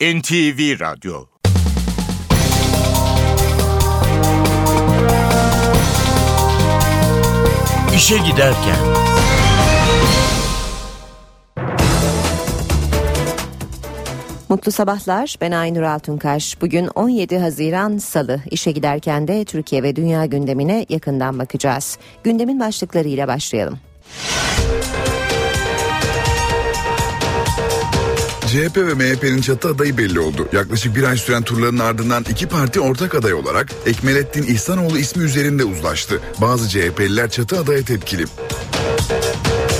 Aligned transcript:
NTV 0.00 0.80
Radyo 0.80 1.24
İşe 7.96 8.18
Giderken 8.18 8.76
Mutlu 14.48 14.72
sabahlar. 14.72 15.36
Ben 15.40 15.52
Aynur 15.52 15.82
Altunkaş. 15.82 16.60
Bugün 16.60 16.86
17 16.86 17.38
Haziran 17.38 17.98
Salı. 17.98 18.40
İşe 18.50 18.70
giderken 18.70 19.28
de 19.28 19.44
Türkiye 19.44 19.82
ve 19.82 19.96
dünya 19.96 20.26
gündemine 20.26 20.86
yakından 20.88 21.38
bakacağız. 21.38 21.98
Gündemin 22.24 22.60
başlıklarıyla 22.60 23.28
başlayalım. 23.28 23.89
CHP 28.50 28.76
ve 28.76 28.94
MHP'nin 28.94 29.40
çatı 29.40 29.68
adayı 29.68 29.98
belli 29.98 30.20
oldu. 30.20 30.48
Yaklaşık 30.52 30.96
bir 30.96 31.02
ay 31.02 31.16
süren 31.16 31.42
turların 31.42 31.78
ardından 31.78 32.24
iki 32.30 32.46
parti 32.46 32.80
ortak 32.80 33.14
aday 33.14 33.34
olarak 33.34 33.72
Ekmelettin 33.86 34.42
İhsanoğlu 34.42 34.98
ismi 34.98 35.24
üzerinde 35.24 35.64
uzlaştı. 35.64 36.20
Bazı 36.40 36.68
CHP'liler 36.68 37.30
çatı 37.30 37.58
adaya 37.58 37.82
tepkili. 37.82 38.24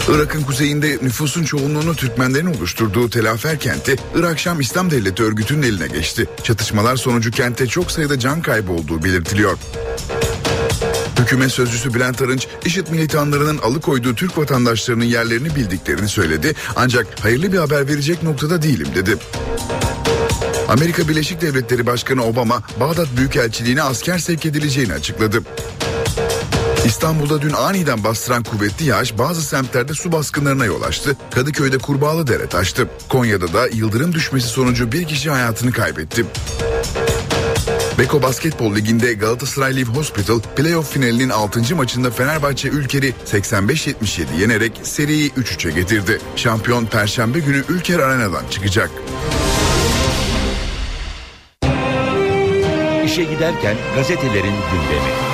Irak'ın 0.09 0.42
kuzeyinde 0.42 0.98
nüfusun 1.02 1.45
çoğunluğunu 1.45 1.97
Türkmenlerin 1.97 2.55
oluşturduğu 2.55 3.11
Telafer 3.11 3.59
kenti 3.59 3.97
Irak 4.14 4.38
Şam 4.38 4.61
İslam 4.61 4.91
Devleti 4.91 5.23
örgütünün 5.23 5.62
eline 5.62 5.87
geçti. 5.87 6.27
Çatışmalar 6.42 6.97
sonucu 6.97 7.30
kentte 7.30 7.66
çok 7.66 7.91
sayıda 7.91 8.19
can 8.19 8.42
kaybı 8.42 8.73
olduğu 8.73 9.05
belirtiliyor. 9.05 9.59
Hükümet 11.19 11.52
sözcüsü 11.52 11.95
Bülent 11.95 12.23
Arınç, 12.23 12.46
IŞİD 12.64 12.88
militanlarının 12.88 13.59
alıkoyduğu 13.59 14.14
Türk 14.14 14.38
vatandaşlarının 14.38 15.05
yerlerini 15.05 15.56
bildiklerini 15.56 16.09
söyledi. 16.09 16.55
Ancak 16.77 17.06
hayırlı 17.20 17.52
bir 17.52 17.59
haber 17.59 17.88
verecek 17.88 18.23
noktada 18.23 18.62
değilim 18.62 18.88
dedi. 18.95 19.16
Amerika 20.69 21.09
Birleşik 21.09 21.41
Devletleri 21.41 21.86
Başkanı 21.86 22.24
Obama, 22.24 22.62
Bağdat 22.80 23.09
Büyükelçiliğine 23.16 23.83
asker 23.83 24.19
sevk 24.19 24.47
edileceğini 24.47 24.92
açıkladı. 24.92 25.42
İstanbul'da 26.84 27.42
dün 27.42 27.53
aniden 27.53 28.05
bastıran 28.05 28.42
kuvvetli 28.42 28.84
yağış 28.84 29.19
bazı 29.19 29.42
semtlerde 29.42 29.94
su 29.94 30.12
baskınlarına 30.12 30.64
yol 30.64 30.83
açtı. 30.83 31.16
Kadıköy'de 31.31 31.78
kurbağalı 31.78 32.27
dere 32.27 32.47
taştı. 32.47 32.88
Konya'da 33.08 33.53
da 33.53 33.66
yıldırım 33.66 34.12
düşmesi 34.12 34.48
sonucu 34.48 34.92
bir 34.92 35.05
kişi 35.05 35.31
hayatını 35.31 35.72
kaybetti. 35.72 36.27
Beko 38.01 38.23
Basketbol 38.23 38.75
Ligi'nde 38.75 39.12
Galatasaray 39.12 39.77
Live 39.77 39.91
Hospital 39.91 40.41
playoff 40.56 40.93
finalinin 40.93 41.29
6. 41.29 41.77
maçında 41.77 42.11
Fenerbahçe 42.11 42.69
Ülker'i 42.69 43.15
85-77 43.27 44.41
yenerek 44.41 44.73
seriyi 44.83 45.31
3-3'e 45.31 45.70
getirdi. 45.70 46.19
Şampiyon 46.37 46.87
Perşembe 46.87 47.39
günü 47.39 47.65
Ülker 47.69 47.98
Arena'dan 47.98 48.45
çıkacak. 48.51 48.91
İşe 53.05 53.25
Giderken 53.25 53.77
gazetelerin 53.97 54.55
gündemi. 54.73 55.30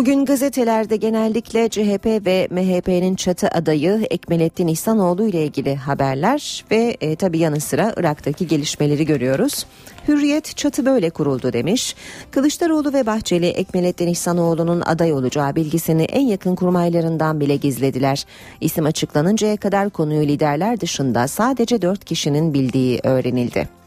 Bugün 0.00 0.24
gazetelerde 0.24 0.96
genellikle 0.96 1.68
CHP 1.68 2.06
ve 2.06 2.48
MHP'nin 2.50 3.14
çatı 3.14 3.48
adayı 3.48 4.06
Ekmelettin 4.10 4.68
İhsanoğlu 4.68 5.26
ile 5.26 5.44
ilgili 5.44 5.76
haberler 5.76 6.64
ve 6.70 6.96
e, 7.00 7.16
tabi 7.16 7.38
yanı 7.38 7.60
sıra 7.60 7.94
Irak'taki 7.96 8.46
gelişmeleri 8.46 9.06
görüyoruz. 9.06 9.66
Hürriyet 10.08 10.56
çatı 10.56 10.86
böyle 10.86 11.10
kuruldu 11.10 11.52
demiş. 11.52 11.96
Kılıçdaroğlu 12.30 12.92
ve 12.92 13.06
Bahçeli 13.06 13.46
Ekmelettin 13.46 14.08
İhsanoğlu'nun 14.08 14.82
aday 14.86 15.12
olacağı 15.12 15.54
bilgisini 15.56 16.02
en 16.02 16.26
yakın 16.26 16.54
kurmaylarından 16.54 17.40
bile 17.40 17.56
gizlediler. 17.56 18.24
İsim 18.60 18.86
açıklanıncaya 18.86 19.56
kadar 19.56 19.90
konuyu 19.90 20.22
liderler 20.22 20.80
dışında 20.80 21.28
sadece 21.28 21.82
dört 21.82 22.04
kişinin 22.04 22.54
bildiği 22.54 23.00
öğrenildi. 23.04 23.79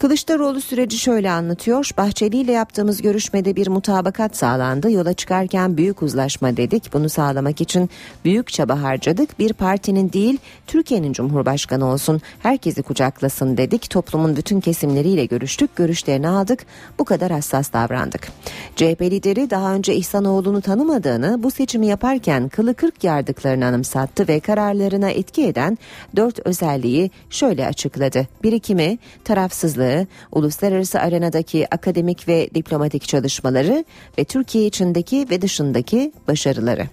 Kılıçdaroğlu 0.00 0.60
süreci 0.60 0.98
şöyle 0.98 1.30
anlatıyor. 1.30 1.90
Bahçeli 1.96 2.36
ile 2.36 2.52
yaptığımız 2.52 3.02
görüşmede 3.02 3.56
bir 3.56 3.68
mutabakat 3.68 4.36
sağlandı. 4.36 4.90
Yola 4.90 5.12
çıkarken 5.12 5.76
büyük 5.76 6.02
uzlaşma 6.02 6.56
dedik. 6.56 6.92
Bunu 6.92 7.08
sağlamak 7.08 7.60
için 7.60 7.90
büyük 8.24 8.52
çaba 8.52 8.82
harcadık. 8.82 9.38
Bir 9.38 9.52
partinin 9.52 10.12
değil 10.12 10.38
Türkiye'nin 10.66 11.12
Cumhurbaşkanı 11.12 11.86
olsun. 11.86 12.20
Herkesi 12.42 12.82
kucaklasın 12.82 13.56
dedik. 13.56 13.90
Toplumun 13.90 14.36
bütün 14.36 14.60
kesimleriyle 14.60 15.26
görüştük. 15.26 15.76
Görüşlerini 15.76 16.28
aldık. 16.28 16.66
Bu 16.98 17.04
kadar 17.04 17.32
hassas 17.32 17.72
davrandık. 17.72 18.28
CHP 18.76 19.02
lideri 19.02 19.50
daha 19.50 19.74
önce 19.74 19.94
İhsanoğlu'nu 19.94 20.60
tanımadığını 20.60 21.42
bu 21.42 21.50
seçimi 21.50 21.86
yaparken 21.86 22.48
kılı 22.48 22.74
kırk 22.74 23.04
yardıklarını 23.04 23.66
anımsattı 23.66 24.28
ve 24.28 24.40
kararlarına 24.40 25.10
etki 25.10 25.46
eden 25.46 25.78
dört 26.16 26.46
özelliği 26.46 27.10
şöyle 27.30 27.66
açıkladı. 27.66 28.28
Birikimi, 28.42 28.98
tarafsızlığı, 29.24 29.89
çalışmaları, 29.90 30.06
uluslararası 30.32 31.00
arenadaki 31.00 31.66
akademik 31.74 32.28
ve 32.28 32.50
diplomatik 32.54 33.08
çalışmaları 33.08 33.84
ve 34.18 34.24
Türkiye 34.24 34.66
içindeki 34.66 35.26
ve 35.30 35.42
dışındaki 35.42 36.12
başarıları. 36.28 36.88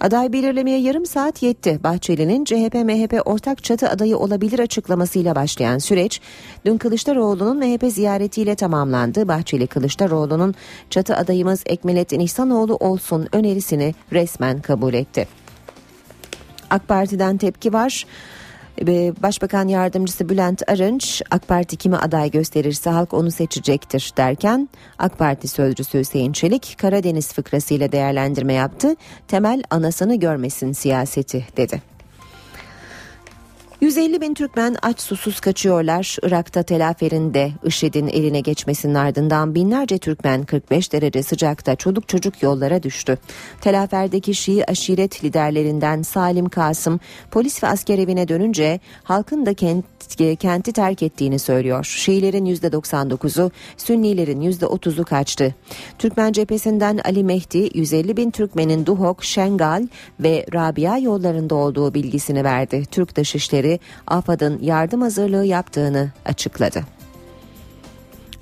Aday 0.00 0.32
belirlemeye 0.32 0.78
yarım 0.78 1.06
saat 1.06 1.42
yetti. 1.42 1.80
Bahçeli'nin 1.82 2.44
CHP-MHP 2.44 3.20
ortak 3.20 3.64
çatı 3.64 3.88
adayı 3.88 4.16
olabilir 4.16 4.58
açıklamasıyla 4.58 5.34
başlayan 5.34 5.78
süreç 5.78 6.20
dün 6.64 6.78
Kılıçdaroğlu'nun 6.78 7.56
MHP 7.58 7.92
ziyaretiyle 7.92 8.54
tamamlandı. 8.54 9.28
Bahçeli 9.28 9.66
Kılıçdaroğlu'nun 9.66 10.54
çatı 10.90 11.16
adayımız 11.16 11.62
Ekmelettin 11.66 12.20
İhsanoğlu 12.20 12.76
olsun 12.76 13.28
önerisini 13.32 13.94
resmen 14.12 14.62
kabul 14.62 14.94
etti. 14.94 15.28
AK 16.70 16.88
Parti'den 16.88 17.36
tepki 17.36 17.72
var. 17.72 18.04
Başbakan 19.22 19.68
Yardımcısı 19.68 20.28
Bülent 20.28 20.62
Arınç 20.70 21.22
AK 21.30 21.48
Parti 21.48 21.76
kimi 21.76 21.96
aday 21.96 22.30
gösterirse 22.30 22.90
halk 22.90 23.14
onu 23.14 23.30
seçecektir 23.30 24.12
derken 24.16 24.68
AK 24.98 25.18
Parti 25.18 25.48
sözcüsü 25.48 25.98
Hüseyin 25.98 26.32
Çelik 26.32 26.76
Karadeniz 26.78 27.32
fıkrasıyla 27.32 27.92
değerlendirme 27.92 28.52
yaptı. 28.52 28.96
Temel 29.28 29.62
anasını 29.70 30.14
görmesin 30.14 30.72
siyaseti 30.72 31.46
dedi. 31.56 31.97
150 33.80 34.20
bin 34.20 34.34
Türkmen 34.34 34.76
aç 34.82 35.00
susuz 35.00 35.40
kaçıyorlar. 35.40 36.16
Irak'ta 36.22 36.62
telaferinde 36.62 37.52
IŞİD'in 37.64 38.08
eline 38.08 38.40
geçmesinin 38.40 38.94
ardından 38.94 39.54
binlerce 39.54 39.98
Türkmen 39.98 40.42
45 40.42 40.92
derece 40.92 41.22
sıcakta 41.22 41.76
çoluk 41.76 42.08
çocuk 42.08 42.42
yollara 42.42 42.82
düştü. 42.82 43.18
Telaferdeki 43.60 44.34
Şii 44.34 44.64
aşiret 44.64 45.24
liderlerinden 45.24 46.02
Salim 46.02 46.48
Kasım 46.48 47.00
polis 47.30 47.62
ve 47.62 47.66
asker 47.66 47.98
evine 47.98 48.28
dönünce 48.28 48.80
halkın 49.02 49.46
da 49.46 49.54
kent, 49.54 49.84
kenti 50.38 50.72
terk 50.72 51.02
ettiğini 51.02 51.38
söylüyor. 51.38 51.84
Şiilerin 51.84 52.46
%99'u, 52.46 53.50
Sünnilerin 53.76 54.40
%30'u 54.40 55.04
kaçtı. 55.04 55.54
Türkmen 55.98 56.32
cephesinden 56.32 57.00
Ali 57.04 57.24
Mehdi 57.24 57.70
150 57.74 58.16
bin 58.16 58.30
Türkmenin 58.30 58.86
Duhok, 58.86 59.24
Şengal 59.24 59.86
ve 60.20 60.46
Rabia 60.54 60.98
yollarında 60.98 61.54
olduğu 61.54 61.94
bilgisini 61.94 62.44
verdi. 62.44 62.84
Türk 62.90 63.16
Dışişleri 63.16 63.67
Bakanları 63.68 63.78
AFAD'ın 64.06 64.58
yardım 64.62 65.02
hazırlığı 65.02 65.44
yaptığını 65.44 66.10
açıkladı. 66.24 66.97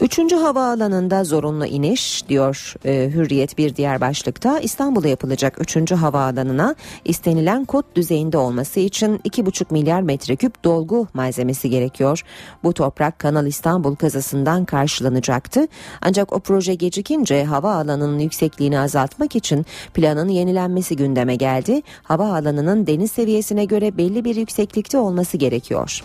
Üçüncü 0.01 0.37
havaalanında 0.37 1.25
zorunlu 1.25 1.67
iniş 1.67 2.29
diyor 2.29 2.75
e, 2.85 3.11
Hürriyet 3.15 3.59
bir 3.59 3.77
diğer 3.77 4.01
başlıkta 4.01 4.59
İstanbul'a 4.59 5.09
yapılacak 5.09 5.61
üçüncü 5.61 5.95
havaalanına 5.95 6.75
istenilen 7.05 7.65
kod 7.65 7.85
düzeyinde 7.95 8.39
olması 8.39 8.81
için 8.81 9.19
2,5 9.19 9.65
milyar 9.71 10.01
metreküp 10.03 10.65
dolgu 10.65 11.09
malzemesi 11.15 11.71
gerekiyor. 11.71 12.23
Bu 12.65 12.73
toprak 12.73 13.19
Kanal 13.19 13.47
İstanbul 13.47 13.95
kazasından 13.95 14.65
karşılanacaktı. 14.65 15.69
Ancak 16.03 16.33
o 16.33 16.41
proje 16.41 16.75
gecikince 16.75 17.45
havaalanının 17.45 18.19
yüksekliğini 18.19 18.81
azaltmak 18.81 19.37
için 19.37 19.67
planın 19.95 20.29
yenilenmesi 20.29 20.97
gündeme 20.97 21.37
geldi. 21.37 21.83
Havaalanının 22.03 22.87
deniz 22.87 23.13
seviyesine 23.13 23.65
göre 23.65 23.97
belli 23.97 24.25
bir 24.25 24.37
yükseklikte 24.37 24.99
olması 24.99 25.37
gerekiyor. 25.37 26.03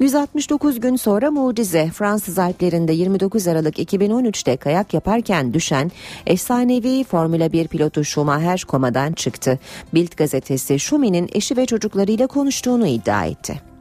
169 0.00 0.80
gün 0.80 0.96
sonra 0.96 1.30
mucize 1.30 1.90
Fransız 1.94 2.38
Alplerinde 2.38 2.92
29 2.92 3.48
Aralık 3.48 3.78
2013'te 3.78 4.56
kayak 4.56 4.94
yaparken 4.94 5.54
düşen 5.54 5.90
efsanevi 6.26 7.04
Formula 7.04 7.52
1 7.52 7.68
pilotu 7.68 8.04
Schumacher 8.04 8.64
komadan 8.68 9.12
çıktı. 9.12 9.58
Bild 9.94 10.16
gazetesi 10.16 10.78
Schumi'nin 10.78 11.28
eşi 11.32 11.56
ve 11.56 11.66
çocuklarıyla 11.66 12.26
konuştuğunu 12.26 12.86
iddia 12.86 13.24
etti. 13.24 13.73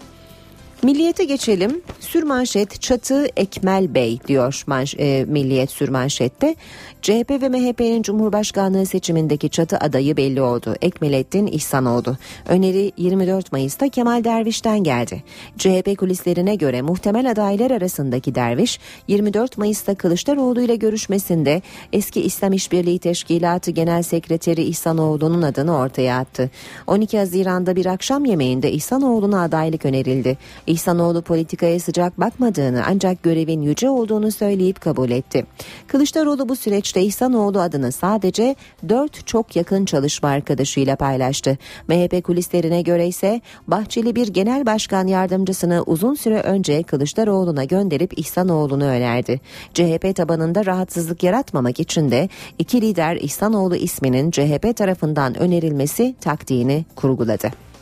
Milliyete 0.84 1.24
geçelim. 1.24 1.82
Sürmanşet 2.00 2.82
çatı 2.82 3.28
Ekmel 3.38 3.94
Bey 3.94 4.20
diyor 4.28 4.64
manş, 4.68 4.96
e, 4.98 5.26
Milliyet 5.26 5.72
sürmanşette. 5.72 6.56
CHP 7.02 7.42
ve 7.42 7.50
MHP'nin 7.50 8.02
Cumhurbaşkanlığı 8.02 8.86
seçimindeki 8.86 9.50
çatı 9.50 9.78
adayı 9.78 10.18
belli 10.18 10.42
oldu. 10.42 10.76
Ekmelettin 10.82 11.48
İhsanoğlu. 11.48 12.18
Öneri 12.48 12.92
24 12.98 13.52
Mayıs'ta 13.52 13.90
Kemal 13.90 14.24
Derviş'ten 14.24 14.84
geldi. 14.84 15.24
CHP 15.58 15.98
kulislerine 15.98 16.56
göre 16.56 16.82
muhtemel 16.82 17.32
adaylar 17.32 17.72
arasındaki 17.72 18.36
Derviş 18.36 18.80
24 19.08 19.58
Mayıs'ta 19.58 19.96
Kılıçdaroğlu 19.96 20.62
ile 20.62 20.76
görüşmesinde 20.76 21.62
eski 21.94 22.22
İslam 22.22 22.54
İşbirliği 22.54 23.00
Teşkilatı 23.00 23.72
Genel 23.72 24.04
Sekreteri 24.04 24.64
İhsanoğlu'nun 24.64 25.42
adını 25.42 25.78
ortaya 25.78 26.18
attı. 26.18 26.50
12 26.88 27.18
Haziran'da 27.18 27.76
bir 27.76 27.86
akşam 27.86 28.26
yemeğinde 28.26 28.72
İhsanoğlu'na 28.72 29.42
adaylık 29.44 29.86
önerildi. 29.86 30.38
İhsanoğlu 30.74 31.22
politikaya 31.22 31.80
sıcak 31.80 32.20
bakmadığını 32.20 32.84
ancak 32.88 33.24
görevin 33.24 33.62
yüce 33.62 33.90
olduğunu 33.90 34.32
söyleyip 34.32 34.82
kabul 34.82 35.10
etti. 35.10 35.46
Kılıçdaroğlu 35.88 36.50
bu 36.50 36.56
süreçte 36.56 37.02
İhsanoğlu 37.02 37.60
adını 37.60 37.92
sadece 37.92 38.56
4 38.90 39.28
çok 39.28 39.56
yakın 39.56 39.86
çalışma 39.86 40.30
arkadaşıyla 40.30 40.96
paylaştı. 40.96 41.58
MHP 41.88 42.24
kulislerine 42.24 42.82
göre 42.82 43.08
ise 43.08 43.42
Bahçeli 43.68 44.16
bir 44.16 44.28
genel 44.28 44.66
başkan 44.66 45.08
yardımcısını 45.08 45.84
uzun 45.86 46.16
süre 46.16 46.42
önce 46.42 46.84
Kılıçdaroğlu'na 46.84 47.64
gönderip 47.64 48.20
İhsanoğlu'nu 48.20 48.86
önerdi. 48.86 49.42
CHP 49.74 50.16
tabanında 50.16 50.66
rahatsızlık 50.66 51.24
yaratmamak 51.24 51.80
için 51.80 52.12
de 52.12 52.30
iki 52.60 52.82
lider 52.82 53.16
İhsanoğlu 53.16 53.76
isminin 53.76 54.32
CHP 54.32 54.78
tarafından 54.78 55.40
önerilmesi 55.40 56.16
taktiğini 56.22 56.86
kurguladı. 56.96 57.73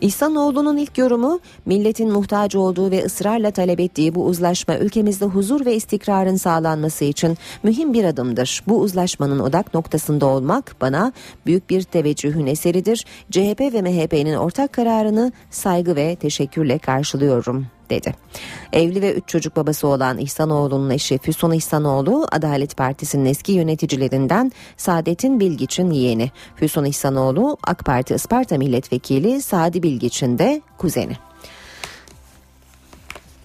İhsanoğlu'nun 0.00 0.76
ilk 0.76 0.98
yorumu 0.98 1.40
milletin 1.66 2.12
muhtaç 2.12 2.54
olduğu 2.54 2.90
ve 2.90 3.04
ısrarla 3.04 3.50
talep 3.50 3.80
ettiği 3.80 4.14
bu 4.14 4.24
uzlaşma 4.24 4.78
ülkemizde 4.78 5.24
huzur 5.24 5.66
ve 5.66 5.74
istikrarın 5.74 6.36
sağlanması 6.36 7.04
için 7.04 7.38
mühim 7.62 7.94
bir 7.94 8.04
adımdır. 8.04 8.62
Bu 8.68 8.80
uzlaşmanın 8.80 9.38
odak 9.38 9.74
noktasında 9.74 10.26
olmak 10.26 10.76
bana 10.80 11.12
büyük 11.46 11.70
bir 11.70 11.82
teveccühün 11.82 12.46
eseridir. 12.46 13.06
CHP 13.30 13.60
ve 13.60 13.82
MHP'nin 13.82 14.34
ortak 14.34 14.72
kararını 14.72 15.32
saygı 15.50 15.96
ve 15.96 16.16
teşekkürle 16.16 16.78
karşılıyorum 16.78 17.66
dedi. 17.90 18.14
Evli 18.72 19.02
ve 19.02 19.14
üç 19.14 19.28
çocuk 19.28 19.56
babası 19.56 19.88
olan 19.88 20.18
İhsanoğlu'nun 20.18 20.90
eşi 20.90 21.18
Füsun 21.18 21.52
İhsanoğlu 21.52 22.26
Adalet 22.32 22.76
Partisi'nin 22.76 23.24
eski 23.24 23.52
yöneticilerinden 23.52 24.52
Saadet'in 24.76 25.40
Bilgiç'in 25.40 25.90
yeğeni. 25.90 26.30
Füsun 26.56 26.84
İhsanoğlu 26.84 27.56
AK 27.64 27.84
Parti 27.84 28.14
Isparta 28.14 28.58
Milletvekili 28.58 29.42
Sadi 29.42 29.82
Bilgiç'in 29.82 30.38
de 30.38 30.62
kuzeni. 30.78 31.29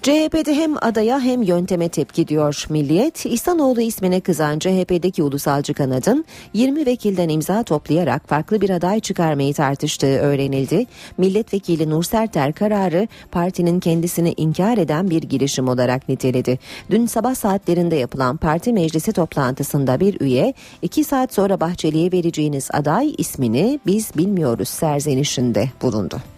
CHP'de 0.06 0.54
hem 0.54 0.76
adaya 0.82 1.20
hem 1.20 1.42
yönteme 1.42 1.90
tepki 1.90 2.28
diyor 2.28 2.66
Milliyet. 2.70 3.26
İhsanoğlu 3.26 3.82
ismine 3.82 4.20
kızan 4.20 4.60
CHP'deki 4.60 5.24
ulusalcı 5.24 5.74
kanadın 5.74 6.26
20 6.54 6.86
vekilden 6.86 7.30
imza 7.30 7.64
toplayarak 7.64 8.30
farklı 8.30 8.62
bir 8.62 8.70
aday 8.70 9.00
çıkarmayı 9.00 9.54
tartıştığı 9.54 10.18
öğrenildi. 10.20 10.86
Milletvekili 11.18 11.90
Nur 11.90 12.04
Serter 12.04 12.54
kararı 12.54 13.08
partinin 13.32 13.80
kendisini 13.80 14.34
inkar 14.38 14.78
eden 14.78 15.10
bir 15.10 15.22
girişim 15.22 15.68
olarak 15.68 16.10
niteledi. 16.10 16.60
Dün 16.90 17.06
sabah 17.06 17.36
saatlerinde 17.36 17.96
yapılan 17.96 18.38
parti 18.38 18.74
meclisi 18.74 19.14
toplantısında 19.14 20.00
bir 20.00 20.22
üye 20.22 20.54
2 20.82 21.04
saat 21.04 21.34
sonra 21.34 21.60
Bahçeli'ye 21.60 22.12
vereceğiniz 22.12 22.70
aday 22.74 23.16
ismini 23.18 23.80
biz 23.86 24.12
bilmiyoruz 24.18 24.70
serzenişinde 24.70 25.70
bulundu. 25.82 26.35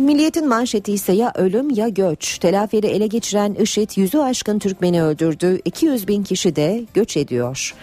Milliyetin 0.00 0.48
manşeti 0.48 0.92
ise 0.92 1.12
ya 1.12 1.32
ölüm 1.34 1.70
ya 1.70 1.88
göç. 1.88 2.38
Telaferi 2.38 2.86
ele 2.86 3.06
geçiren 3.06 3.54
IŞİD 3.54 3.90
yüzü 3.96 4.18
aşkın 4.18 4.58
Türkmeni 4.58 5.02
öldürdü. 5.02 5.60
200 5.64 6.08
bin 6.08 6.22
kişi 6.22 6.56
de 6.56 6.84
göç 6.94 7.16
ediyor. 7.16 7.74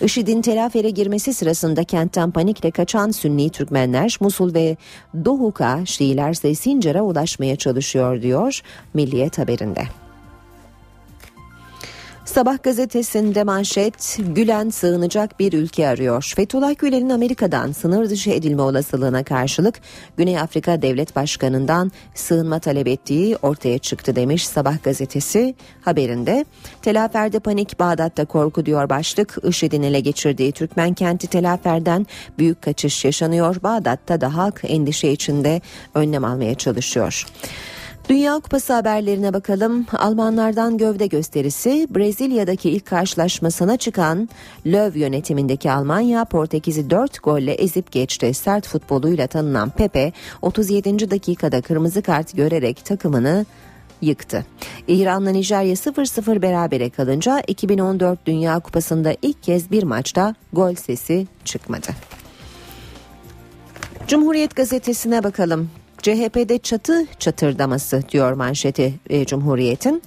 IŞİD'in 0.00 0.42
telafere 0.42 0.90
girmesi 0.90 1.34
sırasında 1.34 1.84
kentten 1.84 2.30
panikle 2.30 2.70
kaçan 2.70 3.10
Sünni 3.10 3.50
Türkmenler 3.50 4.16
Musul 4.20 4.54
ve 4.54 4.76
Dohuk'a 5.24 5.86
Şiiler 5.86 6.30
ise 6.30 6.54
Sincar'a 6.54 7.02
ulaşmaya 7.02 7.56
çalışıyor 7.56 8.22
diyor 8.22 8.60
Milliyet 8.94 9.38
haberinde. 9.38 10.03
Sabah 12.24 12.62
gazetesinde 12.62 13.44
manşet 13.44 14.18
Gülen 14.18 14.70
sığınacak 14.70 15.40
bir 15.40 15.52
ülke 15.52 15.88
arıyor. 15.88 16.32
Fethullah 16.36 16.78
Gülen'in 16.78 17.10
Amerika'dan 17.10 17.72
sınır 17.72 18.10
dışı 18.10 18.30
edilme 18.30 18.62
olasılığına 18.62 19.24
karşılık 19.24 19.80
Güney 20.16 20.38
Afrika 20.38 20.82
Devlet 20.82 21.16
Başkanı'ndan 21.16 21.92
sığınma 22.14 22.58
talep 22.58 22.88
ettiği 22.88 23.36
ortaya 23.36 23.78
çıktı 23.78 24.16
demiş 24.16 24.46
Sabah 24.46 24.82
gazetesi 24.82 25.54
haberinde. 25.82 26.44
Telafer'de 26.82 27.38
panik 27.38 27.78
Bağdat'ta 27.78 28.24
korku 28.24 28.66
diyor 28.66 28.88
başlık. 28.88 29.36
IŞİD'in 29.48 29.82
ele 29.82 30.00
geçirdiği 30.00 30.52
Türkmen 30.52 30.94
kenti 30.94 31.26
Telafer'den 31.26 32.06
büyük 32.38 32.62
kaçış 32.62 33.04
yaşanıyor. 33.04 33.56
Bağdat'ta 33.62 34.20
da 34.20 34.36
halk 34.36 34.60
endişe 34.62 35.08
içinde 35.08 35.60
önlem 35.94 36.24
almaya 36.24 36.54
çalışıyor. 36.54 37.26
Dünya 38.08 38.34
Kupası 38.34 38.72
haberlerine 38.72 39.32
bakalım. 39.32 39.86
Almanlardan 39.92 40.78
gövde 40.78 41.06
gösterisi 41.06 41.88
Brezilya'daki 41.90 42.70
ilk 42.70 42.86
karşılaşmasına 42.86 43.76
çıkan 43.76 44.28
Löw 44.66 44.98
yönetimindeki 44.98 45.70
Almanya 45.70 46.24
Portekiz'i 46.24 46.90
4 46.90 47.22
golle 47.22 47.52
ezip 47.52 47.92
geçti. 47.92 48.34
Sert 48.34 48.68
futboluyla 48.68 49.26
tanınan 49.26 49.70
Pepe 49.70 50.12
37. 50.42 51.10
dakikada 51.10 51.60
kırmızı 51.60 52.02
kart 52.02 52.36
görerek 52.36 52.84
takımını 52.84 53.46
yıktı. 54.02 54.46
İran'la 54.88 55.30
Nijerya 55.30 55.74
0-0 55.74 56.42
berabere 56.42 56.90
kalınca 56.90 57.40
2014 57.46 58.26
Dünya 58.26 58.60
Kupası'nda 58.60 59.16
ilk 59.22 59.42
kez 59.42 59.70
bir 59.70 59.82
maçta 59.82 60.34
gol 60.52 60.74
sesi 60.74 61.26
çıkmadı. 61.44 61.88
Cumhuriyet 64.06 64.56
gazetesine 64.56 65.24
bakalım. 65.24 65.70
CHP'de 66.04 66.58
çatı 66.58 67.06
çatırdaması 67.18 68.02
diyor 68.08 68.32
manşeti 68.32 68.94
e, 69.10 69.26
Cumhuriyet'in. 69.26 70.02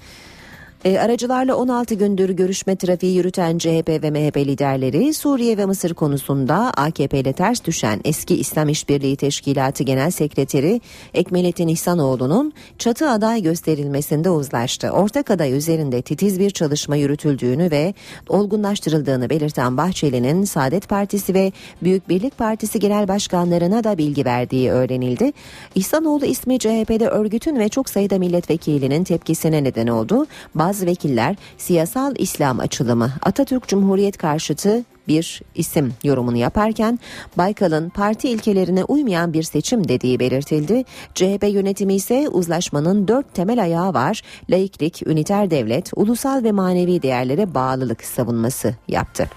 E, 0.85 0.99
aracılarla 0.99 1.55
16 1.55 1.95
gündür 1.95 2.29
görüşme 2.29 2.75
trafiği 2.75 3.15
yürüten 3.15 3.57
CHP 3.57 3.89
ve 3.89 4.11
MHP 4.11 4.37
liderleri 4.37 5.13
Suriye 5.13 5.57
ve 5.57 5.65
Mısır 5.65 5.93
konusunda 5.93 6.71
AKP 6.77 7.19
ile 7.19 7.33
ters 7.33 7.65
düşen 7.65 8.01
eski 8.05 8.35
İslam 8.35 8.69
İşbirliği 8.69 9.15
Teşkilatı 9.15 9.83
Genel 9.83 10.11
Sekreteri 10.11 10.81
Ekmelettin 11.13 11.67
İhsanoğlu'nun 11.67 12.53
çatı 12.77 13.09
aday 13.09 13.41
gösterilmesinde 13.41 14.29
uzlaştı. 14.29 14.89
Ortak 14.89 15.31
aday 15.31 15.57
üzerinde 15.57 16.01
titiz 16.01 16.39
bir 16.39 16.49
çalışma 16.49 16.95
yürütüldüğünü 16.95 17.71
ve 17.71 17.93
olgunlaştırıldığını 18.29 19.29
belirten 19.29 19.77
Bahçeli'nin 19.77 20.43
Saadet 20.43 20.89
Partisi 20.89 21.33
ve 21.33 21.51
Büyük 21.83 22.09
Birlik 22.09 22.37
Partisi 22.37 22.79
genel 22.79 23.07
başkanlarına 23.07 23.83
da 23.83 23.97
bilgi 23.97 24.25
verdiği 24.25 24.71
öğrenildi. 24.71 25.31
İhsanoğlu 25.75 26.25
ismi 26.25 26.59
CHP'de 26.59 27.07
örgütün 27.07 27.59
ve 27.59 27.69
çok 27.69 27.89
sayıda 27.89 28.17
milletvekilinin 28.17 29.03
tepkisine 29.03 29.63
neden 29.63 29.87
oldu. 29.87 30.25
Bazı 30.67 30.85
vekiller 30.85 31.35
siyasal 31.57 32.15
İslam 32.17 32.59
açılımı 32.59 33.11
Atatürk 33.21 33.67
Cumhuriyet 33.67 34.17
karşıtı 34.17 34.83
bir 35.07 35.41
isim 35.55 35.93
yorumunu 36.03 36.37
yaparken 36.37 36.99
Baykal'ın 37.37 37.89
parti 37.89 38.29
ilkelerine 38.29 38.83
uymayan 38.83 39.33
bir 39.33 39.43
seçim 39.43 39.87
dediği 39.87 40.19
belirtildi. 40.19 40.83
CHP 41.15 41.43
yönetimi 41.49 41.95
ise 41.95 42.29
uzlaşmanın 42.29 43.07
dört 43.07 43.33
temel 43.33 43.61
ayağı 43.61 43.93
var. 43.93 44.21
Laiklik, 44.49 45.07
üniter 45.07 45.51
devlet, 45.51 45.91
ulusal 45.95 46.43
ve 46.43 46.51
manevi 46.51 47.01
değerlere 47.01 47.53
bağlılık 47.53 48.03
savunması 48.03 48.75
yaptı. 48.87 49.29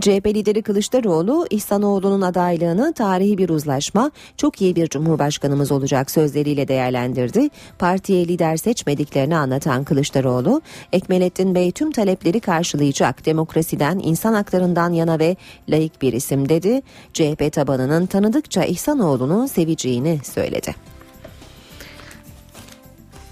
CHP 0.00 0.26
lideri 0.26 0.62
Kılıçdaroğlu 0.62 1.46
İhsanoğlu'nun 1.50 2.20
adaylığını 2.20 2.92
tarihi 2.92 3.38
bir 3.38 3.48
uzlaşma, 3.48 4.10
çok 4.36 4.60
iyi 4.60 4.76
bir 4.76 4.88
cumhurbaşkanımız 4.88 5.72
olacak 5.72 6.10
sözleriyle 6.10 6.68
değerlendirdi. 6.68 7.48
Partiye 7.78 8.28
lider 8.28 8.56
seçmediklerini 8.56 9.36
anlatan 9.36 9.84
Kılıçdaroğlu, 9.84 10.62
Ekmelettin 10.92 11.54
Bey 11.54 11.72
tüm 11.72 11.92
talepleri 11.92 12.40
karşılayacak, 12.40 13.26
demokrasiden, 13.26 14.00
insan 14.04 14.32
haklarından 14.34 14.92
yana 14.92 15.18
ve 15.18 15.36
layık 15.68 16.02
bir 16.02 16.12
isim 16.12 16.48
dedi. 16.48 16.82
CHP 17.12 17.52
tabanının 17.52 18.06
tanıdıkça 18.06 18.64
İhsanoğlu'nu 18.64 19.48
seveceğini 19.48 20.20
söyledi. 20.24 20.95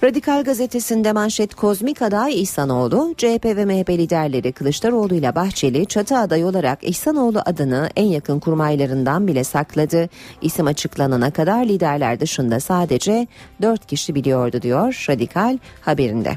Radikal 0.05 0.45
gazetesinde 0.45 1.13
manşet 1.13 1.55
kozmik 1.55 2.03
aday 2.03 2.43
İhsanoğlu, 2.43 3.15
CHP 3.17 3.45
ve 3.45 3.65
MHP 3.65 3.91
liderleri 3.91 4.53
Kılıçdaroğlu 4.53 5.15
ile 5.15 5.35
Bahçeli 5.35 5.87
çatı 5.87 6.17
aday 6.17 6.45
olarak 6.45 6.79
İhsanoğlu 6.83 7.43
adını 7.47 7.91
en 7.97 8.05
yakın 8.05 8.41
kurmaylarından 8.41 9.27
bile 9.27 9.45
sakladı. 9.45 10.09
İsim 10.41 10.67
açıklanana 10.67 11.31
kadar 11.31 11.65
liderler 11.65 12.21
dışında 12.21 12.61
sadece 12.61 13.27
4 13.63 13.87
kişi 13.87 14.15
biliyordu 14.15 14.63
diyor 14.63 15.07
Radikal 15.09 15.59
haberinde. 15.81 16.33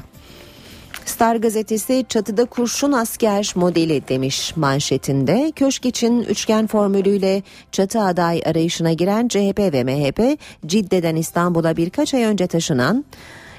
Star 1.04 1.36
gazetesi 1.36 2.04
çatıda 2.08 2.44
kurşun 2.44 2.92
asker 2.92 3.52
modeli 3.54 4.08
demiş 4.08 4.56
manşetinde. 4.56 5.52
Köşk 5.56 5.86
için 5.86 6.22
üçgen 6.22 6.66
formülüyle 6.66 7.42
çatı 7.72 8.00
aday 8.00 8.42
arayışına 8.46 8.92
giren 8.92 9.28
CHP 9.28 9.58
ve 9.58 9.84
MHP 9.84 10.40
Cidde'den 10.66 11.16
İstanbul'a 11.16 11.76
birkaç 11.76 12.14
ay 12.14 12.24
önce 12.24 12.46
taşınan 12.46 13.04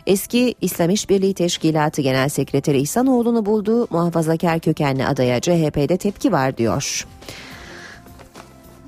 Eski 0.08 0.56
İslam 0.62 0.90
İşbirliği 0.90 1.34
Teşkilatı 1.34 2.02
Genel 2.02 2.30
Sekreteri 2.30 2.80
İhsanoğlu'nu 2.80 3.46
buldu. 3.46 3.88
Muhafazakar 3.90 4.60
kökenli 4.60 5.06
adaya 5.06 5.40
CHP'de 5.40 5.98
tepki 5.98 6.32
var 6.32 6.58
diyor. 6.58 7.08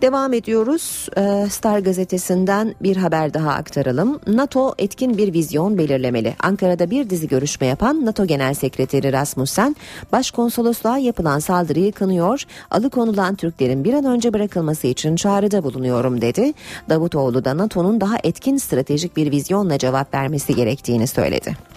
Devam 0.01 0.33
ediyoruz. 0.33 1.09
Ee, 1.17 1.47
Star 1.49 1.79
gazetesinden 1.79 2.75
bir 2.81 2.97
haber 2.97 3.33
daha 3.33 3.51
aktaralım. 3.51 4.19
NATO 4.27 4.73
etkin 4.77 5.17
bir 5.17 5.33
vizyon 5.33 5.77
belirlemeli. 5.77 6.35
Ankara'da 6.39 6.89
bir 6.89 7.09
dizi 7.09 7.27
görüşme 7.27 7.67
yapan 7.67 8.05
NATO 8.05 8.25
Genel 8.25 8.53
Sekreteri 8.53 9.13
Rasmussen, 9.13 9.75
başkonsolosluğa 10.11 10.97
yapılan 10.97 11.39
saldırıyı 11.39 11.91
kınıyor, 11.91 12.43
alıkonulan 12.71 13.35
Türklerin 13.35 13.83
bir 13.83 13.93
an 13.93 14.05
önce 14.05 14.33
bırakılması 14.33 14.87
için 14.87 15.15
çağrıda 15.15 15.63
bulunuyorum 15.63 16.21
dedi. 16.21 16.53
Davutoğlu 16.89 17.45
da 17.45 17.57
NATO'nun 17.57 18.01
daha 18.01 18.15
etkin 18.23 18.57
stratejik 18.57 19.17
bir 19.17 19.31
vizyonla 19.31 19.77
cevap 19.77 20.13
vermesi 20.13 20.55
gerektiğini 20.55 21.07
söyledi. 21.07 21.70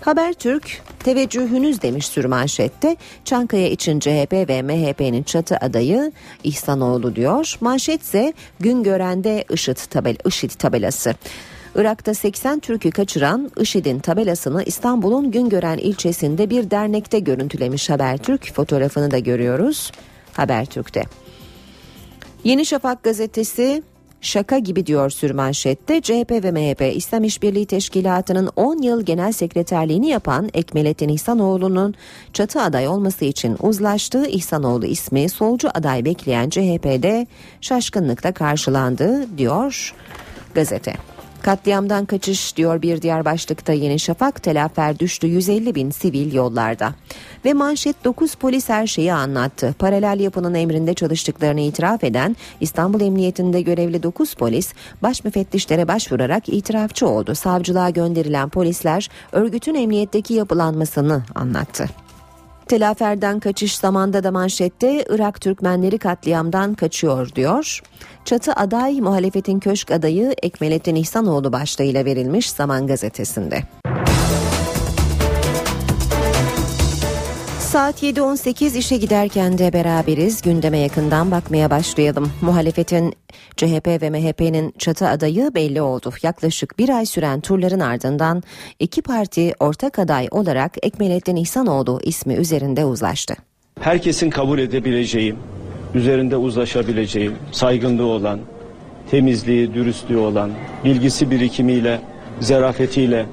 Habertürk 0.00 0.82
teveccühünüz 0.98 1.82
demiş 1.82 2.06
sürmanşette. 2.06 2.96
Çankaya 3.24 3.68
için 3.68 4.00
CHP 4.00 4.32
ve 4.32 4.62
MHP'nin 4.62 5.22
çatı 5.22 5.56
adayı 5.56 6.12
İhsanoğlu 6.44 7.16
diyor. 7.16 7.56
Manşetse 7.60 8.32
Güngören'de 8.60 9.44
IŞİD, 9.50 9.76
tabel, 9.90 10.16
IŞİD 10.26 10.50
tabelası. 10.50 11.14
Irak'ta 11.74 12.14
80 12.14 12.60
Türk'ü 12.60 12.90
kaçıran 12.90 13.50
IŞİD'in 13.60 13.98
tabelasını 13.98 14.62
İstanbul'un 14.62 15.30
Güngören 15.30 15.78
ilçesinde 15.78 16.50
bir 16.50 16.70
dernekte 16.70 17.18
görüntülemiş 17.18 17.90
Habertürk. 17.90 18.54
Fotoğrafını 18.54 19.10
da 19.10 19.18
görüyoruz 19.18 19.92
Habertürk'te. 20.32 21.04
Yeni 22.44 22.66
Şafak 22.66 23.02
gazetesi 23.02 23.82
Şaka 24.20 24.58
gibi 24.58 24.86
diyor 24.86 25.10
sürmanşette 25.10 26.00
CHP 26.00 26.30
ve 26.30 26.50
MHP 26.50 26.96
İslam 26.96 27.24
İşbirliği 27.24 27.66
Teşkilatı'nın 27.66 28.50
10 28.56 28.82
yıl 28.82 29.02
genel 29.02 29.32
sekreterliğini 29.32 30.08
yapan 30.08 30.50
Ekmelettin 30.54 31.08
İhsanoğlu'nun 31.08 31.94
çatı 32.32 32.60
aday 32.60 32.88
olması 32.88 33.24
için 33.24 33.56
uzlaştığı 33.60 34.26
İhsanoğlu 34.26 34.86
ismi 34.86 35.28
solcu 35.28 35.68
aday 35.74 36.04
bekleyen 36.04 36.50
CHP'de 36.50 37.26
şaşkınlıkla 37.60 38.32
karşılandı 38.32 39.38
diyor 39.38 39.94
gazete. 40.54 40.94
Katliamdan 41.42 42.06
kaçış 42.06 42.56
diyor 42.56 42.82
bir 42.82 43.02
diğer 43.02 43.24
başlıkta 43.24 43.72
Yeni 43.72 43.98
Şafak 43.98 44.42
telafer 44.42 44.98
düştü 44.98 45.26
150 45.26 45.74
bin 45.74 45.90
sivil 45.90 46.34
yollarda. 46.34 46.94
Ve 47.44 47.52
manşet 47.52 48.04
9 48.04 48.34
polis 48.34 48.68
her 48.68 48.86
şeyi 48.86 49.12
anlattı. 49.12 49.74
Paralel 49.78 50.20
yapının 50.20 50.54
emrinde 50.54 50.94
çalıştıklarını 50.94 51.60
itiraf 51.60 52.04
eden 52.04 52.36
İstanbul 52.60 53.00
Emniyetinde 53.00 53.60
görevli 53.60 54.02
9 54.02 54.34
polis 54.34 54.72
baş 55.02 55.24
müfettişlere 55.24 55.88
başvurarak 55.88 56.48
itirafçı 56.48 57.08
oldu. 57.08 57.34
Savcılığa 57.34 57.90
gönderilen 57.90 58.48
polisler 58.48 59.08
örgütün 59.32 59.74
emniyetteki 59.74 60.34
yapılanmasını 60.34 61.22
anlattı. 61.34 61.86
Telaferden 62.70 63.40
kaçış 63.40 63.76
zamanda 63.76 64.24
da 64.24 64.30
manşette 64.30 65.04
Irak 65.08 65.40
Türkmenleri 65.40 65.98
katliamdan 65.98 66.74
kaçıyor 66.74 67.34
diyor. 67.34 67.80
Çatı 68.24 68.52
aday 68.52 69.00
muhalefetin 69.00 69.60
köşk 69.60 69.90
adayı 69.90 70.34
Ekmelettin 70.42 70.94
İhsanoğlu 70.94 71.52
başlığıyla 71.52 72.04
verilmiş 72.04 72.50
Zaman 72.50 72.86
Gazetesi'nde. 72.86 73.62
Saat 77.70 78.02
7.18 78.02 78.78
işe 78.78 78.96
giderken 78.96 79.58
de 79.58 79.72
beraberiz. 79.72 80.42
Gündeme 80.42 80.78
yakından 80.78 81.30
bakmaya 81.30 81.70
başlayalım. 81.70 82.32
Muhalefetin 82.40 83.14
CHP 83.56 83.86
ve 83.86 84.10
MHP'nin 84.10 84.74
çatı 84.78 85.08
adayı 85.08 85.50
belli 85.54 85.82
oldu. 85.82 86.12
Yaklaşık 86.22 86.78
bir 86.78 86.88
ay 86.88 87.06
süren 87.06 87.40
turların 87.40 87.80
ardından 87.80 88.42
iki 88.78 89.02
parti 89.02 89.52
ortak 89.60 89.98
aday 89.98 90.28
olarak 90.30 90.72
Ekmelettin 90.82 91.36
İhsanoğlu 91.36 92.00
ismi 92.02 92.34
üzerinde 92.34 92.84
uzlaştı. 92.84 93.34
Herkesin 93.80 94.30
kabul 94.30 94.58
edebileceği, 94.58 95.34
üzerinde 95.94 96.36
uzlaşabileceği, 96.36 97.30
saygınlığı 97.52 98.06
olan, 98.06 98.40
temizliği, 99.10 99.74
dürüstlüğü 99.74 100.18
olan, 100.18 100.50
bilgisi 100.84 101.30
birikimiyle, 101.30 102.00
zerafetiyle 102.40 103.26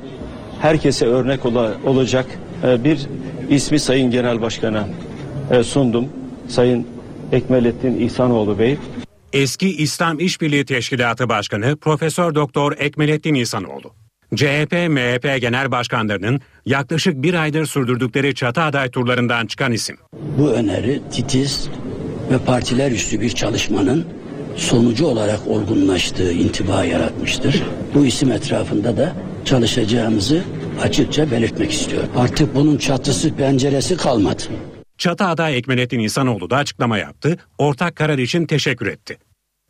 herkese 0.62 1.06
örnek 1.06 1.46
ola, 1.46 1.74
olacak 1.86 2.25
bir 2.63 3.08
ismi 3.49 3.79
Sayın 3.79 4.11
Genel 4.11 4.41
Başkan'a 4.41 4.87
e, 5.51 5.63
sundum. 5.63 6.09
Sayın 6.47 6.87
Ekmelettin 7.31 7.99
İhsanoğlu 7.99 8.59
Bey. 8.59 8.77
Eski 9.33 9.77
İslam 9.77 10.19
İşbirliği 10.19 10.65
Teşkilatı 10.65 11.29
Başkanı 11.29 11.77
Profesör 11.77 12.35
Doktor 12.35 12.73
Ekmelettin 12.77 13.33
İhsanoğlu. 13.33 13.93
CHP, 14.35 14.71
MHP 14.89 15.41
genel 15.41 15.71
başkanlarının 15.71 16.41
yaklaşık 16.65 17.23
bir 17.23 17.33
aydır 17.33 17.65
sürdürdükleri 17.65 18.35
çatı 18.35 18.61
aday 18.61 18.89
turlarından 18.89 19.47
çıkan 19.47 19.71
isim. 19.71 19.97
Bu 20.37 20.51
öneri 20.51 21.01
titiz 21.11 21.69
ve 22.31 22.37
partiler 22.37 22.91
üstü 22.91 23.21
bir 23.21 23.29
çalışmanın 23.29 24.05
sonucu 24.55 25.05
olarak 25.05 25.47
olgunlaştığı 25.47 26.31
intiba 26.31 26.83
yaratmıştır. 26.83 27.63
Bu 27.93 28.05
isim 28.05 28.31
etrafında 28.31 28.97
da 28.97 29.13
çalışacağımızı 29.45 30.43
açıkça 30.81 31.31
belirtmek 31.31 31.72
istiyorum. 31.72 32.10
Artık 32.15 32.55
bunun 32.55 32.77
çatısı 32.77 33.36
penceresi 33.36 33.98
kalmadı. 33.98 34.43
Çatı 34.98 35.25
aday 35.25 35.57
Ekmelettin 35.57 36.00
İhsanoğlu 36.00 36.50
da 36.50 36.57
açıklama 36.57 36.98
yaptı. 36.98 37.38
Ortak 37.57 37.96
karar 37.96 38.17
için 38.17 38.46
teşekkür 38.46 38.88
etti. 38.88 39.17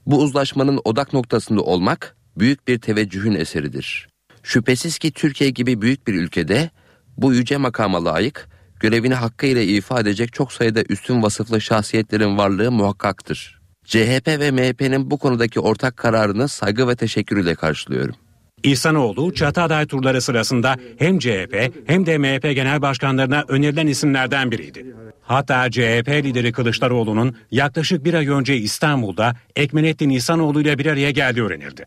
Bu 0.05 0.21
uzlaşmanın 0.21 0.81
odak 0.83 1.13
noktasında 1.13 1.61
olmak 1.61 2.15
büyük 2.37 2.67
bir 2.67 2.79
teveccühün 2.79 3.35
eseridir. 3.35 4.07
Şüphesiz 4.43 4.97
ki 4.97 5.11
Türkiye 5.11 5.49
gibi 5.49 5.81
büyük 5.81 6.07
bir 6.07 6.13
ülkede 6.13 6.69
bu 7.17 7.33
yüce 7.33 7.57
makama 7.57 8.05
layık, 8.05 8.49
görevini 8.79 9.13
hakkıyla 9.13 9.61
ifa 9.61 9.99
edecek 9.99 10.33
çok 10.33 10.53
sayıda 10.53 10.83
üstün 10.89 11.23
vasıflı 11.23 11.61
şahsiyetlerin 11.61 12.37
varlığı 12.37 12.71
muhakkaktır. 12.71 13.59
CHP 13.85 14.27
ve 14.27 14.51
MHP'nin 14.51 15.11
bu 15.11 15.17
konudaki 15.17 15.59
ortak 15.59 15.97
kararını 15.97 16.47
saygı 16.47 16.87
ve 16.87 16.95
teşekkür 16.95 17.37
ile 17.37 17.55
karşılıyorum. 17.55 18.15
İhsanoğlu 18.63 19.33
çatı 19.33 19.61
aday 19.61 19.85
turları 19.85 20.21
sırasında 20.21 20.75
hem 20.97 21.19
CHP 21.19 21.71
hem 21.85 22.05
de 22.05 22.17
MHP 22.17 22.43
genel 22.43 22.81
başkanlarına 22.81 23.45
önerilen 23.47 23.87
isimlerden 23.87 24.51
biriydi. 24.51 24.85
Hatta 25.21 25.71
CHP 25.71 26.09
lideri 26.09 26.51
Kılıçdaroğlu'nun 26.51 27.35
yaklaşık 27.51 28.05
bir 28.05 28.13
ay 28.13 28.27
önce 28.27 28.57
İstanbul'da 28.57 29.35
Ekmenettin 29.55 30.09
İhsanoğlu 30.09 30.61
ile 30.61 30.77
bir 30.77 30.85
araya 30.85 31.11
geldiği 31.11 31.41
öğrenildi. 31.41 31.85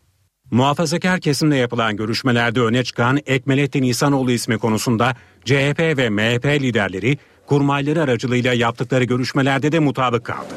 Muhafazakar 0.50 1.20
kesimle 1.20 1.56
yapılan 1.56 1.96
görüşmelerde 1.96 2.60
öne 2.60 2.84
çıkan 2.84 3.18
Ekmelettin 3.26 3.82
İhsanoğlu 3.82 4.30
ismi 4.30 4.58
konusunda 4.58 5.14
CHP 5.44 5.78
ve 5.78 6.10
MHP 6.10 6.46
liderleri 6.46 7.18
kurmayları 7.50 8.02
aracılığıyla 8.02 8.54
yaptıkları 8.54 9.04
görüşmelerde 9.04 9.72
de 9.72 9.78
mutabık 9.78 10.24
kaldı. 10.24 10.54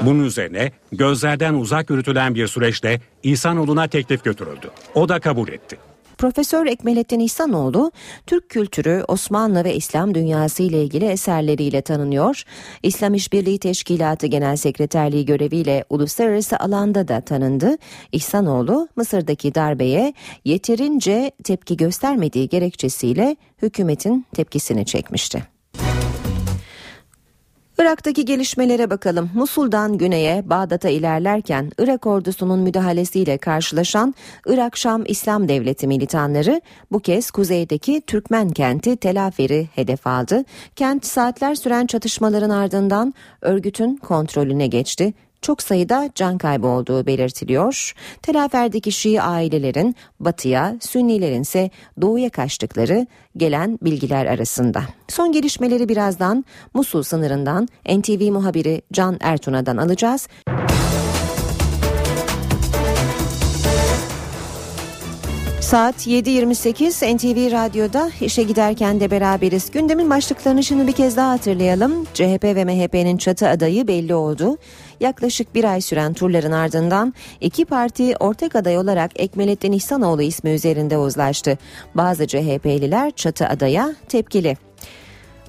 Bunun 0.00 0.24
üzerine 0.24 0.72
gözlerden 0.92 1.54
uzak 1.54 1.90
yürütülen 1.90 2.34
bir 2.34 2.46
süreçte 2.46 3.00
İhsanoğlu'na 3.22 3.88
teklif 3.88 4.24
götürüldü. 4.24 4.70
O 4.94 5.08
da 5.08 5.20
kabul 5.20 5.48
etti. 5.48 5.76
Profesör 6.18 6.66
Ekmelettin 6.66 7.20
İhsanoğlu, 7.20 7.92
Türk 8.26 8.48
kültürü, 8.48 9.04
Osmanlı 9.08 9.64
ve 9.64 9.74
İslam 9.74 10.14
dünyası 10.14 10.62
ile 10.62 10.82
ilgili 10.82 11.04
eserleriyle 11.04 11.82
tanınıyor. 11.82 12.42
İslam 12.82 13.14
İşbirliği 13.14 13.58
Teşkilatı 13.58 14.26
Genel 14.26 14.56
Sekreterliği 14.56 15.24
göreviyle 15.24 15.84
uluslararası 15.90 16.56
alanda 16.58 17.08
da 17.08 17.20
tanındı. 17.20 17.76
İhsanoğlu, 18.12 18.88
Mısır'daki 18.96 19.54
darbeye 19.54 20.14
yeterince 20.44 21.30
tepki 21.44 21.76
göstermediği 21.76 22.48
gerekçesiyle 22.48 23.36
hükümetin 23.62 24.26
tepkisini 24.32 24.86
çekmişti. 24.86 25.53
Irak'taki 27.78 28.24
gelişmelere 28.24 28.90
bakalım. 28.90 29.30
Musul'dan 29.34 29.98
güneye 29.98 30.50
Bağdat'a 30.50 30.88
ilerlerken 30.88 31.70
Irak 31.78 32.06
ordusunun 32.06 32.60
müdahalesiyle 32.60 33.38
karşılaşan 33.38 34.14
Irak-Şam 34.46 35.04
İslam 35.06 35.48
Devleti 35.48 35.86
militanları 35.86 36.60
bu 36.92 37.00
kez 37.00 37.30
kuzeydeki 37.30 38.02
Türkmen 38.06 38.48
kenti 38.48 38.96
Telafer'i 38.96 39.68
hedef 39.74 40.06
aldı. 40.06 40.44
Kent 40.76 41.06
saatler 41.06 41.54
süren 41.54 41.86
çatışmaların 41.86 42.50
ardından 42.50 43.14
örgütün 43.40 43.96
kontrolüne 43.96 44.66
geçti 44.66 45.14
çok 45.44 45.62
sayıda 45.62 46.10
can 46.14 46.38
kaybı 46.38 46.66
olduğu 46.66 47.06
belirtiliyor. 47.06 47.94
Telafer'deki 48.22 48.92
Şii 48.92 49.22
ailelerin 49.22 49.96
batıya, 50.20 50.76
Sünnilerin 50.80 51.42
ise 51.42 51.70
doğuya 52.00 52.30
kaçtıkları 52.30 53.06
gelen 53.36 53.78
bilgiler 53.82 54.26
arasında. 54.26 54.82
Son 55.08 55.32
gelişmeleri 55.32 55.88
birazdan 55.88 56.44
Musul 56.74 57.02
sınırından 57.02 57.68
NTV 57.88 58.32
muhabiri 58.32 58.82
Can 58.92 59.16
Ertuna'dan 59.20 59.76
alacağız. 59.76 60.28
Saat 65.74 66.06
7.28 66.06 67.16
NTV 67.16 67.52
Radyo'da 67.52 68.10
işe 68.20 68.42
giderken 68.42 69.00
de 69.00 69.10
beraberiz. 69.10 69.70
Gündemin 69.70 70.10
başlıklarını 70.10 70.62
şimdi 70.62 70.86
bir 70.86 70.92
kez 70.92 71.16
daha 71.16 71.30
hatırlayalım. 71.30 72.04
CHP 72.04 72.44
ve 72.44 72.64
MHP'nin 72.64 73.16
çatı 73.16 73.48
adayı 73.48 73.88
belli 73.88 74.14
oldu. 74.14 74.58
Yaklaşık 75.00 75.54
bir 75.54 75.64
ay 75.64 75.80
süren 75.80 76.14
turların 76.14 76.52
ardından 76.52 77.14
iki 77.40 77.64
parti 77.64 78.16
ortak 78.16 78.56
aday 78.56 78.78
olarak 78.78 79.20
Ekmelettin 79.20 79.72
İhsanoğlu 79.72 80.22
ismi 80.22 80.50
üzerinde 80.50 80.98
uzlaştı. 80.98 81.58
Bazı 81.94 82.26
CHP'liler 82.26 83.10
çatı 83.10 83.46
adaya 83.46 83.94
tepkili. 84.08 84.56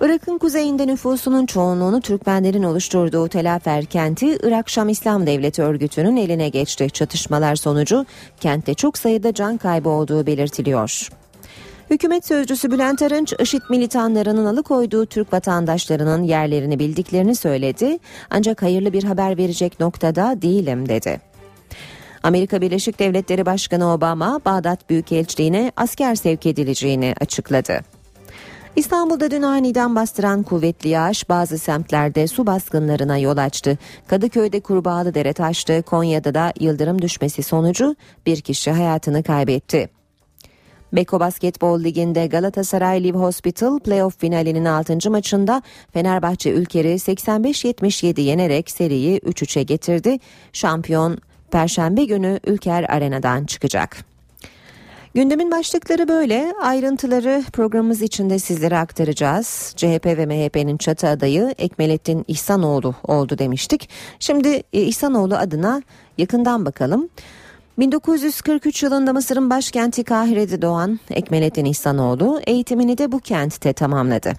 Irak'ın 0.01 0.37
kuzeyinde 0.37 0.87
nüfusunun 0.87 1.45
çoğunluğunu 1.45 2.01
Türkmenlerin 2.01 2.63
oluşturduğu 2.63 3.27
Telafer 3.27 3.85
kenti 3.85 4.37
Irak 4.43 4.69
Şam 4.69 4.89
İslam 4.89 5.27
Devleti 5.27 5.61
örgütünün 5.61 6.17
eline 6.17 6.49
geçti. 6.49 6.89
Çatışmalar 6.89 7.55
sonucu 7.55 8.05
kentte 8.39 8.73
çok 8.73 8.97
sayıda 8.97 9.33
can 9.33 9.57
kaybı 9.57 9.89
olduğu 9.89 10.25
belirtiliyor. 10.25 11.09
Hükümet 11.89 12.25
sözcüsü 12.25 12.71
Bülent 12.71 13.01
Arınç, 13.01 13.33
IŞİD 13.39 13.61
militanlarının 13.69 14.45
alıkoyduğu 14.45 15.05
Türk 15.05 15.33
vatandaşlarının 15.33 16.23
yerlerini 16.23 16.79
bildiklerini 16.79 17.35
söyledi. 17.35 17.99
Ancak 18.29 18.61
hayırlı 18.61 18.93
bir 18.93 19.03
haber 19.03 19.37
verecek 19.37 19.79
noktada 19.79 20.41
değilim 20.41 20.89
dedi. 20.89 21.21
Amerika 22.23 22.61
Birleşik 22.61 22.99
Devletleri 22.99 23.45
Başkanı 23.45 23.93
Obama, 23.93 24.41
Bağdat 24.45 24.89
Büyükelçiliğine 24.89 25.71
asker 25.77 26.15
sevk 26.15 26.45
edileceğini 26.45 27.13
açıkladı. 27.21 27.94
İstanbul'da 28.75 29.31
dün 29.31 29.41
aniden 29.41 29.95
bastıran 29.95 30.43
kuvvetli 30.43 30.89
yağış 30.89 31.29
bazı 31.29 31.57
semtlerde 31.57 32.27
su 32.27 32.47
baskınlarına 32.47 33.17
yol 33.17 33.37
açtı. 33.37 33.77
Kadıköy'de 34.07 34.59
Kurbağalı 34.59 35.13
Dere 35.13 35.33
taştı, 35.33 35.81
Konya'da 35.81 36.33
da 36.33 36.53
yıldırım 36.59 37.01
düşmesi 37.01 37.43
sonucu 37.43 37.95
bir 38.25 38.41
kişi 38.41 38.71
hayatını 38.71 39.23
kaybetti. 39.23 39.89
Beko 40.93 41.19
Basketbol 41.19 41.83
Ligi'nde 41.83 42.27
Galatasaray 42.27 43.03
Live 43.03 43.17
Hospital 43.17 43.79
playoff 43.79 44.19
finalinin 44.19 44.65
6. 44.65 45.11
maçında 45.11 45.61
Fenerbahçe 45.93 46.51
Ülker'i 46.51 46.93
85-77 46.93 48.21
yenerek 48.21 48.71
seriyi 48.71 49.19
3-3'e 49.19 49.63
getirdi. 49.63 50.17
Şampiyon 50.53 51.17
Perşembe 51.51 52.03
günü 52.03 52.39
Ülker 52.47 52.85
Arena'dan 52.89 53.45
çıkacak. 53.45 54.14
Gündemin 55.15 55.51
başlıkları 55.51 56.07
böyle. 56.07 56.53
Ayrıntıları 56.61 57.43
programımız 57.53 58.01
içinde 58.01 58.39
sizlere 58.39 58.77
aktaracağız. 58.77 59.73
CHP 59.75 60.05
ve 60.05 60.25
MHP'nin 60.25 60.77
çatı 60.77 61.07
adayı 61.07 61.55
Ekmelettin 61.57 62.25
İhsanoğlu 62.27 62.95
oldu 63.03 63.37
demiştik. 63.37 63.89
Şimdi 64.19 64.63
e, 64.73 64.81
İhsanoğlu 64.81 65.35
adına 65.35 65.81
yakından 66.17 66.65
bakalım. 66.65 67.09
1943 67.77 68.83
yılında 68.83 69.13
Mısır'ın 69.13 69.49
başkenti 69.49 70.03
Kahire'de 70.03 70.61
doğan 70.61 70.99
Ekmelettin 71.09 71.65
İhsanoğlu 71.65 72.41
eğitimini 72.47 72.97
de 72.97 73.11
bu 73.11 73.19
kentte 73.19 73.73
tamamladı. 73.73 74.33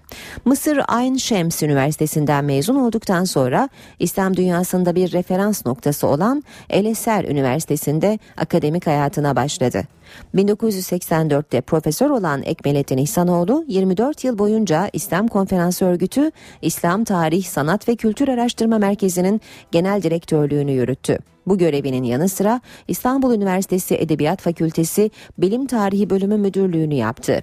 Mısır 0.45 0.81
Ayn 0.89 1.17
Şems 1.17 1.63
Üniversitesi'nden 1.63 2.45
mezun 2.45 2.77
olduktan 2.77 3.25
sonra 3.25 3.69
İslam 3.99 4.37
dünyasında 4.37 4.95
bir 4.95 5.13
referans 5.13 5.67
noktası 5.67 6.07
olan 6.07 6.45
El 6.71 6.85
Eser 6.85 7.25
Üniversitesi'nde 7.25 8.19
akademik 8.37 8.87
hayatına 8.87 9.37
başladı. 9.37 9.96
1984'te 10.35 11.61
profesör 11.61 12.11
olan 12.11 12.43
Ekmelettin 12.43 12.99
İhsanoğlu 12.99 13.65
24 13.69 14.25
yıl 14.25 14.39
boyunca 14.39 14.91
İslam 14.93 15.29
Konferansı 15.29 15.85
Örgütü 15.85 16.31
İslam 16.63 17.05
Tarih, 17.05 17.45
Sanat 17.45 17.89
ve 17.89 17.97
Kültür 17.97 18.29
Araştırma 18.29 18.79
Merkezi'nin 18.79 19.41
genel 19.73 20.03
direktörlüğünü 20.03 20.73
yürüttü. 20.73 21.19
Bu 21.47 21.59
görevinin 21.59 22.03
yanı 22.03 22.29
sıra 22.29 22.61
İstanbul 22.89 23.35
Üniversitesi 23.35 23.95
Edebiyat 23.95 24.41
Fakültesi 24.41 25.11
Bilim 25.39 25.67
Tarihi 25.67 26.11
Bölümü 26.11 26.37
Müdürlüğünü 26.37 26.95
yaptı. 26.95 27.43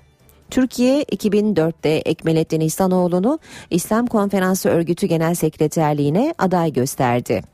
Türkiye 0.50 1.04
2004'te 1.04 1.90
Ekmelettin 1.90 2.60
İhsanoğlu'nu 2.60 3.40
İslam 3.70 4.08
Konferansı 4.08 4.70
Örgütü 4.70 5.08
Genel 5.08 5.36
Sekreterliğine 5.36 6.34
aday 6.38 6.74
gösterdi. 6.74 7.53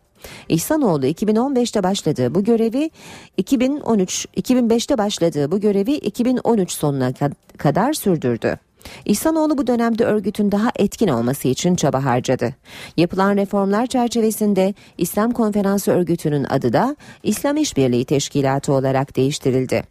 İhsanoğlu 0.49 1.05
2015'te 1.05 1.83
başladığı 1.83 2.35
bu 2.35 2.43
görevi 2.43 2.91
2013 3.37 4.25
2005'te 4.37 4.97
başladığı 4.97 5.51
bu 5.51 5.59
görevi 5.59 5.91
2013 5.91 6.71
sonuna 6.71 7.13
kadar 7.57 7.93
sürdürdü. 7.93 8.68
İhsanoğlu 9.05 9.57
bu 9.57 9.67
dönemde 9.67 10.05
örgütün 10.05 10.51
daha 10.51 10.71
etkin 10.75 11.07
olması 11.07 11.47
için 11.47 11.75
çaba 11.75 12.05
harcadı. 12.05 12.55
Yapılan 12.97 13.37
reformlar 13.37 13.87
çerçevesinde 13.87 14.73
İslam 14.97 15.31
Konferansı 15.31 15.91
Örgütü'nün 15.91 16.43
adı 16.43 16.73
da 16.73 16.95
İslam 17.23 17.57
İşbirliği 17.57 18.05
Teşkilatı 18.05 18.73
olarak 18.73 19.15
değiştirildi. 19.15 19.83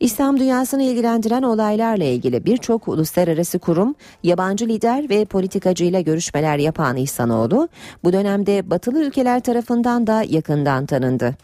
İslam 0.00 0.40
dünyasını 0.40 0.82
ilgilendiren 0.82 1.42
olaylarla 1.42 2.04
ilgili 2.04 2.46
birçok 2.46 2.88
uluslararası 2.88 3.58
kurum, 3.58 3.94
yabancı 4.22 4.68
lider 4.68 5.08
ve 5.08 5.24
politikacıyla 5.24 6.00
görüşmeler 6.00 6.58
yapan 6.58 6.96
İhsanoğlu, 6.96 7.68
bu 8.04 8.12
dönemde 8.12 8.70
batılı 8.70 9.04
ülkeler 9.04 9.40
tarafından 9.40 10.06
da 10.06 10.22
yakından 10.28 10.86
tanındı. 10.86 11.34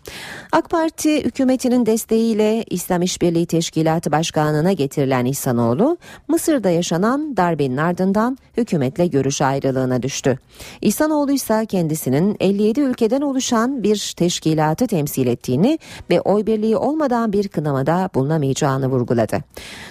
AK 0.53 0.71
Parti 0.71 1.25
hükümetinin 1.25 1.87
desteğiyle 1.87 2.65
İslam 2.71 3.03
İşbirliği 3.03 3.47
Teşkilatı 3.47 4.13
Başkanlığı'na 4.13 4.73
getirilen 4.73 5.25
İhsanoğlu, 5.25 5.97
Mısır'da 6.29 6.71
yaşanan 6.71 7.00
darbenin 7.03 7.77
ardından 7.77 8.39
hükümetle 8.57 9.07
görüş 9.07 9.43
ayrılığına 9.43 10.03
düştü. 10.03 10.39
İhsanoğlu 10.81 11.33
ise 11.33 11.67
kendisinin 11.67 12.37
57 12.41 12.81
ülkeden 12.81 13.21
oluşan 13.21 13.83
bir 13.83 14.15
teşkilatı 14.17 14.87
temsil 14.87 15.27
ettiğini 15.27 15.79
ve 16.11 16.21
oy 16.21 16.47
birliği 16.47 16.77
olmadan 16.77 17.33
bir 17.33 17.49
kınamada 17.49 18.11
bulunamayacağını 18.15 18.89
vurguladı. 18.89 19.39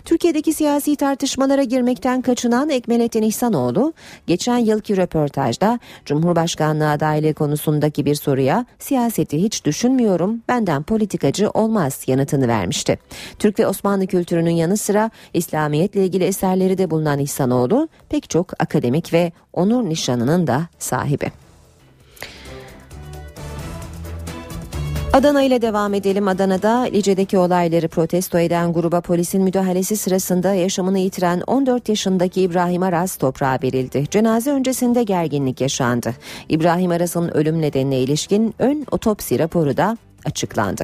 Türkiye'deki 0.06 0.54
siyasi 0.54 0.96
tartışmalara 0.96 1.64
girmekten 1.64 2.22
kaçınan 2.22 2.70
Ekmelettin 2.70 3.24
İhsanoğlu 3.24 3.94
geçen 4.28 4.58
yılki 4.58 4.98
röportajda 4.98 5.80
Cumhurbaşkanlığı 6.06 6.90
adaylığı 6.90 7.34
konusundaki 7.34 8.06
bir 8.06 8.16
soruya 8.16 8.66
siyaseti 8.80 9.44
hiç 9.44 9.66
düşünmüyorum 9.66 10.42
benden 10.48 10.84
politikacı 10.84 11.50
olmaz 11.50 12.04
yanıtını 12.08 12.48
vermişti. 12.48 13.00
Türk 13.40 13.60
ve 13.60 13.68
Osmanlı 13.68 14.08
kültürünün 14.08 14.52
yanı 14.52 14.78
sıra 14.78 15.12
İslamiyetle 15.34 16.06
ilgili 16.06 16.24
eserleri 16.24 16.78
de 16.78 16.92
bulunan 16.92 16.99
İhsanoğlu 17.06 17.88
pek 18.10 18.30
çok 18.30 18.62
akademik 18.62 19.14
ve 19.14 19.32
onur 19.54 19.84
nişanının 19.84 20.48
da 20.48 20.68
sahibi. 20.80 21.32
Adana 25.14 25.42
ile 25.42 25.62
devam 25.62 25.94
edelim. 25.94 26.28
Adana'da 26.28 26.80
Lice'deki 26.80 27.38
olayları 27.38 27.88
protesto 27.88 28.40
eden 28.40 28.74
gruba 28.74 29.02
polisin 29.02 29.44
müdahalesi 29.44 29.98
sırasında 29.98 30.54
yaşamını 30.54 31.00
yitiren 31.00 31.42
14 31.48 31.90
yaşındaki 31.90 32.42
İbrahim 32.42 32.84
Aras 32.84 33.18
toprağa 33.18 33.60
verildi. 33.64 34.04
Cenaze 34.12 34.52
öncesinde 34.52 35.04
gerginlik 35.04 35.62
yaşandı. 35.62 36.14
İbrahim 36.50 36.92
Aras'ın 36.92 37.28
ölüm 37.28 37.62
nedenine 37.62 38.00
ilişkin 38.00 38.56
ön 38.60 38.86
otopsi 38.92 39.40
raporu 39.40 39.78
da 39.78 39.98
açıklandı. 40.26 40.84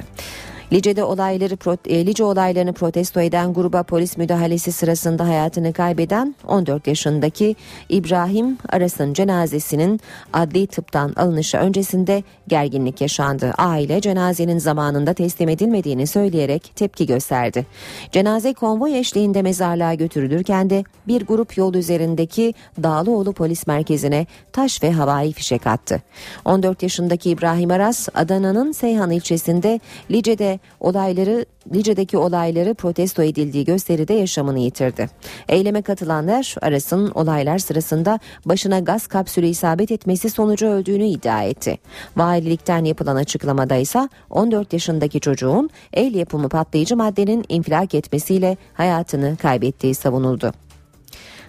Lice'de 0.74 1.04
olayları 1.04 1.80
e, 1.90 2.06
Lice 2.06 2.24
olaylarını 2.24 2.74
protesto 2.74 3.22
eden 3.22 3.54
gruba 3.54 3.84
polis 3.84 4.18
müdahalesi 4.18 4.72
sırasında 4.72 5.28
hayatını 5.28 5.74
kaybeden 5.74 6.36
14 6.48 6.88
yaşındaki 6.88 7.56
İbrahim 7.90 8.58
Aras'ın 8.70 9.14
cenazesinin 9.14 10.00
adli 10.34 10.68
tıptan 10.68 11.14
alınışı 11.16 11.58
öncesinde 11.58 12.24
gerginlik 12.48 13.02
yaşandı. 13.02 13.54
Aile 13.58 14.02
cenazenin 14.02 14.58
zamanında 14.58 15.14
teslim 15.14 15.50
edilmediğini 15.50 16.08
söyleyerek 16.08 16.72
tepki 16.76 17.06
gösterdi. 17.06 17.66
Cenaze 18.12 18.54
konvoy 18.54 19.00
eşliğinde 19.00 19.42
mezarlığa 19.42 19.94
götürülürken 19.94 20.70
de 20.70 20.84
bir 21.08 21.26
grup 21.26 21.58
yol 21.58 21.74
üzerindeki 21.74 22.54
Dağlıoğlu 22.84 23.34
polis 23.34 23.68
merkezine 23.68 24.26
taş 24.52 24.84
ve 24.84 24.92
havai 24.92 25.32
fişek 25.32 25.68
attı. 25.68 26.02
14 26.46 26.84
yaşındaki 26.84 27.30
İbrahim 27.30 27.72
Aras 27.72 28.10
Adana'nın 28.14 28.72
Seyhan 28.72 29.12
ilçesinde 29.12 29.80
Lice'de 30.12 30.55
olayları 30.80 31.46
Lice'deki 31.74 32.18
olayları 32.18 32.74
protesto 32.74 33.24
edildiği 33.24 33.66
gösteride 33.66 34.14
yaşamını 34.14 34.60
yitirdi. 34.60 35.10
Eyleme 35.50 35.82
katılanlar 35.82 36.56
Aras'ın 36.62 37.12
olaylar 37.12 37.58
sırasında 37.58 38.20
başına 38.46 38.80
gaz 38.80 39.08
kapsülü 39.08 39.46
isabet 39.46 39.92
etmesi 39.92 40.30
sonucu 40.30 40.68
öldüğünü 40.68 41.06
iddia 41.06 41.44
etti. 41.44 41.78
Valilikten 42.18 42.86
yapılan 42.86 43.16
açıklamada 43.16 43.76
ise 43.76 44.10
14 44.30 44.74
yaşındaki 44.74 45.20
çocuğun 45.20 45.70
el 45.94 46.16
yapımı 46.16 46.50
patlayıcı 46.50 46.98
maddenin 46.98 47.46
infilak 47.50 47.96
etmesiyle 47.96 48.58
hayatını 48.74 49.38
kaybettiği 49.38 49.96
savunuldu. 49.96 50.65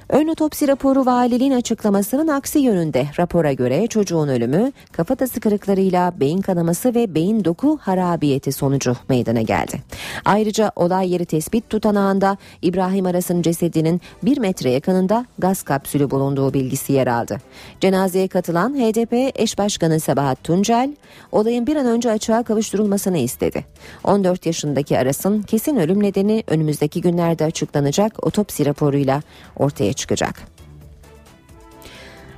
Ön 0.09 0.29
otopsi 0.29 0.69
raporu 0.69 1.07
valiliğin 1.07 1.53
açıklamasının 1.53 2.29
aksi 2.29 2.59
yönünde. 2.59 3.07
Rapora 3.19 3.53
göre 3.53 3.87
çocuğun 3.87 4.29
ölümü 4.29 4.73
kafatası 4.93 5.41
kırıklarıyla 5.41 6.21
beyin 6.21 6.41
kanaması 6.41 6.95
ve 6.95 7.15
beyin 7.15 7.45
doku 7.45 7.79
harabiyeti 7.83 8.53
sonucu 8.53 8.97
meydana 9.09 9.43
geldi. 9.43 9.83
Ayrıca 10.25 10.73
olay 10.77 11.13
yeri 11.13 11.25
tespit 11.25 11.71
tutanağında 11.71 12.37
İbrahim 12.63 13.07
Aras'ın 13.07 13.43
cesedinin 13.43 14.01
bir 14.23 14.39
metre 14.39 14.71
yakınında 14.71 15.27
gaz 15.39 15.63
kapsülü 15.63 16.11
bulunduğu 16.11 16.55
bilgisi 16.55 16.93
yer 16.93 17.07
aldı. 17.07 17.39
Cenazeye 17.81 18.29
katılan 18.29 18.75
HDP 18.75 19.41
eş 19.41 19.59
başkanı 19.59 20.01
Sabahat 20.01 20.45
Tuncel 20.45 20.95
olayın 21.33 21.67
bir 21.67 21.77
an 21.77 21.87
önce 21.87 22.11
açığa 22.11 22.43
kavuşturulmasını 22.43 23.19
istedi. 23.19 23.65
14 24.05 24.47
yaşındaki 24.47 24.99
Aras'ın 24.99 25.43
kesin 25.43 25.77
ölüm 25.77 26.03
nedeni 26.03 26.45
önümüzdeki 26.47 27.01
günlerde 27.01 27.45
açıklanacak 27.45 28.27
otopsi 28.27 28.67
raporuyla 28.67 29.23
ortaya 29.57 29.96
çıkacak. 29.97 30.56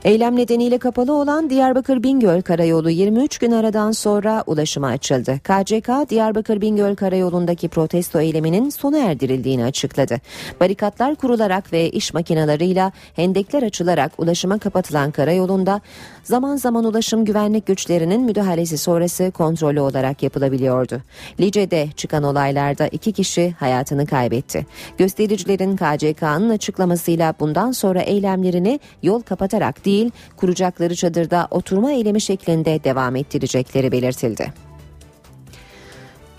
Eylem 0.09 0.37
nedeniyle 0.37 0.79
kapalı 0.79 1.13
olan 1.13 1.51
Diyarbakır 1.51 2.03
Bingöl 2.03 2.43
Karayolu 2.43 2.91
23 2.91 3.39
gün 3.39 3.53
aradan 3.53 3.93
sonra 3.93 4.45
ulaşıma 4.47 4.87
açıldı. 4.87 5.39
KCK 5.39 6.11
Diyarbakır 6.11 6.61
Bingöl 6.61 6.95
Karayolu'ndaki 6.95 7.69
protesto 7.69 8.21
eyleminin 8.21 8.71
sona 8.71 8.99
erdirildiğini 8.99 9.65
açıkladı. 9.65 10.21
Barikatlar 10.61 11.15
kurularak 11.15 11.73
ve 11.73 11.91
iş 11.91 12.15
makinalarıyla 12.15 12.93
hendekler 13.17 13.63
açılarak 13.63 14.13
ulaşıma 14.19 14.59
kapatılan 14.59 15.11
karayolunda 15.11 15.81
zaman 16.25 16.57
zaman 16.57 16.85
ulaşım 16.85 17.25
güvenlik 17.25 17.67
güçlerinin 17.67 18.21
müdahalesi 18.21 18.79
sonrası 18.79 19.31
kontrollü 19.31 19.81
olarak 19.81 20.23
yapılabiliyordu. 20.23 21.03
Lice'de 21.41 21.89
çıkan 21.97 22.23
olaylarda 22.23 22.87
iki 22.87 23.13
kişi 23.13 23.51
hayatını 23.51 24.07
kaybetti. 24.07 24.67
Göstericilerin 24.99 25.77
KCK'nın 25.77 26.51
açıklamasıyla 26.51 27.35
bundan 27.41 27.73
sonra 27.73 28.01
eylemlerini 28.01 28.81
yol 29.03 29.23
kapatarak 29.23 29.85
değil 29.85 29.98
kuracakları 30.37 30.95
çadırda 30.95 31.49
oturma 31.51 31.93
eylemi 31.93 32.21
şeklinde 32.21 32.85
devam 32.85 33.17
ettirecekleri 33.17 33.93
belirtildi. 33.93 34.53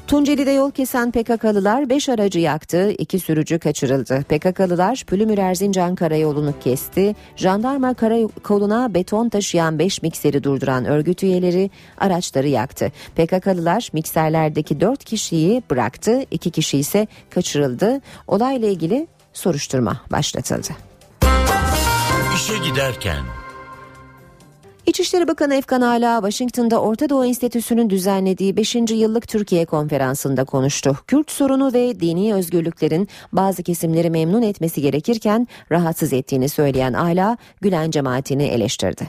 Tunceli'de 0.09 0.51
yol 0.51 0.71
kesen 0.71 1.11
PKK'lılar 1.11 1.89
5 1.89 2.09
aracı 2.09 2.39
yaktı, 2.39 2.91
2 2.91 3.19
sürücü 3.19 3.59
kaçırıldı. 3.59 4.23
PKK'lılar 4.29 5.03
Pülümür 5.07 5.37
Erzincan 5.37 5.95
karayolunu 5.95 6.53
kesti, 6.59 7.15
jandarma 7.35 7.93
karakoluna 7.93 8.93
beton 8.93 9.29
taşıyan 9.29 9.79
5 9.79 10.01
mikseri 10.01 10.43
durduran 10.43 10.85
örgüt 10.85 11.23
üyeleri 11.23 11.69
araçları 11.97 12.47
yaktı. 12.47 12.91
PKK'lılar 13.15 13.89
mikserlerdeki 13.93 14.81
4 14.81 15.03
kişiyi 15.03 15.63
bıraktı, 15.71 16.21
2 16.31 16.51
kişi 16.51 16.77
ise 16.77 17.07
kaçırıldı. 17.29 18.01
Olayla 18.27 18.67
ilgili 18.67 19.07
soruşturma 19.33 20.01
başlatıldı. 20.11 20.69
İşe 22.35 22.57
giderken 22.69 23.38
İçişleri 24.89 25.27
Bakanı 25.27 25.55
Efkan 25.55 25.81
Ala 25.81 26.21
Washington'da 26.21 26.81
Orta 26.81 27.09
Doğu 27.09 27.25
Enstitüsü'nün 27.25 27.89
düzenlediği 27.89 28.57
5. 28.57 28.75
yıllık 28.75 29.27
Türkiye 29.27 29.65
konferansında 29.65 30.43
konuştu. 30.45 30.97
Kürt 31.07 31.31
sorunu 31.31 31.73
ve 31.73 31.99
dini 31.99 32.33
özgürlüklerin 32.33 33.07
bazı 33.33 33.63
kesimleri 33.63 34.09
memnun 34.09 34.41
etmesi 34.41 34.81
gerekirken 34.81 35.47
rahatsız 35.71 36.13
ettiğini 36.13 36.49
söyleyen 36.49 36.93
Ala 36.93 37.37
Gülen 37.61 37.91
cemaatini 37.91 38.43
eleştirdi. 38.43 39.07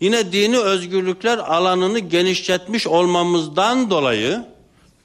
Yine 0.00 0.32
dini 0.32 0.58
özgürlükler 0.58 1.38
alanını 1.38 1.98
genişletmiş 1.98 2.86
olmamızdan 2.86 3.90
dolayı 3.90 4.44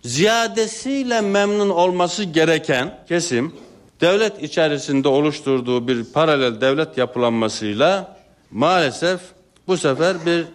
ziyadesiyle 0.03 1.21
memnun 1.21 1.69
olması 1.69 2.23
gereken 2.23 2.97
kesim 3.07 3.53
devlet 4.01 4.43
içerisinde 4.43 5.07
oluşturduğu 5.07 5.87
bir 5.87 6.05
paralel 6.13 6.61
devlet 6.61 6.97
yapılanmasıyla 6.97 8.17
maalesef 8.51 9.35
bu 9.67 9.77
sefer 9.77 10.25
bir 10.25 10.45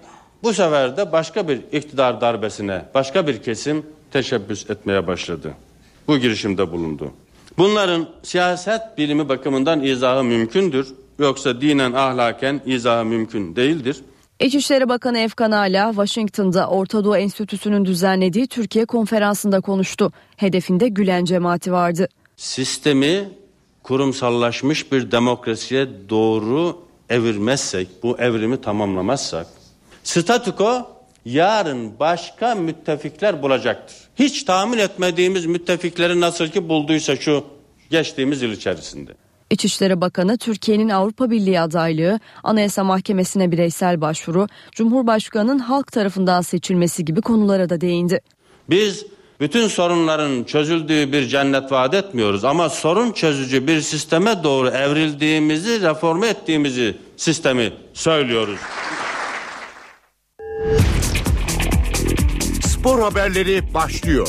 bu 0.42 0.52
sefer 0.52 0.96
de 0.96 1.12
başka 1.12 1.48
bir 1.48 1.60
iktidar 1.72 2.20
darbesine 2.20 2.82
başka 2.94 3.26
bir 3.26 3.42
kesim 3.42 3.86
teşebbüs 4.10 4.70
etmeye 4.70 5.06
başladı. 5.06 5.54
Bu 6.08 6.18
girişimde 6.18 6.72
bulundu. 6.72 7.12
Bunların 7.58 8.08
siyaset 8.22 8.98
bilimi 8.98 9.28
bakımından 9.28 9.84
izahı 9.84 10.24
mümkündür. 10.24 10.94
Yoksa 11.18 11.60
dinen 11.60 11.92
ahlaken 11.92 12.60
izahı 12.66 13.04
mümkün 13.04 13.56
değildir. 13.56 13.96
İçişleri 14.40 14.88
Bakanı 14.88 15.18
Efkan 15.18 15.50
Ala, 15.50 15.90
Washington'da 15.90 16.68
Orta 16.68 17.04
Doğu 17.04 17.16
Enstitüsü'nün 17.16 17.84
düzenlediği 17.84 18.46
Türkiye 18.46 18.84
konferansında 18.84 19.60
konuştu. 19.60 20.12
Hedefinde 20.36 20.88
Gülen 20.88 21.24
cemaati 21.24 21.72
vardı. 21.72 22.08
Sistemi 22.36 23.28
kurumsallaşmış 23.82 24.92
bir 24.92 25.10
demokrasiye 25.10 25.88
doğru 26.08 26.78
evirmezsek, 27.10 27.88
bu 28.02 28.18
evrimi 28.18 28.60
tamamlamazsak, 28.60 29.46
statüko 30.04 30.86
yarın 31.24 31.98
başka 32.00 32.54
müttefikler 32.54 33.42
bulacaktır. 33.42 33.96
Hiç 34.16 34.44
tahmin 34.44 34.78
etmediğimiz 34.78 35.46
müttefikleri 35.46 36.20
nasıl 36.20 36.48
ki 36.48 36.68
bulduysa 36.68 37.16
şu 37.16 37.44
geçtiğimiz 37.90 38.42
yıl 38.42 38.52
içerisinde. 38.52 39.12
İçişleri 39.50 40.00
Bakanı 40.00 40.38
Türkiye'nin 40.38 40.88
Avrupa 40.88 41.30
Birliği 41.30 41.60
adaylığı, 41.60 42.20
Anayasa 42.44 42.84
Mahkemesi'ne 42.84 43.52
bireysel 43.52 44.00
başvuru, 44.00 44.46
Cumhurbaşkanı'nın 44.72 45.58
halk 45.58 45.92
tarafından 45.92 46.40
seçilmesi 46.40 47.04
gibi 47.04 47.20
konulara 47.20 47.68
da 47.68 47.80
değindi. 47.80 48.20
Biz 48.70 49.06
bütün 49.40 49.68
sorunların 49.68 50.44
çözüldüğü 50.44 51.12
bir 51.12 51.28
cennet 51.28 51.72
vaat 51.72 51.94
etmiyoruz 51.94 52.44
ama 52.44 52.68
sorun 52.68 53.12
çözücü 53.12 53.66
bir 53.66 53.80
sisteme 53.80 54.44
doğru 54.44 54.68
evrildiğimizi, 54.68 55.82
reforme 55.82 56.28
ettiğimizi 56.28 56.96
sistemi 57.16 57.72
söylüyoruz. 57.94 58.60
Spor 62.66 63.00
haberleri 63.00 63.74
başlıyor. 63.74 64.28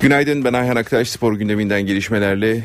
Günaydın 0.00 0.44
ben 0.44 0.52
Ayhan 0.52 0.76
Aktaş 0.76 1.08
spor 1.08 1.34
gündeminden 1.34 1.82
gelişmelerle 1.82 2.64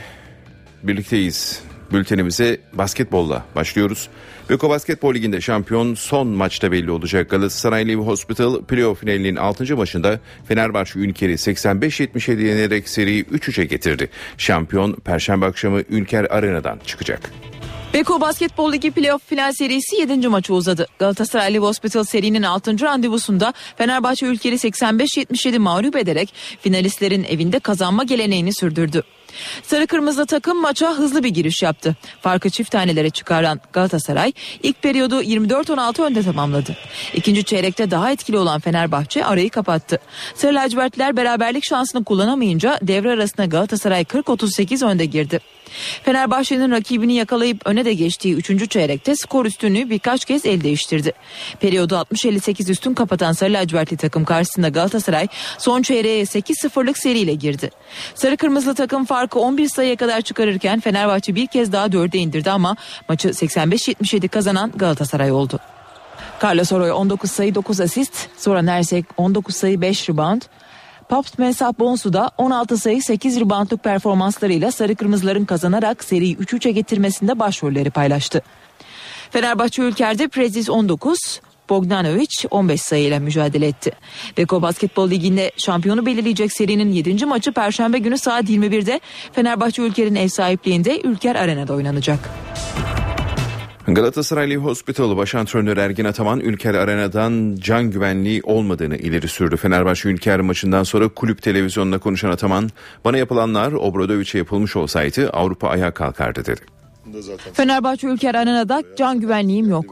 birlikteyiz. 0.84 1.62
Bültenimize 1.94 2.58
basketbolla 2.74 3.46
başlıyoruz. 3.56 4.10
Beko 4.50 4.70
Basketbol 4.70 5.14
Ligi'nde 5.14 5.42
şampiyon 5.42 5.94
son 5.94 6.28
maçta 6.28 6.72
belli 6.72 6.92
olacak. 6.92 7.30
Galatasaray 7.30 7.88
Live 7.88 8.02
Hospital 8.02 8.62
playoff 8.62 9.00
finalinin 9.00 9.36
6. 9.36 9.76
maçında 9.78 10.20
Fenerbahçe 10.48 11.00
Ülker'i 11.00 11.34
85-77 11.34 12.42
yenerek 12.42 12.90
seriyi 12.90 13.24
3-3'e 13.24 13.66
getirdi. 13.66 14.10
Şampiyon 14.38 14.94
Perşembe 14.94 15.46
akşamı 15.46 15.82
Ülker 15.90 16.28
Arena'dan 16.30 16.80
çıkacak. 16.86 17.32
Beko 17.96 18.22
Basketbol 18.22 18.74
Ligi 18.74 18.92
playoff 18.92 19.22
final 19.26 19.54
serisi 19.54 19.96
7. 19.96 20.28
maçı 20.28 20.54
uzadı. 20.54 20.88
Galatasaray 21.00 21.54
Live 21.54 21.66
Hospital 21.66 22.04
serinin 22.04 22.44
6. 22.44 22.82
randevusunda 22.82 23.54
Fenerbahçe 23.78 24.26
ülkeli 24.26 24.56
85-77 24.56 25.60
mağlup 25.60 25.96
ederek 25.96 26.34
finalistlerin 26.62 27.24
evinde 27.24 27.60
kazanma 27.60 28.04
geleneğini 28.04 28.54
sürdürdü. 28.54 29.04
Sarı 29.64 29.88
kırmızı 29.88 30.26
takım 30.26 30.62
maça 30.62 30.92
hızlı 30.92 31.24
bir 31.24 31.30
giriş 31.30 31.64
yaptı. 31.64 31.96
Farkı 32.22 32.50
çift 32.50 32.72
tanelere 32.72 33.10
çıkaran 33.10 33.60
Galatasaray 33.74 34.34
ilk 34.64 34.82
periyodu 34.82 35.22
24-16 35.22 36.02
önde 36.02 36.24
tamamladı. 36.24 36.76
İkinci 37.14 37.44
çeyrekte 37.44 37.92
daha 37.92 38.12
etkili 38.12 38.38
olan 38.38 38.60
Fenerbahçe 38.60 39.26
arayı 39.26 39.50
kapattı. 39.50 40.00
Sarı 40.36 40.56
lacivertliler 40.56 41.18
beraberlik 41.18 41.66
şansını 41.66 42.04
kullanamayınca 42.04 42.80
devre 42.82 43.12
arasında 43.12 43.46
Galatasaray 43.46 44.02
40-38 44.02 44.86
önde 44.86 45.06
girdi. 45.06 45.40
Fenerbahçe'nin 46.04 46.72
rakibini 46.72 47.14
yakalayıp 47.14 47.62
öne 47.66 47.86
de 47.86 47.94
geçtiği 47.94 48.36
3. 48.36 48.70
çeyrekte 48.70 49.16
skor 49.16 49.46
üstünlüğü 49.46 49.90
birkaç 49.90 50.26
kez 50.26 50.46
el 50.46 50.64
değiştirdi. 50.64 51.14
Periyodu 51.60 51.96
60-58 51.96 52.72
üstün 52.72 52.94
kapatan 52.94 53.32
Sarı 53.32 53.54
lacivertli 53.54 53.98
takım 53.98 54.26
karşısında 54.26 54.70
Galatasaray 54.70 55.28
son 55.58 55.82
çeyreğe 55.82 56.24
8-0'lık 56.24 56.98
seriyle 56.98 57.34
girdi. 57.34 57.72
Sarı 58.16 58.38
kırmızılı 58.38 58.76
takım 58.76 59.06
farkı 59.06 59.40
11 59.40 59.70
sayıya 59.70 59.96
kadar 59.96 60.22
çıkarırken 60.22 60.80
Fenerbahçe 60.80 61.36
bir 61.36 61.48
kez 61.48 61.72
daha 61.72 61.86
4'e 61.86 62.20
indirdi 62.20 62.52
ama 62.52 62.76
maçı 63.10 63.28
85-77 63.28 64.28
kazanan 64.28 64.72
Galatasaray 64.76 65.32
oldu. 65.32 65.60
Carlos 66.44 66.72
Oroy 66.72 66.92
19 66.92 67.32
sayı 67.32 67.56
9 67.56 67.82
asist, 67.82 68.28
Zoran 68.38 68.68
Ersek 68.68 69.06
19 69.18 69.56
sayı 69.56 69.82
5 69.82 70.10
rebound, 70.10 70.42
Paps 71.10 71.38
Mensah 71.38 71.74
Bonsu 71.80 72.14
da 72.14 72.32
16 72.38 72.78
sayı 72.78 73.02
8 73.02 73.40
reboundluk 73.40 73.84
performanslarıyla 73.84 74.72
sarı 74.72 74.96
kırmızıların 74.96 75.46
kazanarak 75.46 76.04
seriyi 76.04 76.38
3-3'e 76.38 76.72
getirmesinde 76.72 77.40
başrolleri 77.40 77.90
paylaştı. 77.90 78.42
Fenerbahçe 79.32 79.82
Ülker'de 79.82 80.28
Prezis 80.28 80.70
19, 80.70 81.42
Bogdanovic 81.70 82.48
15 82.52 82.82
sayıyla 82.82 83.20
mücadele 83.20 83.68
etti. 83.68 83.92
Beko 84.38 84.62
Basketbol 84.62 85.10
Ligi'nde 85.10 85.52
şampiyonu 85.58 86.06
belirleyecek 86.06 86.54
serinin 86.54 86.92
7. 86.92 87.26
maçı 87.26 87.52
Perşembe 87.52 87.98
günü 87.98 88.18
saat 88.18 88.44
21'de 88.44 89.00
Fenerbahçe 89.32 89.82
Ülker'in 89.82 90.16
ev 90.16 90.28
sahipliğinde 90.28 91.02
Ülker 91.02 91.36
Arena'da 91.36 91.74
oynanacak. 91.74 92.30
Galatasaray 93.88 94.56
Hospital 94.56 95.18
baş 95.18 95.36
antrenörü 95.36 95.80
Ergin 95.80 96.06
Ataman 96.06 96.40
Ülker 96.40 96.74
Arena'dan 96.74 97.56
can 97.60 97.92
güvenliği 97.92 98.42
olmadığını 98.44 98.98
ileri 98.98 99.28
sürdü. 99.28 99.58
Fenerbahçe 99.58 100.10
Ülker 100.10 100.40
maçından 100.40 100.84
sonra 100.84 101.08
kulüp 101.08 101.42
televizyonuna 101.42 101.98
konuşan 102.00 102.30
Ataman 102.30 102.70
bana 103.06 103.18
yapılanlar 103.18 103.72
Obradoviç'e 103.72 104.38
yapılmış 104.38 104.76
olsaydı 104.76 105.30
Avrupa 105.30 105.70
ayağa 105.70 105.92
kalkardı 105.92 106.46
dedi. 106.46 106.62
Fenerbahçe 107.54 108.08
Ülker 108.08 108.36
Arena'da 108.36 108.84
can 108.98 109.20
güvenliğim 109.20 109.70
yok. 109.70 109.86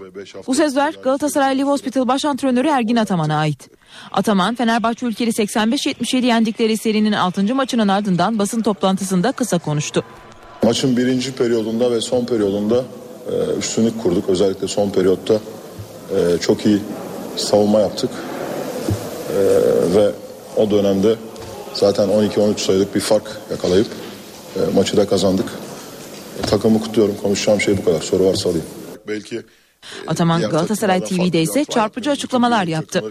Bu 0.47 0.56
sözler 0.56 0.95
Galatasaray 1.03 1.58
Live 1.58 1.67
Hospital 1.67 2.08
baş 2.08 2.25
antrenörü 2.25 2.67
Ergin 2.67 2.95
Ataman'a 2.95 3.36
ait. 3.36 3.69
Ataman 4.12 4.56
Fenerbahçe 4.56 5.06
Ülker'i 5.06 5.29
85-77 5.29 6.25
yendikleri 6.25 6.77
serinin 6.77 7.12
6. 7.12 7.56
maçının 7.56 7.88
ardından 7.88 8.39
basın 8.39 8.62
toplantısında 8.62 9.32
kısa 9.32 9.60
konuştu. 9.60 10.03
Maçın 10.63 10.97
birinci 10.97 11.36
periyodunda 11.36 11.91
ve 11.91 12.01
son 12.01 12.25
periyodunda 12.25 12.86
e, 13.31 13.57
üstünlük 13.59 14.03
kurduk. 14.03 14.29
Özellikle 14.29 14.67
son 14.67 14.89
periyotta 14.89 15.33
e, 16.15 16.38
çok 16.41 16.65
iyi 16.65 16.79
savunma 17.36 17.79
yaptık. 17.79 18.09
E, 19.29 19.39
ve 19.95 20.12
o 20.57 20.71
dönemde 20.71 21.15
zaten 21.73 22.09
12-13 22.09 22.57
sayılık 22.57 22.95
bir 22.95 22.99
fark 22.99 23.31
yakalayıp 23.51 23.88
maçı 24.75 24.97
da 24.97 25.07
kazandık. 25.07 25.49
Takımı 26.41 26.81
kutluyorum. 26.81 27.15
Konuşacağım 27.21 27.62
şey 27.62 27.77
bu 27.77 27.86
kadar. 27.86 28.01
Soru 28.01 28.25
varsa 28.25 28.49
alayım. 28.49 28.65
Belki 29.07 29.41
Ataman 30.07 30.41
Galatasaray 30.41 31.03
TV'de 31.03 31.41
ise 31.41 31.65
çarpıcı 31.65 32.11
açıklamalar 32.11 32.67
yaptı. 32.67 33.03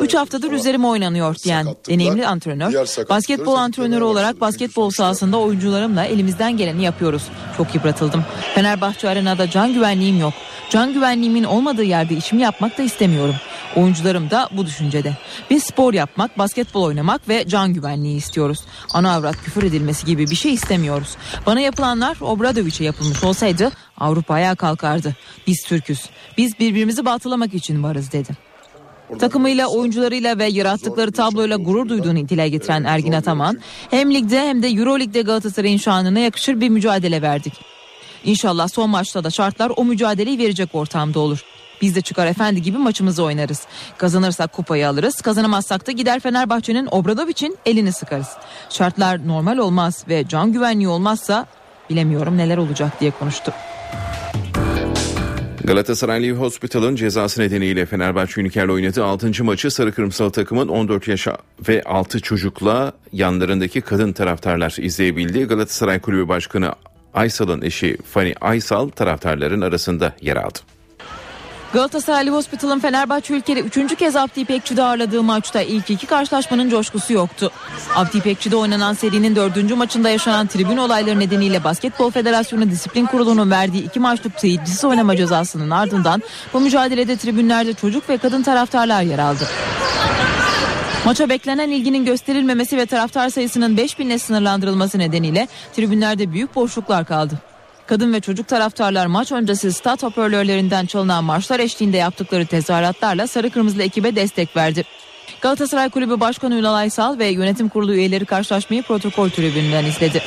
3 0.00 0.14
haftadır 0.14 0.52
üzerime 0.52 0.86
oynanıyor 0.86 1.36
diyen 1.44 1.66
deneyimli 1.88 2.26
antrenör, 2.26 2.72
basketbol 3.08 3.54
antrenörü 3.54 4.04
olarak 4.04 4.40
basketbol 4.40 4.90
sahasında 4.90 5.36
oyuncularımla 5.36 6.04
elimizden 6.04 6.56
geleni 6.56 6.84
yapıyoruz. 6.84 7.22
Çok 7.56 7.74
yıpratıldım. 7.74 8.24
Fenerbahçe 8.54 9.08
Arena'da 9.08 9.50
can 9.50 9.74
güvenliğim 9.74 10.20
yok. 10.20 10.34
Can 10.70 10.92
güvenliğimin 10.92 11.44
olmadığı 11.44 11.84
yerde 11.84 12.14
işimi 12.14 12.42
yapmak 12.42 12.78
da 12.78 12.82
istemiyorum. 12.82 13.34
Oyuncularım 13.76 14.30
da 14.30 14.48
bu 14.52 14.66
düşüncede. 14.66 15.16
Biz 15.50 15.64
spor 15.64 15.94
yapmak, 15.94 16.38
basketbol 16.38 16.82
oynamak 16.82 17.28
ve 17.28 17.48
can 17.48 17.74
güvenliği 17.74 18.16
istiyoruz. 18.16 18.58
Ana 18.94 19.14
avrat 19.14 19.42
küfür 19.44 19.62
edilmesi 19.62 20.06
gibi 20.06 20.30
bir 20.30 20.36
şey 20.36 20.54
istemiyoruz. 20.54 21.16
Bana 21.46 21.60
yapılanlar 21.60 22.16
Obradoviç'e 22.20 22.84
yapılmış 22.84 23.24
olsaydı 23.24 23.70
Avrupa 24.00 24.34
ayağa 24.34 24.54
kalkardı. 24.54 25.16
Biz 25.46 25.64
Türküz. 25.64 26.06
Biz 26.38 26.58
birbirimizi 26.58 27.04
batılamak 27.04 27.54
için 27.54 27.82
varız 27.82 28.12
dedi. 28.12 28.48
Takımıyla, 29.18 29.66
oyuncularıyla 29.66 30.38
ve 30.38 30.44
yarattıkları 30.44 31.12
tabloyla 31.12 31.56
gurur 31.56 31.88
duyduğunu 31.88 32.28
dile 32.28 32.48
getiren 32.48 32.84
Ergin 32.84 33.12
Ataman, 33.12 33.58
hem 33.90 34.14
ligde 34.14 34.40
hem 34.40 34.62
de 34.62 34.68
Euro 34.68 34.98
Lig'de 34.98 35.22
Galatasaray'ın 35.22 35.76
şanına 35.76 36.18
yakışır 36.18 36.60
bir 36.60 36.68
mücadele 36.68 37.22
verdik. 37.22 37.52
İnşallah 38.24 38.68
son 38.68 38.90
maçta 38.90 39.24
da 39.24 39.30
şartlar 39.30 39.72
o 39.76 39.84
mücadeleyi 39.84 40.38
verecek 40.38 40.68
ortamda 40.72 41.20
olur. 41.20 41.44
Biz 41.82 41.94
de 41.94 42.00
çıkar 42.00 42.26
efendi 42.26 42.62
gibi 42.62 42.78
maçımızı 42.78 43.22
oynarız. 43.22 43.66
Kazanırsak 43.98 44.52
kupayı 44.52 44.88
alırız. 44.88 45.20
Kazanamazsak 45.20 45.86
da 45.86 45.92
gider 45.92 46.20
Fenerbahçe'nin 46.20 46.88
Obradoviç'in 46.90 47.58
elini 47.66 47.92
sıkarız. 47.92 48.28
Şartlar 48.70 49.28
normal 49.28 49.58
olmaz 49.58 50.04
ve 50.08 50.28
can 50.28 50.52
güvenliği 50.52 50.88
olmazsa 50.88 51.46
bilemiyorum 51.90 52.36
neler 52.36 52.56
olacak 52.56 53.00
diye 53.00 53.10
konuştu. 53.10 53.52
Galatasaray 55.68 56.30
Hospital'ın 56.30 56.96
cezası 56.96 57.40
nedeniyle 57.40 57.86
Fenerbahçe 57.86 58.40
Ünker'le 58.40 58.68
oynadığı 58.68 59.04
6. 59.04 59.44
maçı 59.44 59.70
Sarı 59.70 59.92
Kırmızılı 59.92 60.30
takımın 60.30 60.68
14 60.68 61.08
yaş 61.08 61.28
ve 61.68 61.82
6 61.82 62.20
çocukla 62.20 62.92
yanlarındaki 63.12 63.80
kadın 63.80 64.12
taraftarlar 64.12 64.76
izleyebildi. 64.80 65.44
Galatasaray 65.44 66.00
Kulübü 66.00 66.28
Başkanı 66.28 66.72
Aysal'ın 67.14 67.62
eşi 67.62 67.96
Fani 68.04 68.34
Aysal 68.40 68.88
taraftarların 68.88 69.60
arasında 69.60 70.12
yer 70.20 70.36
aldı. 70.36 70.58
Galatasaray 71.72 72.28
Hospital'ın 72.28 72.80
Fenerbahçe 72.80 73.34
ülkede 73.34 73.60
üçüncü 73.60 73.96
kez 73.96 74.16
Abdi 74.16 74.40
İpekçi'de 74.40 74.82
ağırladığı 74.82 75.22
maçta 75.22 75.62
ilk 75.62 75.90
iki 75.90 76.06
karşılaşmanın 76.06 76.70
coşkusu 76.70 77.12
yoktu. 77.12 77.50
Abdi 77.94 78.18
İpekçi'de 78.18 78.56
oynanan 78.56 78.94
serinin 78.94 79.36
dördüncü 79.36 79.74
maçında 79.74 80.10
yaşanan 80.10 80.46
tribün 80.46 80.76
olayları 80.76 81.20
nedeniyle 81.20 81.64
Basketbol 81.64 82.10
Federasyonu 82.10 82.70
Disiplin 82.70 83.06
Kurulu'nun 83.06 83.50
verdiği 83.50 83.84
iki 83.84 84.00
maçlık 84.00 84.40
seyircisi 84.40 84.86
oynama 84.86 85.16
cezasının 85.16 85.70
ardından 85.70 86.22
bu 86.52 86.60
mücadelede 86.60 87.16
tribünlerde 87.16 87.74
çocuk 87.74 88.08
ve 88.08 88.18
kadın 88.18 88.42
taraftarlar 88.42 89.02
yer 89.02 89.18
aldı. 89.18 89.48
Maça 91.04 91.28
beklenen 91.28 91.70
ilginin 91.70 92.04
gösterilmemesi 92.04 92.76
ve 92.76 92.86
taraftar 92.86 93.30
sayısının 93.30 93.76
5000'le 93.76 94.18
sınırlandırılması 94.18 94.98
nedeniyle 94.98 95.48
tribünlerde 95.76 96.32
büyük 96.32 96.54
boşluklar 96.54 97.04
kaldı. 97.04 97.34
Kadın 97.88 98.12
ve 98.12 98.20
çocuk 98.20 98.48
taraftarlar 98.48 99.06
maç 99.06 99.32
öncesi 99.32 99.72
stat 99.72 100.02
hoparlörlerinden 100.02 100.86
çalınan 100.86 101.24
marşlar 101.24 101.60
eşliğinde 101.60 101.96
yaptıkları 101.96 102.46
tezahüratlarla 102.46 103.26
sarı 103.26 103.50
kırmızılı 103.50 103.82
ekibe 103.82 104.16
destek 104.16 104.56
verdi. 104.56 104.84
Galatasaray 105.40 105.90
Kulübü 105.90 106.20
Başkanı 106.20 106.54
Ünal 106.54 106.74
Aysal 106.74 107.18
ve 107.18 107.26
yönetim 107.26 107.68
kurulu 107.68 107.94
üyeleri 107.94 108.24
karşılaşmayı 108.24 108.82
protokol 108.82 109.30
tribünden 109.30 109.84
izledi. 109.84 110.22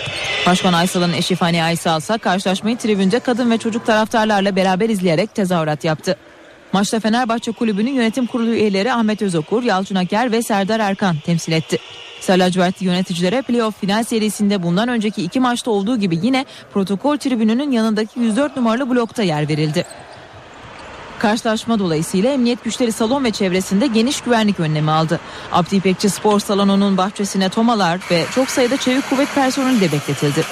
Başkan 0.46 0.74
Aysal'ın 0.74 1.14
eşi 1.14 1.36
Fani 1.36 1.64
Aysal 1.64 2.00
ise 2.00 2.18
karşılaşmayı 2.18 2.78
tribünde 2.78 3.20
kadın 3.20 3.52
ve 3.52 3.58
çocuk 3.58 3.86
taraftarlarla 3.86 4.56
beraber 4.56 4.90
izleyerek 4.90 5.36
tezahürat 5.36 5.84
yaptı. 5.84 6.18
Maçta 6.74 7.00
Fenerbahçe 7.00 7.52
Kulübü'nün 7.52 7.94
yönetim 7.94 8.26
kurulu 8.26 8.50
üyeleri 8.50 8.94
Ahmet 8.94 9.22
Özokur, 9.22 9.64
Yalçın 9.64 9.96
Aker 9.96 10.32
ve 10.32 10.42
Serdar 10.42 10.80
Erkan 10.80 11.16
temsil 11.26 11.52
etti. 11.52 11.78
Sarı 12.22 12.84
yöneticilere 12.84 13.42
playoff 13.42 13.80
final 13.80 14.04
serisinde 14.04 14.64
bundan 14.64 14.88
önceki 14.88 15.24
iki 15.24 15.40
maçta 15.40 15.72
olduğu 15.72 15.98
gibi 15.98 16.20
yine 16.24 16.46
protokol 16.74 17.18
tribününün 17.18 17.72
yanındaki 17.72 18.20
104 18.20 18.56
numaralı 18.58 18.90
blokta 18.90 19.24
yer 19.24 19.50
verildi. 19.50 19.86
Karşılaşma 21.20 21.80
dolayısıyla 21.80 22.32
emniyet 22.32 22.64
güçleri 22.64 22.92
salon 22.92 23.24
ve 23.24 23.32
çevresinde 23.32 23.88
geniş 23.88 24.22
güvenlik 24.22 24.60
önlemi 24.60 24.92
aldı. 24.92 25.20
Abdi 25.52 25.76
İpekçi 25.76 26.10
Spor 26.10 26.40
Salonu'nun 26.40 26.98
bahçesine 26.98 27.50
tomalar 27.50 28.00
ve 28.12 28.26
çok 28.36 28.50
sayıda 28.50 28.78
çevik 28.78 29.10
kuvvet 29.10 29.36
personeli 29.36 29.82
de 29.82 29.92
bekletildi. 29.92 30.44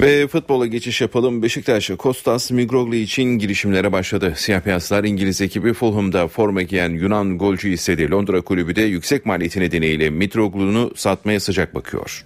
Ve 0.00 0.26
futbola 0.26 0.66
geçiş 0.66 1.00
yapalım. 1.00 1.42
Beşiktaş 1.42 1.90
Kostas 1.98 2.50
Migroglu 2.50 2.94
için 2.94 3.24
girişimlere 3.24 3.92
başladı. 3.92 4.32
Siyah 4.36 4.66
beyazlar 4.66 5.04
İngiliz 5.04 5.40
ekibi 5.40 5.72
Fulham'da 5.72 6.28
forma 6.28 6.62
giyen 6.62 6.90
Yunan 6.90 7.38
golcü 7.38 7.68
istedi. 7.68 8.10
Londra 8.10 8.40
kulübü 8.40 8.76
de 8.76 8.82
yüksek 8.82 9.26
maliyeti 9.26 9.60
nedeniyle 9.60 10.10
Mitroglu'nu 10.10 10.90
satmaya 10.96 11.40
sıcak 11.40 11.74
bakıyor. 11.74 12.24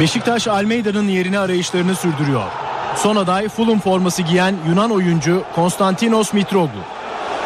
Beşiktaş 0.00 0.48
Almeida'nın 0.48 1.08
yerini 1.08 1.38
arayışlarını 1.38 1.94
sürdürüyor. 1.94 2.48
Son 2.96 3.16
aday 3.16 3.48
Fulham 3.48 3.80
forması 3.80 4.22
giyen 4.22 4.56
Yunan 4.68 4.90
oyuncu 4.90 5.42
Konstantinos 5.54 6.32
Mitroglu. 6.32 6.99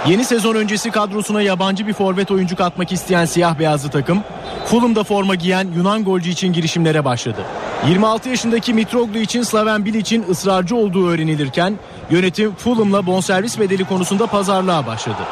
Yeni 0.08 0.24
sezon 0.24 0.54
öncesi 0.54 0.90
kadrosuna 0.90 1.42
yabancı 1.42 1.86
bir 1.86 1.92
forvet 1.92 2.30
oyuncu 2.30 2.56
katmak 2.56 2.92
isteyen 2.92 3.24
siyah 3.24 3.58
beyazlı 3.58 3.90
takım 3.90 4.22
Fulham'da 4.66 5.04
forma 5.04 5.34
giyen 5.34 5.68
Yunan 5.76 6.04
golcü 6.04 6.30
için 6.30 6.52
girişimlere 6.52 7.04
başladı. 7.04 7.44
26 7.88 8.28
yaşındaki 8.28 8.74
Mitroglou 8.74 9.18
için 9.18 9.42
Slaven 9.42 9.84
Bilic'in 9.84 10.24
ısrarcı 10.30 10.76
olduğu 10.76 11.08
öğrenilirken 11.08 11.78
yönetim 12.10 12.54
Fulham'la 12.54 13.06
bonservis 13.06 13.58
bedeli 13.58 13.84
konusunda 13.84 14.26
pazarlığa 14.26 14.86
başladı. 14.86 15.22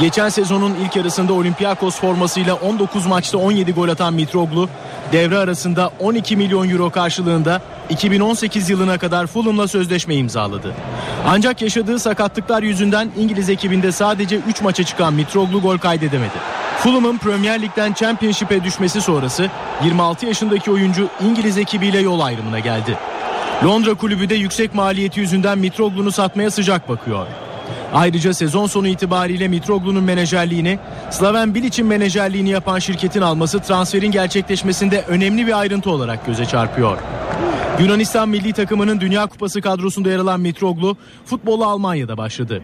Geçen 0.00 0.28
sezonun 0.28 0.74
ilk 0.84 0.96
yarısında 0.96 1.32
Olympiakos 1.32 2.00
formasıyla 2.00 2.54
19 2.54 3.06
maçta 3.06 3.38
17 3.38 3.72
gol 3.72 3.88
atan 3.88 4.14
Mitroglou 4.14 4.68
devre 5.12 5.38
arasında 5.38 5.90
12 5.98 6.36
milyon 6.36 6.68
euro 6.68 6.90
karşılığında 6.90 7.62
2018 7.90 8.70
yılına 8.70 8.98
kadar 8.98 9.26
Fulham'la 9.26 9.68
sözleşme 9.68 10.14
imzaladı. 10.14 10.74
Ancak 11.26 11.62
yaşadığı 11.62 11.98
sakatlıklar 11.98 12.62
yüzünden 12.62 13.10
İngiliz 13.18 13.48
ekibinde 13.50 13.92
sadece 13.92 14.36
3 14.36 14.62
maça 14.62 14.84
çıkan 14.84 15.14
Mitroglou 15.14 15.60
gol 15.60 15.78
kaydedemedi. 15.78 16.34
Fulham'ın 16.78 17.18
Premier 17.18 17.62
Lig'den 17.62 17.92
Championship'e 17.92 18.64
düşmesi 18.64 19.00
sonrası 19.00 19.50
26 19.84 20.26
yaşındaki 20.26 20.70
oyuncu 20.70 21.08
İngiliz 21.20 21.58
ekibiyle 21.58 21.98
yol 21.98 22.20
ayrımına 22.20 22.58
geldi. 22.58 22.98
Londra 23.64 23.94
kulübü 23.94 24.28
de 24.28 24.34
yüksek 24.34 24.74
maliyeti 24.74 25.20
yüzünden 25.20 25.58
Mitroglu'nu 25.58 26.12
satmaya 26.12 26.50
sıcak 26.50 26.88
bakıyor. 26.88 27.26
Ayrıca 27.92 28.34
sezon 28.34 28.66
sonu 28.66 28.88
itibariyle 28.88 29.48
Mitroglu'nun 29.48 30.04
menajerliğini 30.04 30.78
Slaven 31.10 31.54
Bilic'in 31.54 31.86
menajerliğini 31.86 32.48
yapan 32.48 32.78
şirketin 32.78 33.20
alması 33.20 33.60
transferin 33.60 34.10
gerçekleşmesinde 34.10 35.04
önemli 35.08 35.46
bir 35.46 35.60
ayrıntı 35.60 35.90
olarak 35.90 36.26
göze 36.26 36.46
çarpıyor. 36.46 36.98
Yunanistan 37.80 38.28
milli 38.28 38.52
takımının 38.52 39.00
Dünya 39.00 39.26
Kupası 39.26 39.60
kadrosunda 39.60 40.10
yer 40.10 40.18
alan 40.18 40.40
Mitroglu 40.40 40.96
futbola 41.24 41.66
Almanya'da 41.66 42.16
başladı. 42.16 42.62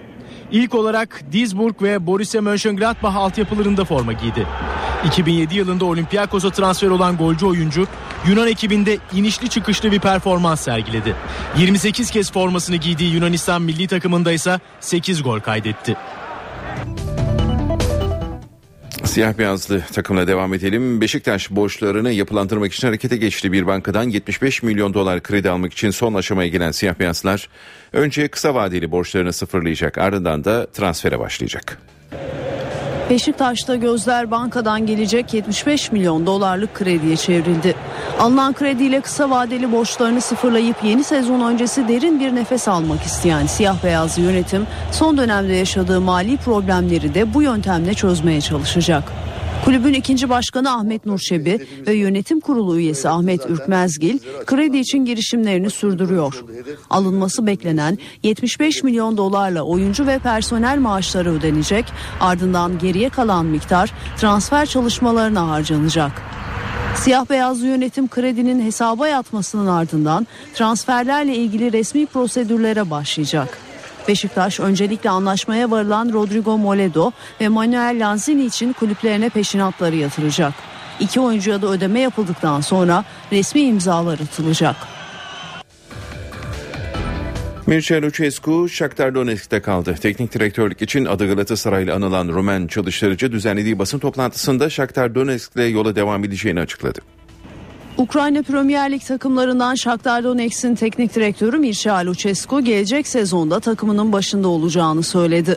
İlk 0.52 0.74
olarak 0.74 1.22
Duisburg 1.32 1.82
ve 1.82 2.06
Borussia 2.06 2.42
Mönchengladbach 2.42 3.16
altyapılarında 3.16 3.84
forma 3.84 4.12
giydi. 4.12 4.46
2007 5.04 5.56
yılında 5.56 5.84
Olympiakos'a 5.84 6.50
transfer 6.50 6.88
olan 6.88 7.16
golcü 7.16 7.46
oyuncu 7.46 7.86
Yunan 8.28 8.48
ekibinde 8.48 8.98
inişli 9.12 9.48
çıkışlı 9.48 9.92
bir 9.92 10.00
performans 10.00 10.60
sergiledi. 10.60 11.16
28 11.58 12.10
kez 12.10 12.32
formasını 12.32 12.76
giydiği 12.76 13.14
Yunanistan 13.14 13.62
milli 13.62 13.86
takımında 13.86 14.32
ise 14.32 14.60
8 14.80 15.22
gol 15.22 15.40
kaydetti. 15.40 15.96
Siyah 19.04 19.38
beyazlı 19.38 19.80
takımla 19.80 20.26
devam 20.26 20.54
edelim. 20.54 21.00
Beşiktaş 21.00 21.50
borçlarını 21.50 22.12
yapılandırmak 22.12 22.72
için 22.72 22.86
harekete 22.86 23.16
geçti. 23.16 23.52
Bir 23.52 23.66
bankadan 23.66 24.02
75 24.02 24.62
milyon 24.62 24.94
dolar 24.94 25.22
kredi 25.22 25.50
almak 25.50 25.72
için 25.72 25.90
son 25.90 26.14
aşamaya 26.14 26.48
gelen 26.48 26.70
siyah 26.70 26.98
beyazlar 26.98 27.48
önce 27.92 28.28
kısa 28.28 28.54
vadeli 28.54 28.90
borçlarını 28.90 29.32
sıfırlayacak 29.32 29.98
ardından 29.98 30.44
da 30.44 30.66
transfere 30.66 31.18
başlayacak. 31.18 31.78
Beşiktaş'ta 33.10 33.76
gözler 33.76 34.30
bankadan 34.30 34.86
gelecek 34.86 35.34
75 35.34 35.92
milyon 35.92 36.26
dolarlık 36.26 36.74
krediye 36.74 37.16
çevrildi. 37.16 37.74
Alınan 38.20 38.52
krediyle 38.52 39.00
kısa 39.00 39.30
vadeli 39.30 39.72
borçlarını 39.72 40.20
sıfırlayıp 40.20 40.76
yeni 40.84 41.04
sezon 41.04 41.40
öncesi 41.40 41.88
derin 41.88 42.20
bir 42.20 42.34
nefes 42.34 42.68
almak 42.68 43.02
isteyen 43.02 43.46
siyah 43.46 43.84
beyaz 43.84 44.18
yönetim 44.18 44.66
son 44.92 45.18
dönemde 45.18 45.54
yaşadığı 45.54 46.00
mali 46.00 46.36
problemleri 46.36 47.14
de 47.14 47.34
bu 47.34 47.42
yöntemle 47.42 47.94
çözmeye 47.94 48.40
çalışacak. 48.40 49.12
Kulübün 49.66 49.94
ikinci 49.94 50.28
başkanı 50.28 50.72
Ahmet 50.72 51.06
Nurşebi 51.06 51.66
ve 51.86 51.94
yönetim 51.94 52.40
kurulu 52.40 52.78
üyesi 52.78 53.08
Ahmet 53.08 53.50
Ürkmezgil 53.50 54.18
kredi 54.46 54.78
için 54.78 55.04
girişimlerini 55.04 55.70
sürdürüyor. 55.70 56.44
Alınması 56.90 57.46
beklenen 57.46 57.98
75 58.22 58.82
milyon 58.82 59.16
dolarla 59.16 59.62
oyuncu 59.62 60.06
ve 60.06 60.18
personel 60.18 60.78
maaşları 60.78 61.32
ödenecek 61.32 61.84
ardından 62.20 62.78
geriye 62.78 63.08
kalan 63.08 63.46
miktar 63.46 63.92
transfer 64.16 64.66
çalışmalarına 64.66 65.48
harcanacak. 65.48 66.22
Siyah 66.96 67.30
beyazlı 67.30 67.66
yönetim 67.66 68.08
kredinin 68.08 68.60
hesaba 68.60 69.08
yatmasının 69.08 69.66
ardından 69.66 70.26
transferlerle 70.54 71.36
ilgili 71.36 71.72
resmi 71.72 72.06
prosedürlere 72.06 72.90
başlayacak. 72.90 73.65
Beşiktaş 74.08 74.60
öncelikle 74.60 75.10
anlaşmaya 75.10 75.70
varılan 75.70 76.12
Rodrigo 76.12 76.58
Moledo 76.58 77.10
ve 77.40 77.48
Manuel 77.48 77.96
Lanzini 78.00 78.44
için 78.44 78.72
kulüplerine 78.72 79.28
peşinatları 79.28 79.96
yatıracak. 79.96 80.52
İki 81.00 81.20
oyuncuya 81.20 81.62
da 81.62 81.66
ödeme 81.66 82.00
yapıldıktan 82.00 82.60
sonra 82.60 83.04
resmi 83.32 83.60
imzalar 83.60 84.18
atılacak. 84.20 84.76
Mircea 87.66 88.02
Lucescu 88.02 88.68
Shakhtar 88.68 89.14
Donetsk'te 89.14 89.62
kaldı. 89.62 89.94
Teknik 90.00 90.34
direktörlük 90.34 90.82
için 90.82 91.04
adı 91.04 91.26
Galatasaray'la 91.26 91.94
anılan 91.94 92.28
Roman 92.28 92.66
çalıştırıcı 92.66 93.32
düzenlediği 93.32 93.78
basın 93.78 93.98
toplantısında 93.98 94.70
Shakhtar 94.70 95.14
Donetsk'le 95.14 95.70
yola 95.72 95.96
devam 95.96 96.24
edeceğini 96.24 96.60
açıkladı. 96.60 97.00
Ukrayna 97.98 98.42
Premier 98.42 98.92
Lig 98.92 99.02
takımlarından 99.02 99.74
Shakhtar 99.74 100.24
Donetsk'in 100.24 100.74
teknik 100.74 101.14
direktörü 101.14 101.58
Mircea 101.58 102.06
Lucescu 102.06 102.60
gelecek 102.60 103.08
sezonda 103.08 103.60
takımının 103.60 104.12
başında 104.12 104.48
olacağını 104.48 105.02
söyledi. 105.02 105.56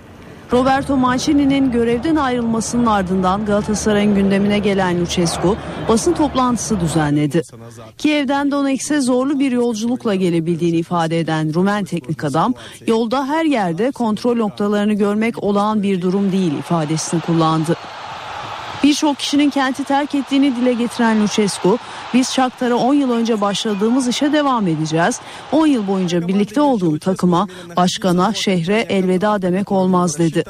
Roberto 0.54 0.98
Mancini'nin 0.98 1.72
görevden 1.72 2.16
ayrılmasının 2.16 2.86
ardından 2.86 3.46
Galatasaray'ın 3.46 4.16
gündemine 4.16 4.60
gelen 4.60 5.02
Lucescu 5.02 5.58
basın 5.90 6.14
toplantısı 6.14 6.80
düzenledi. 6.80 7.42
Kiev'den 7.98 8.52
Donetsk'e 8.52 9.02
zorlu 9.02 9.40
bir 9.40 9.52
yolculukla 9.52 10.16
gelebildiğini 10.16 10.78
ifade 10.78 11.20
eden 11.20 11.54
Rumen 11.54 11.86
teknik 11.86 12.24
adam, 12.24 12.54
yolda 12.88 13.28
her 13.28 13.46
yerde 13.46 13.92
kontrol 13.92 14.36
noktalarını 14.36 14.94
görmek 14.94 15.44
olağan 15.44 15.84
bir 15.84 16.02
durum 16.02 16.32
değil 16.32 16.54
ifadesini 16.60 17.22
kullandı. 17.22 17.76
Birçok 18.84 19.20
kişinin 19.20 19.50
kenti 19.50 19.84
terk 19.84 20.16
ettiğini 20.16 20.56
dile 20.56 20.74
getiren 20.74 21.24
Lucescu, 21.24 21.80
biz 22.14 22.30
Shakhtar'a 22.30 22.76
10 22.76 22.94
yıl 22.94 23.12
önce 23.12 23.42
başladığımız 23.42 24.08
işe 24.08 24.34
devam 24.34 24.68
edeceğiz. 24.68 25.20
10 25.52 25.68
yıl 25.68 25.88
boyunca 25.88 26.28
birlikte 26.28 26.62
olduğum 26.62 27.00
takıma, 27.00 27.48
başkana, 27.78 28.34
şehre 28.34 28.80
elveda 28.80 29.42
demek 29.42 29.72
olmaz 29.72 30.20
dedi. 30.20 30.44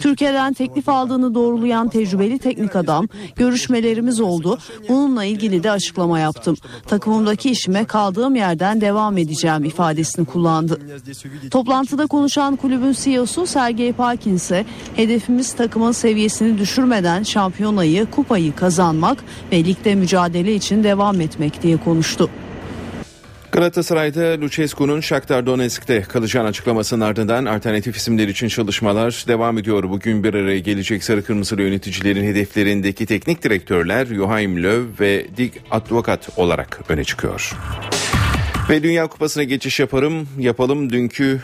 Türkiye'den 0.00 0.52
teklif 0.52 0.88
aldığını 0.88 1.34
doğrulayan 1.34 1.88
tecrübeli 1.88 2.38
teknik 2.38 2.76
adam, 2.76 3.08
görüşmelerimiz 3.36 4.20
oldu. 4.20 4.58
Bununla 4.88 5.24
ilgili 5.24 5.62
de 5.62 5.70
açıklama 5.70 6.18
yaptım. 6.18 6.56
Takımımdaki 6.86 7.50
işime 7.50 7.84
kaldığım 7.84 8.34
yerden 8.34 8.80
devam 8.80 9.18
edeceğim 9.18 9.64
ifadesini 9.64 10.24
kullandı. 10.24 10.80
Toplantıda 11.50 12.06
konuşan 12.06 12.56
kulübün 12.56 12.92
CEO'su 12.92 13.46
Sergey 13.46 13.92
Parkin 13.92 14.36
ise 14.36 14.64
hedefimiz 14.96 15.52
takımın 15.52 15.92
seviyesini 15.92 16.58
düşürmeden 16.58 17.22
şampiyonayı, 17.62 18.06
kupayı 18.06 18.54
kazanmak 18.54 19.18
ve 19.52 19.64
ligde 19.64 19.94
mücadele 19.94 20.54
için 20.54 20.84
devam 20.84 21.20
etmek 21.20 21.62
diye 21.62 21.76
konuştu. 21.76 22.30
Galatasaray'da 23.52 24.40
Lucescu'nun 24.40 25.00
Shakhtar 25.00 25.46
Donetsk'te 25.46 26.02
kalacağını 26.02 26.48
açıklamasının 26.48 27.00
ardından 27.04 27.44
alternatif 27.44 27.96
isimler 27.96 28.28
için 28.28 28.48
çalışmalar 28.48 29.24
devam 29.28 29.58
ediyor. 29.58 29.90
Bugün 29.90 30.24
bir 30.24 30.34
araya 30.34 30.58
gelecek 30.58 31.04
sarı 31.04 31.24
kırmızılı 31.24 31.62
yöneticilerin 31.62 32.24
hedeflerindeki 32.24 33.06
teknik 33.06 33.42
direktörler 33.42 34.06
Joachim 34.06 34.62
Löw 34.62 35.04
ve 35.04 35.26
Dick 35.36 35.58
Advokat 35.70 36.28
olarak 36.36 36.80
öne 36.88 37.04
çıkıyor. 37.04 37.56
Ve 38.70 38.82
Dünya 38.82 39.06
Kupası'na 39.06 39.44
geçiş 39.44 39.80
yaparım. 39.80 40.28
Yapalım 40.38 40.90
dünkü 40.90 41.40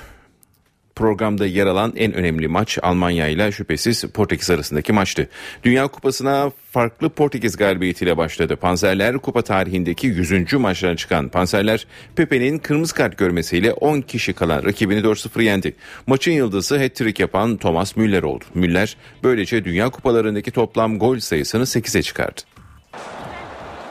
programda 0.99 1.47
yer 1.47 1.67
alan 1.67 1.93
en 1.97 2.13
önemli 2.13 2.49
maç 2.49 2.79
Almanya 2.83 3.29
ile 3.29 3.53
şüphesiz 3.53 4.05
Portekiz 4.05 4.51
arasındaki 4.51 4.93
maçtı. 4.93 5.29
Dünya 5.63 5.89
Kupası'na 5.89 6.53
farklı 6.71 7.09
Portekiz 7.09 7.57
galibiyetiyle 7.57 8.17
başladı. 8.17 8.57
Panzerler 8.57 9.19
kupa 9.19 9.43
tarihindeki 9.43 10.07
100. 10.07 10.53
maçlarına 10.53 10.97
çıkan 10.97 11.29
Panzerler 11.29 11.87
Pepe'nin 12.17 12.59
kırmızı 12.59 12.95
kart 12.95 13.19
görmesiyle 13.19 13.73
10 13.73 14.01
kişi 14.01 14.33
kalan 14.33 14.65
rakibini 14.65 15.01
4-0 15.01 15.43
yendi. 15.43 15.75
Maçın 16.07 16.33
yıldızı 16.33 16.79
hat-trick 16.79 17.23
yapan 17.23 17.57
Thomas 17.57 17.97
Müller 17.97 18.23
oldu. 18.23 18.45
Müller 18.55 18.97
böylece 19.23 19.65
Dünya 19.65 19.91
Kupalarındaki 19.91 20.51
toplam 20.51 20.99
gol 20.99 21.19
sayısını 21.19 21.63
8'e 21.63 22.03
çıkardı. 22.03 22.41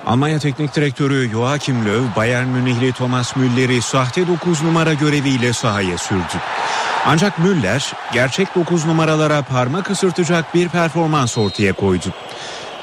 Almanya 0.08 0.40
Teknik 0.40 0.76
Direktörü 0.76 1.30
Joachim 1.32 1.86
Löw, 1.86 2.16
Bayern 2.16 2.48
Münihli 2.48 2.92
Thomas 2.92 3.36
Müller'i 3.36 3.82
sahte 3.82 4.28
9 4.28 4.64
numara 4.64 4.94
göreviyle 4.94 5.54
sahaya 5.54 5.98
sürdü. 5.98 6.38
Ancak 7.06 7.40
Müller 7.40 7.94
gerçek 8.14 8.56
9 8.56 8.86
numaralara 8.86 9.42
parmak 9.42 9.92
ısırtacak 9.92 10.56
bir 10.56 10.70
performans 10.70 11.38
ortaya 11.38 11.74
koydu. 11.74 12.06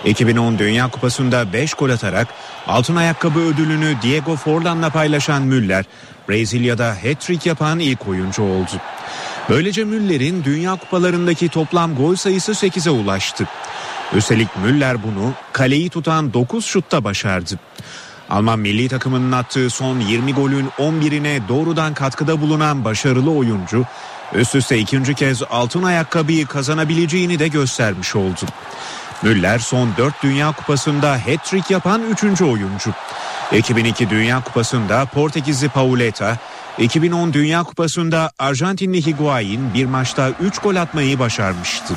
2010 0.04 0.58
Dünya 0.58 0.90
Kupası'nda 0.90 1.52
5 1.52 1.74
gol 1.74 1.90
atarak 1.90 2.28
altın 2.66 2.96
ayakkabı 2.96 3.40
ödülünü 3.40 3.96
Diego 4.02 4.36
Forlan'la 4.36 4.90
paylaşan 4.90 5.42
Müller, 5.42 5.84
Brezilya'da 6.28 6.88
hat-trick 6.88 7.48
yapan 7.48 7.78
ilk 7.78 8.08
oyuncu 8.08 8.42
oldu. 8.42 8.72
Böylece 9.48 9.84
Müller'in 9.84 10.44
Dünya 10.44 10.76
Kupalarındaki 10.76 11.48
toplam 11.48 11.94
gol 11.94 12.16
sayısı 12.16 12.52
8'e 12.52 12.90
ulaştı. 12.90 13.48
Üstelik 14.12 14.48
Müller 14.56 15.02
bunu 15.02 15.32
kaleyi 15.52 15.90
tutan 15.90 16.32
9 16.32 16.64
şutta 16.64 17.04
başardı. 17.04 17.58
Alman 18.30 18.58
milli 18.58 18.88
takımının 18.88 19.32
attığı 19.32 19.70
son 19.70 20.00
20 20.00 20.34
golün 20.34 20.68
11'ine 20.78 21.48
doğrudan 21.48 21.94
katkıda 21.94 22.40
bulunan 22.40 22.84
başarılı 22.84 23.30
oyuncu 23.30 23.84
üst 24.34 24.54
üste 24.54 24.78
ikinci 24.78 25.14
kez 25.14 25.42
altın 25.50 25.82
ayakkabıyı 25.82 26.46
kazanabileceğini 26.46 27.38
de 27.38 27.48
göstermiş 27.48 28.16
oldu. 28.16 28.40
Müller 29.22 29.58
son 29.58 29.90
4 29.96 30.22
Dünya 30.22 30.52
Kupası'nda 30.52 31.12
hat-trick 31.12 31.72
yapan 31.72 32.02
3. 32.10 32.42
oyuncu. 32.42 32.90
2002 33.52 34.10
Dünya 34.10 34.44
Kupası'nda 34.44 35.04
Portekizli 35.04 35.68
Pauleta, 35.68 36.38
2010 36.78 37.32
Dünya 37.32 37.62
Kupası'nda 37.62 38.30
Arjantinli 38.38 39.06
Higuain 39.06 39.74
bir 39.74 39.86
maçta 39.86 40.30
3 40.40 40.58
gol 40.58 40.76
atmayı 40.76 41.18
başarmıştı. 41.18 41.94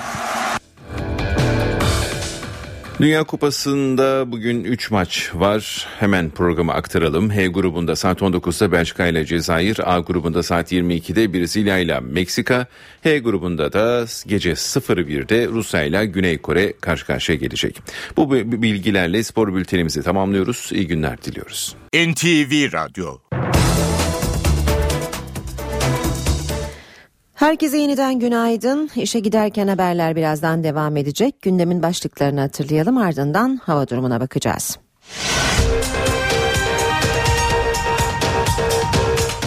Dünya 3.00 3.24
Kupası'nda 3.24 4.32
bugün 4.32 4.64
3 4.64 4.92
maç 4.92 5.32
var. 5.34 5.88
Hemen 6.00 6.30
programı 6.30 6.74
aktaralım. 6.74 7.30
H 7.30 7.48
grubunda 7.48 7.96
saat 7.96 8.22
19'da 8.22 8.72
Belçika 8.72 9.08
ile 9.08 9.26
Cezayir, 9.26 9.96
A 9.96 10.00
grubunda 10.00 10.44
saat 10.44 10.72
22'de 10.72 11.34
Brezilya 11.34 11.78
ile 11.78 12.00
Meksika, 12.00 12.68
H 13.04 13.20
grubunda 13.20 13.74
da 13.74 14.06
gece 14.28 14.52
01'de 14.52 15.48
Rusya 15.48 15.84
ile 15.84 16.06
Güney 16.06 16.38
Kore 16.38 16.74
karşı 16.82 17.06
karşıya 17.06 17.38
gelecek. 17.38 17.82
Bu 18.18 18.32
bilgilerle 18.32 19.24
spor 19.24 19.56
bültenimizi 19.56 20.02
tamamlıyoruz. 20.02 20.70
İyi 20.74 20.88
günler 20.88 21.24
diliyoruz. 21.24 21.76
NTV 21.94 22.74
Radyo 22.74 23.18
Herkese 27.38 27.78
yeniden 27.78 28.20
günaydın. 28.20 28.90
İşe 28.96 29.20
giderken 29.20 29.68
haberler 29.68 30.16
birazdan 30.16 30.64
devam 30.64 30.98
edecek. 30.98 31.42
Gündemin 31.42 31.84
başlıklarını 31.84 32.40
hatırlayalım 32.40 32.98
ardından 32.98 33.60
hava 33.64 33.88
durumuna 33.88 34.20
bakacağız. 34.20 34.78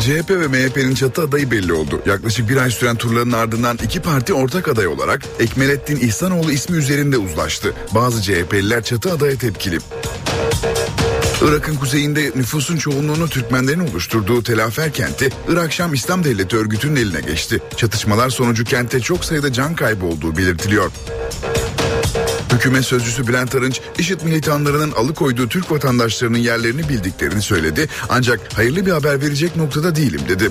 CHP 0.01 0.31
ve 0.31 0.47
MHP'nin 0.49 0.95
çatı 0.95 1.23
adayı 1.23 1.51
belli 1.51 1.73
oldu. 1.73 2.03
Yaklaşık 2.07 2.51
bir 2.51 2.57
ay 2.57 2.71
süren 2.71 2.97
turların 2.97 3.33
ardından 3.33 3.79
iki 3.85 4.03
parti 4.03 4.35
ortak 4.35 4.69
aday 4.69 4.87
olarak 4.87 5.23
Ekmelettin 5.41 5.97
İhsanoğlu 5.97 6.53
ismi 6.53 6.77
üzerinde 6.77 7.19
uzlaştı. 7.19 7.75
Bazı 7.95 8.23
CHP'liler 8.23 8.83
çatı 8.83 9.13
adaya 9.13 9.39
tepkili. 9.39 9.79
Irak'ın 11.43 11.77
kuzeyinde 11.77 12.33
nüfusun 12.35 12.77
çoğunluğunu 12.77 13.29
Türkmenlerin 13.29 13.81
oluşturduğu 13.81 14.43
Telafer 14.43 14.93
kenti 14.93 15.29
Irak 15.49 15.73
Şam 15.73 15.95
İslam 15.95 16.25
Devleti 16.25 16.57
örgütünün 16.57 16.97
eline 16.97 17.21
geçti. 17.21 17.61
Çatışmalar 17.77 18.31
sonucu 18.31 18.65
kente 18.65 19.01
çok 19.01 19.25
sayıda 19.25 19.53
can 19.53 19.75
kaybı 19.75 20.07
olduğu 20.07 20.37
belirtiliyor. 20.37 20.91
Hükümet 22.53 22.85
sözcüsü 22.85 23.27
Bülent 23.27 23.55
Arınç, 23.55 23.81
IŞİD 23.99 24.21
militanlarının 24.21 24.93
alıkoyduğu 24.93 25.49
Türk 25.49 25.73
vatandaşlarının 25.73 26.39
yerlerini 26.39 26.89
bildiklerini 26.89 27.43
söyledi. 27.43 27.89
Ancak 28.09 28.41
hayırlı 28.55 28.87
bir 28.87 28.93
haber 28.93 29.21
verecek 29.21 29.57
noktada 29.57 29.97
değilim 29.97 30.21
dedi. 30.29 30.51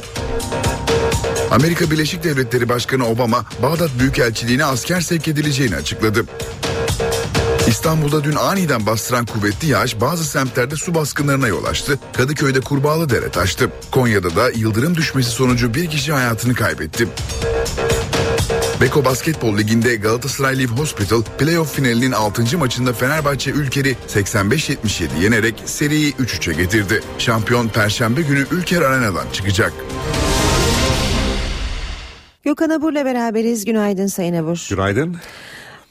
Amerika 1.52 1.92
Birleşik 1.92 2.24
Devletleri 2.24 2.70
Başkanı 2.70 3.08
Obama, 3.08 3.46
Bağdat 3.62 4.00
Büyükelçiliğine 4.00 4.66
asker 4.66 5.02
sevk 5.02 5.28
edileceğini 5.28 5.76
açıkladı. 5.76 6.26
İstanbul'da 7.68 8.24
dün 8.24 8.36
aniden 8.36 8.86
bastıran 8.86 9.26
kuvvetli 9.26 9.68
yağış 9.68 10.02
bazı 10.02 10.26
semtlerde 10.26 10.76
su 10.76 10.96
baskınlarına 10.96 11.48
yol 11.48 11.66
açtı. 11.66 12.00
Kadıköy'de 12.14 12.62
Kurbağalı 12.62 13.10
Dere 13.10 13.30
taştı. 13.30 13.72
Konya'da 13.92 14.36
da 14.36 14.50
yıldırım 14.50 14.96
düşmesi 14.96 15.30
sonucu 15.30 15.74
bir 15.74 15.90
kişi 15.90 16.14
hayatını 16.14 16.54
kaybetti. 16.54 17.08
Beko 18.82 19.06
Basketbol 19.06 19.58
Ligi'nde 19.58 19.96
Galatasaray 19.96 20.60
Live 20.60 20.72
Hospital 20.72 21.22
playoff 21.40 21.76
finalinin 21.76 22.12
6. 22.12 22.58
maçında 22.58 22.94
Fenerbahçe 22.94 23.52
Ülker'i 23.52 23.96
85-77 24.08 25.22
yenerek 25.22 25.56
seriyi 25.66 26.14
3-3'e 26.14 26.54
getirdi. 26.54 27.02
Şampiyon 27.18 27.68
Perşembe 27.68 28.22
günü 28.22 28.46
Ülker 28.52 28.82
Arena'dan 28.82 29.26
çıkacak. 29.34 29.74
Gökhan 32.44 32.70
Abur'la 32.70 33.06
beraberiz. 33.06 33.66
Günaydın 33.66 34.08
Sayın 34.08 34.34
Abur. 34.34 34.68
Günaydın. 34.70 35.18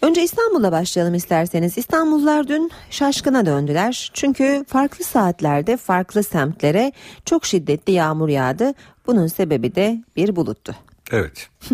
Önce 0.02 0.22
İstanbul'la 0.22 0.72
başlayalım 0.72 1.14
isterseniz. 1.14 1.78
İstanbullular 1.78 2.48
dün 2.48 2.70
şaşkına 2.90 3.46
döndüler. 3.46 4.10
Çünkü 4.14 4.64
farklı 4.68 5.04
saatlerde 5.04 5.76
farklı 5.76 6.22
semtlere 6.22 6.92
çok 7.24 7.46
şiddetli 7.46 7.92
yağmur 7.92 8.28
yağdı. 8.28 8.74
Bunun 9.06 9.26
sebebi 9.26 9.74
de 9.74 10.02
bir 10.16 10.36
buluttu. 10.36 10.74
Evet. 11.10 11.48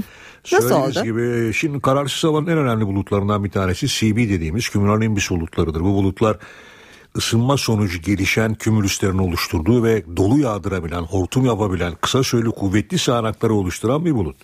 Nasıl 0.53 0.69
Söylediğiniz 0.69 0.97
oldu? 0.97 1.05
gibi 1.05 1.53
şimdi 1.55 1.81
kararsız 1.81 2.25
havanın 2.25 2.47
en 2.47 2.59
önemli 2.59 2.87
bulutlarından 2.87 3.45
bir 3.45 3.51
tanesi 3.51 3.89
CB 3.89 4.17
dediğimiz 4.17 4.69
kümülonimbüs 4.69 5.31
bulutlarıdır. 5.31 5.81
Bu 5.81 5.95
bulutlar 5.95 6.37
ısınma 7.17 7.57
sonucu 7.57 8.01
gelişen 8.01 8.55
kümülüslerin 8.55 9.19
oluşturduğu 9.19 9.85
ve 9.85 10.17
dolu 10.17 10.39
yağdırabilen, 10.39 11.03
hortum 11.03 11.45
yapabilen, 11.45 11.95
kısa 12.01 12.23
süreli 12.23 12.51
kuvvetli 12.51 12.99
sağanakları 12.99 13.55
oluşturan 13.55 14.05
bir 14.05 14.15
bulut. 14.15 14.37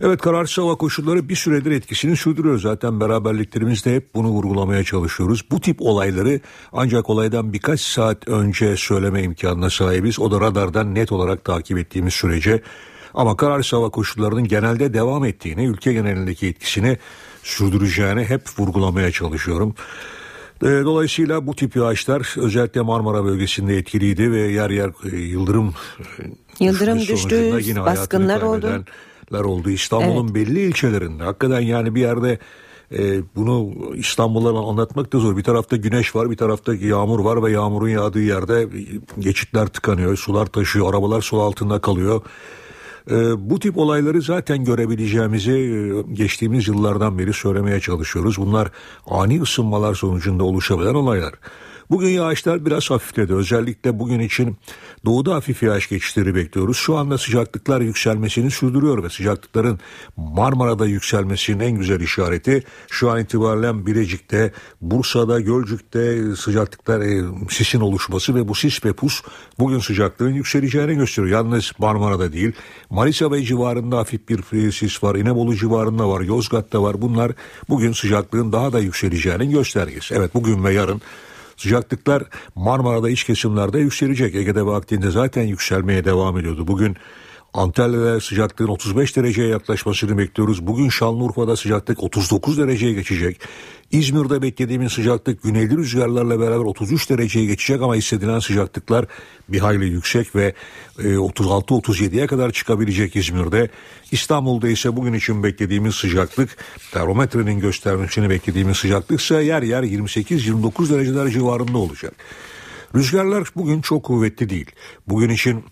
Evet 0.00 0.20
kararsız 0.20 0.58
hava 0.58 0.74
koşulları 0.74 1.28
bir 1.28 1.36
süredir 1.36 1.70
etkisini 1.70 2.16
sürdürüyor. 2.16 2.58
Zaten 2.58 3.00
beraberliklerimizde 3.00 3.94
hep 3.94 4.14
bunu 4.14 4.28
vurgulamaya 4.28 4.84
çalışıyoruz. 4.84 5.44
Bu 5.50 5.60
tip 5.60 5.76
olayları 5.82 6.40
ancak 6.72 7.10
olaydan 7.10 7.52
birkaç 7.52 7.80
saat 7.80 8.28
önce 8.28 8.76
söyleme 8.76 9.22
imkanına 9.22 9.70
sahibiz. 9.70 10.20
O 10.20 10.30
da 10.30 10.40
radardan 10.40 10.94
net 10.94 11.12
olarak 11.12 11.44
takip 11.44 11.78
ettiğimiz 11.78 12.14
sürece. 12.14 12.62
Ama 13.14 13.36
kararsız 13.36 13.72
hava 13.72 13.90
koşullarının 13.90 14.44
genelde 14.44 14.94
devam 14.94 15.24
ettiğini, 15.24 15.64
ülke 15.64 15.92
genelindeki 15.92 16.46
etkisini 16.46 16.98
sürdüreceğini 17.42 18.24
hep 18.24 18.42
vurgulamaya 18.58 19.10
çalışıyorum. 19.10 19.74
E, 20.62 20.66
Dolayısıyla 20.66 21.46
bu 21.46 21.56
tip 21.56 21.76
yağışlar 21.76 22.34
özellikle 22.36 22.80
Marmara 22.80 23.24
bölgesinde 23.24 23.76
etkiliydi 23.76 24.32
ve 24.32 24.40
yer 24.40 24.70
yer 24.70 24.90
e, 25.12 25.16
yıldırım 25.16 25.74
e, 26.18 26.64
Yıldırım 26.64 26.98
düştü, 26.98 27.52
baskınlar 27.86 28.42
oldu. 28.42 28.84
Kaybedenler 29.24 29.44
oldu. 29.44 29.70
İstanbul'un 29.70 30.34
belli 30.34 30.60
ilçelerinde 30.60 31.24
hakikaten 31.24 31.60
yani 31.60 31.94
bir 31.94 32.00
yerde 32.00 32.38
e, 32.92 33.22
bunu 33.36 33.72
İstanbul'a 33.94 34.68
anlatmak 34.68 35.12
da 35.12 35.18
zor. 35.18 35.36
Bir 35.36 35.42
tarafta 35.42 35.76
güneş 35.76 36.14
var, 36.14 36.30
bir 36.30 36.36
tarafta 36.36 36.74
yağmur 36.74 37.20
var 37.20 37.42
ve 37.42 37.52
yağmurun 37.52 37.88
yağdığı 37.88 38.22
yerde 38.22 38.68
geçitler 39.18 39.66
tıkanıyor, 39.66 40.16
sular 40.16 40.46
taşıyor, 40.46 40.90
arabalar 40.90 41.22
su 41.22 41.40
altında 41.40 41.80
kalıyor. 41.80 42.22
E, 43.10 43.50
bu 43.50 43.58
tip 43.58 43.78
olayları 43.78 44.22
zaten 44.22 44.64
görebileceğimizi 44.64 45.52
e, 45.52 46.12
geçtiğimiz 46.12 46.68
yıllardan 46.68 47.18
beri 47.18 47.32
söylemeye 47.32 47.80
çalışıyoruz. 47.80 48.36
Bunlar 48.38 48.70
ani 49.06 49.42
ısınmalar 49.42 49.94
sonucunda 49.94 50.44
oluşabilen 50.44 50.94
olaylar. 50.94 51.34
Bugün 51.90 52.08
yağışlar 52.08 52.66
biraz 52.66 52.90
hafifledi. 52.90 53.34
Özellikle 53.34 53.98
bugün 53.98 54.20
için 54.20 54.56
doğuda 55.04 55.34
hafif 55.34 55.62
yağış 55.62 55.88
geçişleri 55.88 56.34
bekliyoruz. 56.34 56.76
Şu 56.76 56.96
anda 56.96 57.18
sıcaklıklar 57.18 57.80
yükselmesini 57.80 58.50
sürdürüyor 58.50 59.02
ve 59.02 59.10
sıcaklıkların 59.10 59.80
Marmara'da 60.16 60.86
yükselmesinin 60.86 61.60
en 61.60 61.72
güzel 61.72 62.00
işareti 62.00 62.62
şu 62.90 63.10
an 63.10 63.20
itibaren 63.20 63.86
Bilecik'te, 63.86 64.52
Bursa'da, 64.80 65.40
Gölcük'te 65.40 66.36
sıcaklıklar 66.36 67.00
e, 67.00 67.24
sisin 67.50 67.80
oluşması 67.80 68.34
ve 68.34 68.48
bu 68.48 68.54
sis 68.54 68.84
ve 68.84 68.92
pus 68.92 69.22
bugün 69.58 69.78
sıcaklığın 69.78 70.32
yükseleceğini 70.32 70.94
gösteriyor. 70.94 71.32
Yalnız 71.32 71.72
Marmara'da 71.78 72.32
değil, 72.32 72.52
Manisa 72.90 73.32
ve 73.32 73.42
civarında 73.42 73.98
hafif 73.98 74.28
bir 74.28 74.66
e, 74.66 74.72
sis 74.72 75.02
var, 75.02 75.14
İnebolu 75.14 75.54
civarında 75.54 76.08
var, 76.08 76.20
Yozgat'ta 76.20 76.82
var. 76.82 77.02
Bunlar 77.02 77.32
bugün 77.68 77.92
sıcaklığın 77.92 78.52
daha 78.52 78.72
da 78.72 78.80
yükseleceğinin 78.80 79.50
göstergesi. 79.50 80.14
Evet 80.14 80.34
bugün 80.34 80.64
ve 80.64 80.72
yarın 80.72 81.02
Sıcaklıklar 81.56 82.22
Marmara'da 82.54 83.10
iç 83.10 83.24
kesimlerde 83.24 83.78
yükselecek. 83.78 84.34
Ege'de 84.34 84.66
ve 84.66 84.74
Akdeniz'de 84.74 85.10
zaten 85.10 85.42
yükselmeye 85.42 86.04
devam 86.04 86.38
ediyordu. 86.38 86.66
Bugün 86.66 86.96
Antalya'da 87.54 88.20
sıcaklığın 88.20 88.68
35 88.68 89.16
dereceye 89.16 89.48
yaklaşmasını 89.48 90.18
bekliyoruz. 90.18 90.66
Bugün 90.66 90.88
Şanlıurfa'da 90.88 91.56
sıcaklık 91.56 92.02
39 92.02 92.58
dereceye 92.58 92.92
geçecek. 92.92 93.40
İzmir'de 93.90 94.42
beklediğimiz 94.42 94.92
sıcaklık 94.92 95.42
güneyli 95.42 95.76
rüzgarlarla 95.76 96.40
beraber 96.40 96.64
33 96.64 97.10
dereceye 97.10 97.46
geçecek 97.46 97.82
ama 97.82 97.94
hissedilen 97.94 98.38
sıcaklıklar 98.38 99.06
bir 99.48 99.58
hayli 99.58 99.84
yüksek 99.84 100.36
ve 100.36 100.54
e, 100.98 101.02
36-37'ye 101.02 102.26
kadar 102.26 102.50
çıkabilecek 102.50 103.16
İzmir'de. 103.16 103.68
İstanbul'da 104.12 104.68
ise 104.68 104.96
bugün 104.96 105.12
için 105.12 105.42
beklediğimiz 105.42 105.94
sıcaklık 105.94 106.56
termometrenin 106.92 107.60
göstermesini 107.60 108.30
beklediğimiz 108.30 108.76
sıcaklık 108.76 109.20
ise 109.20 109.42
yer 109.42 109.62
yer 109.62 109.82
28-29 109.82 110.90
dereceler 110.90 111.28
civarında 111.28 111.78
olacak. 111.78 112.14
Rüzgarlar 112.94 113.48
bugün 113.56 113.80
çok 113.80 114.04
kuvvetli 114.04 114.50
değil. 114.50 114.70
Bugün 115.08 115.28
için 115.28 115.64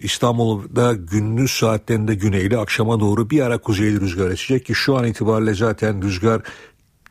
İstanbul'da 0.00 0.92
gündüz 0.92 1.50
saatlerinde 1.50 2.14
güneyli 2.14 2.58
akşama 2.58 3.00
doğru 3.00 3.30
bir 3.30 3.40
ara 3.40 3.58
kuzeyli 3.58 4.00
rüzgar 4.00 4.30
esecek 4.30 4.66
ki 4.66 4.74
şu 4.74 4.96
an 4.96 5.04
itibariyle 5.04 5.54
zaten 5.54 6.02
rüzgar 6.02 6.42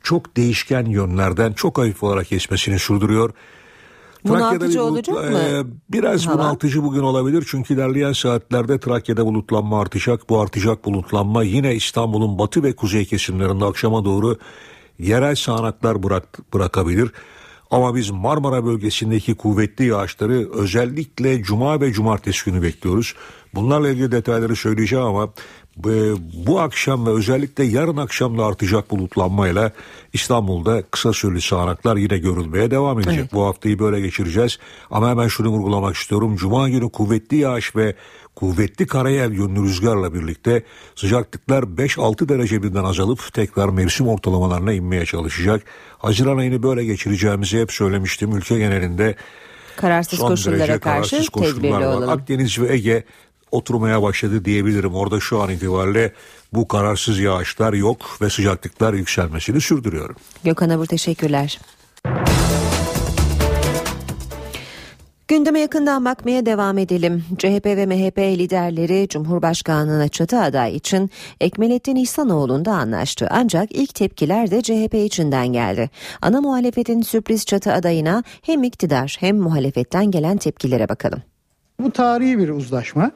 çok 0.03 0.37
değişken 0.37 0.85
yönlerden 0.85 1.53
çok 1.53 1.77
hafif 1.77 2.03
olarak 2.03 2.31
esmesini 2.31 2.79
sürdürüyor. 2.79 3.33
Bunaltıcı 4.23 4.59
Trakya'da 4.59 4.73
bir 4.73 4.79
olacak 4.79 5.15
mı? 5.15 5.39
e, 5.39 5.63
biraz 5.89 6.27
Hava? 6.27 6.37
bunaltıcı 6.37 6.83
bugün 6.83 6.99
olabilir 6.99 7.45
çünkü 7.47 7.73
ilerleyen 7.73 8.13
saatlerde 8.13 8.79
Trakya'da 8.79 9.25
bulutlanma 9.25 9.81
artacak. 9.81 10.29
Bu 10.29 10.41
artacak 10.41 10.85
bulutlanma 10.85 11.43
yine 11.43 11.75
İstanbul'un 11.75 12.39
batı 12.39 12.63
ve 12.63 12.75
kuzey 12.75 13.05
kesimlerinde 13.05 13.65
akşama 13.65 14.05
doğru 14.05 14.37
yerel 14.99 15.35
sağanaklar 15.35 16.03
bırak, 16.03 16.53
bırakabilir. 16.53 17.11
Ama 17.71 17.95
biz 17.95 18.09
Marmara 18.09 18.65
bölgesindeki 18.65 19.35
kuvvetli 19.35 19.85
yağışları 19.85 20.51
özellikle 20.51 21.43
cuma 21.43 21.81
ve 21.81 21.93
cumartesi 21.93 22.45
günü 22.45 22.61
bekliyoruz. 22.61 23.15
Bunlarla 23.55 23.89
ilgili 23.89 24.11
detayları 24.11 24.55
söyleyeceğim 24.55 25.05
ama 25.05 25.33
bu, 25.77 26.59
akşam 26.59 27.05
ve 27.05 27.09
özellikle 27.09 27.63
yarın 27.63 27.97
akşam 27.97 28.37
da 28.37 28.45
artacak 28.45 28.91
bulutlanmayla 28.91 29.71
İstanbul'da 30.13 30.81
kısa 30.91 31.13
süreli 31.13 31.41
sağanaklar 31.41 31.95
yine 31.95 32.17
görülmeye 32.17 32.71
devam 32.71 32.99
edecek. 32.99 33.19
Evet. 33.19 33.33
Bu 33.33 33.45
haftayı 33.45 33.79
böyle 33.79 33.99
geçireceğiz. 34.01 34.59
Ama 34.91 35.09
hemen 35.09 35.27
şunu 35.27 35.49
vurgulamak 35.49 35.95
istiyorum. 35.95 36.35
Cuma 36.35 36.69
günü 36.69 36.89
kuvvetli 36.89 37.37
yağış 37.37 37.75
ve 37.75 37.95
kuvvetli 38.35 38.87
karayel 38.87 39.31
yönlü 39.31 39.63
rüzgarla 39.63 40.13
birlikte 40.13 40.63
sıcaklıklar 40.95 41.63
5-6 41.63 42.29
derece 42.29 42.63
birden 42.63 42.83
azalıp 42.83 43.33
tekrar 43.33 43.69
mevsim 43.69 44.07
ortalamalarına 44.07 44.73
inmeye 44.73 45.05
çalışacak. 45.05 45.63
Haziran 45.97 46.37
ayını 46.37 46.63
böyle 46.63 46.85
geçireceğimizi 46.85 47.59
hep 47.59 47.71
söylemiştim. 47.71 48.37
Ülke 48.37 48.57
genelinde 48.57 49.15
Kararsız 49.77 50.19
son 50.19 50.27
koşullara 50.27 50.59
derece 50.59 50.79
karşı 50.79 51.09
kararsız 51.09 51.29
koşullar 51.29 51.55
tedbirli 51.55 51.73
var. 51.73 51.81
olalım. 51.81 52.09
Akdeniz 52.09 52.59
ve 52.59 52.73
Ege 52.73 53.03
oturmaya 53.51 54.01
başladı 54.01 54.45
diyebilirim. 54.45 54.95
Orada 54.95 55.19
şu 55.19 55.41
an 55.41 55.49
itibariyle 55.49 56.13
bu 56.53 56.67
kararsız 56.67 57.19
yağışlar 57.19 57.73
yok 57.73 58.21
ve 58.21 58.29
sıcaklıklar 58.29 58.93
yükselmesini 58.93 59.61
sürdürüyor. 59.61 60.15
Gökhan 60.43 60.69
Abur 60.69 60.85
teşekkürler. 60.85 61.59
Gündeme 65.27 65.59
yakından 65.59 66.05
bakmaya 66.05 66.45
devam 66.45 66.77
edelim. 66.77 67.23
CHP 67.37 67.65
ve 67.65 67.85
MHP 67.85 68.17
liderleri 68.17 69.07
Cumhurbaşkanlığına 69.09 70.07
çatı 70.07 70.39
aday 70.39 70.75
için 70.75 71.09
Ekmelettin 71.41 71.95
İhsanoğlu'nda 71.95 72.73
anlaştı. 72.73 73.27
Ancak 73.31 73.71
ilk 73.71 73.95
tepkiler 73.95 74.51
de 74.51 74.61
CHP 74.61 74.93
içinden 74.93 75.47
geldi. 75.47 75.89
Ana 76.21 76.41
muhalefetin 76.41 77.01
sürpriz 77.01 77.45
çatı 77.45 77.73
adayına 77.73 78.23
hem 78.41 78.63
iktidar 78.63 79.17
hem 79.19 79.37
muhalefetten 79.37 80.11
gelen 80.11 80.37
tepkilere 80.37 80.89
bakalım. 80.89 81.21
Bu 81.79 81.91
tarihi 81.91 82.39
bir 82.39 82.49
uzlaşma. 82.49 83.11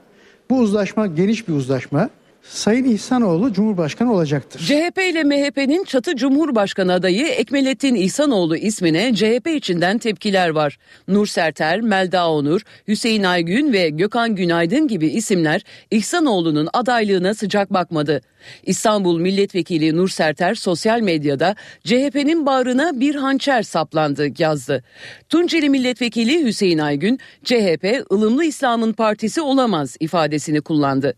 Bu 0.51 0.59
uzlaşma 0.59 1.07
geniş 1.07 1.47
bir 1.47 1.53
uzlaşma. 1.53 2.09
Sayın 2.43 2.85
İhsanoğlu 2.85 3.53
Cumhurbaşkanı 3.53 4.13
olacaktır. 4.13 4.59
CHP 4.59 4.97
ile 5.11 5.23
MHP'nin 5.23 5.83
çatı 5.83 6.15
Cumhurbaşkanı 6.15 6.93
adayı 6.93 7.27
Ekmelettin 7.27 7.95
İhsanoğlu 7.95 8.57
ismine 8.57 9.15
CHP 9.15 9.47
içinden 9.47 9.97
tepkiler 9.97 10.49
var. 10.49 10.77
Nur 11.07 11.27
Serter, 11.27 11.81
Melda 11.81 12.29
Onur, 12.29 12.61
Hüseyin 12.87 13.23
Aygün 13.23 13.73
ve 13.73 13.89
Gökhan 13.89 14.35
Günaydın 14.35 14.87
gibi 14.87 15.07
isimler 15.07 15.61
İhsanoğlu'nun 15.91 16.69
adaylığına 16.73 17.33
sıcak 17.33 17.73
bakmadı. 17.73 18.21
İstanbul 18.63 19.19
Milletvekili 19.19 19.95
Nur 19.95 20.09
Serter 20.09 20.55
sosyal 20.55 20.99
medyada 20.99 21.55
CHP'nin 21.83 22.45
bağrına 22.45 22.99
bir 22.99 23.15
hançer 23.15 23.63
saplandı 23.63 24.27
yazdı. 24.37 24.83
Tunceli 25.29 25.69
Milletvekili 25.69 26.45
Hüseyin 26.45 26.77
Aygün 26.77 27.19
CHP 27.43 28.05
ılımlı 28.11 28.45
İslam'ın 28.45 28.93
partisi 28.93 29.41
olamaz 29.41 29.97
ifadesini 29.99 30.61
kullandı. 30.61 31.13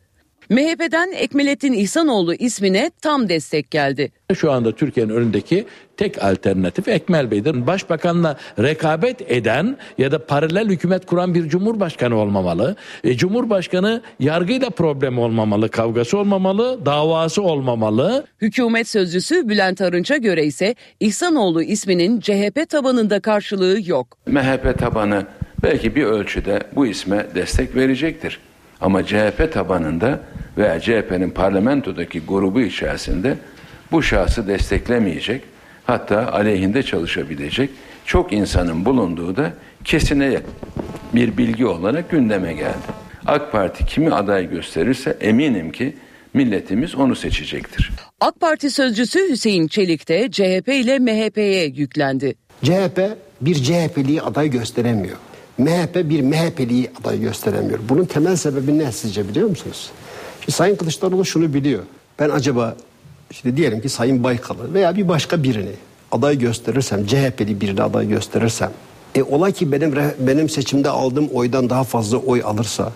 MHP'den 0.49 1.11
Ekmelettin 1.11 1.73
İhsanoğlu 1.73 2.33
ismine 2.33 2.91
tam 3.01 3.29
destek 3.29 3.71
geldi. 3.71 4.11
Şu 4.35 4.51
anda 4.51 4.75
Türkiye'nin 4.75 5.13
önündeki 5.13 5.65
tek 5.97 6.23
alternatif 6.23 6.87
Ekmel 6.87 7.31
Bey'dir. 7.31 7.67
Başbakanla 7.67 8.37
rekabet 8.59 9.31
eden 9.31 9.77
ya 9.97 10.11
da 10.11 10.25
paralel 10.25 10.69
hükümet 10.69 11.05
kuran 11.05 11.33
bir 11.33 11.49
cumhurbaşkanı 11.49 12.15
olmamalı. 12.15 12.75
E, 13.03 13.17
cumhurbaşkanı 13.17 14.01
yargıyla 14.19 14.69
problem 14.69 15.19
olmamalı, 15.19 15.69
kavgası 15.69 16.17
olmamalı, 16.17 16.85
davası 16.85 17.41
olmamalı. 17.41 18.25
Hükümet 18.41 18.87
sözcüsü 18.87 19.49
Bülent 19.49 19.81
Arınç'a 19.81 20.17
göre 20.17 20.45
ise 20.45 20.75
İhsanoğlu 20.99 21.63
isminin 21.63 22.19
CHP 22.19 22.69
tabanında 22.69 23.19
karşılığı 23.19 23.79
yok. 23.85 24.17
MHP 24.27 24.79
tabanı 24.79 25.25
belki 25.63 25.95
bir 25.95 26.03
ölçüde 26.03 26.59
bu 26.75 26.87
isme 26.87 27.25
destek 27.35 27.75
verecektir. 27.75 28.39
Ama 28.83 29.05
CHP 29.05 29.53
tabanında 29.53 30.19
veya 30.57 30.79
CHP'nin 30.79 31.29
parlamentodaki 31.29 32.19
grubu 32.19 32.61
içerisinde 32.61 33.37
bu 33.91 34.03
şahsı 34.03 34.47
desteklemeyecek, 34.47 35.41
hatta 35.85 36.31
aleyhinde 36.33 36.83
çalışabilecek 36.83 37.69
çok 38.05 38.33
insanın 38.33 38.85
bulunduğu 38.85 39.35
da 39.35 39.53
kesine 39.83 40.39
bir 41.13 41.37
bilgi 41.37 41.65
olarak 41.65 42.11
gündeme 42.11 42.53
geldi. 42.53 42.87
AK 43.25 43.51
Parti 43.51 43.85
kimi 43.85 44.11
aday 44.13 44.49
gösterirse 44.49 45.17
eminim 45.21 45.71
ki 45.71 45.95
milletimiz 46.33 46.95
onu 46.95 47.15
seçecektir. 47.15 47.91
AK 48.21 48.39
Parti 48.39 48.71
sözcüsü 48.71 49.29
Hüseyin 49.29 49.67
Çelik 49.67 50.09
de 50.09 50.31
CHP 50.31 50.67
ile 50.67 50.99
MHP'ye 50.99 51.65
yüklendi. 51.65 52.35
CHP 52.63 53.01
bir 53.41 53.55
CHP'liyi 53.55 54.21
aday 54.21 54.49
gösteremiyor. 54.49 55.17
MHP 55.57 55.95
bir 55.95 56.21
MHP'liyi 56.21 56.91
aday 57.01 57.19
gösteremiyor. 57.21 57.79
Bunun 57.89 58.05
temel 58.05 58.35
sebebi 58.35 58.79
ne 58.79 58.91
sizce 58.91 59.29
biliyor 59.29 59.49
musunuz? 59.49 59.91
Şimdi 60.41 60.51
Sayın 60.51 60.75
Kılıçdaroğlu 60.75 61.25
şunu 61.25 61.53
biliyor. 61.53 61.83
Ben 62.19 62.29
acaba 62.29 62.75
işte 63.31 63.57
diyelim 63.57 63.81
ki 63.81 63.89
Sayın 63.89 64.23
Baykal'ı 64.23 64.73
veya 64.73 64.95
bir 64.95 65.07
başka 65.07 65.43
birini 65.43 65.71
aday 66.11 66.39
gösterirsem, 66.39 67.05
CHP'li 67.05 67.61
birini 67.61 67.81
aday 67.81 68.09
gösterirsem, 68.09 68.71
e 69.15 69.23
ola 69.23 69.51
ki 69.51 69.71
benim 69.71 69.95
benim 70.19 70.49
seçimde 70.49 70.89
aldığım 70.89 71.27
oydan 71.27 71.69
daha 71.69 71.83
fazla 71.83 72.17
oy 72.17 72.41
alırsa 72.45 72.91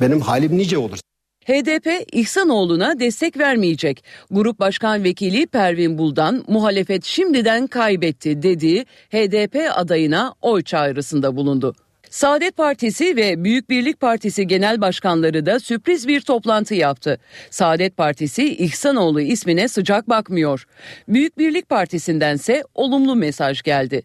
benim 0.00 0.20
halim 0.20 0.58
nice 0.58 0.78
olur. 0.78 0.98
HDP 1.44 2.06
İhsanoğlu'na 2.12 3.00
destek 3.00 3.38
vermeyecek. 3.38 4.04
Grup 4.30 4.60
Başkan 4.60 5.04
Vekili 5.04 5.46
Pervin 5.46 5.98
Buldan 5.98 6.44
muhalefet 6.48 7.04
şimdiden 7.04 7.66
kaybetti 7.66 8.42
dediği 8.42 8.86
HDP 9.10 9.70
adayına 9.74 10.34
oy 10.42 10.62
çağrısında 10.62 11.36
bulundu. 11.36 11.74
Saadet 12.12 12.56
Partisi 12.56 13.16
ve 13.16 13.44
Büyük 13.44 13.70
Birlik 13.70 14.00
Partisi 14.00 14.46
genel 14.46 14.80
başkanları 14.80 15.46
da 15.46 15.60
sürpriz 15.60 16.08
bir 16.08 16.20
toplantı 16.20 16.74
yaptı. 16.74 17.18
Saadet 17.50 17.96
Partisi 17.96 18.56
İhsanoğlu 18.56 19.20
ismine 19.20 19.68
sıcak 19.68 20.08
bakmıyor. 20.08 20.66
Büyük 21.08 21.38
Birlik 21.38 21.68
Partisi'ndense 21.68 22.64
olumlu 22.74 23.16
mesaj 23.16 23.62
geldi. 23.62 24.02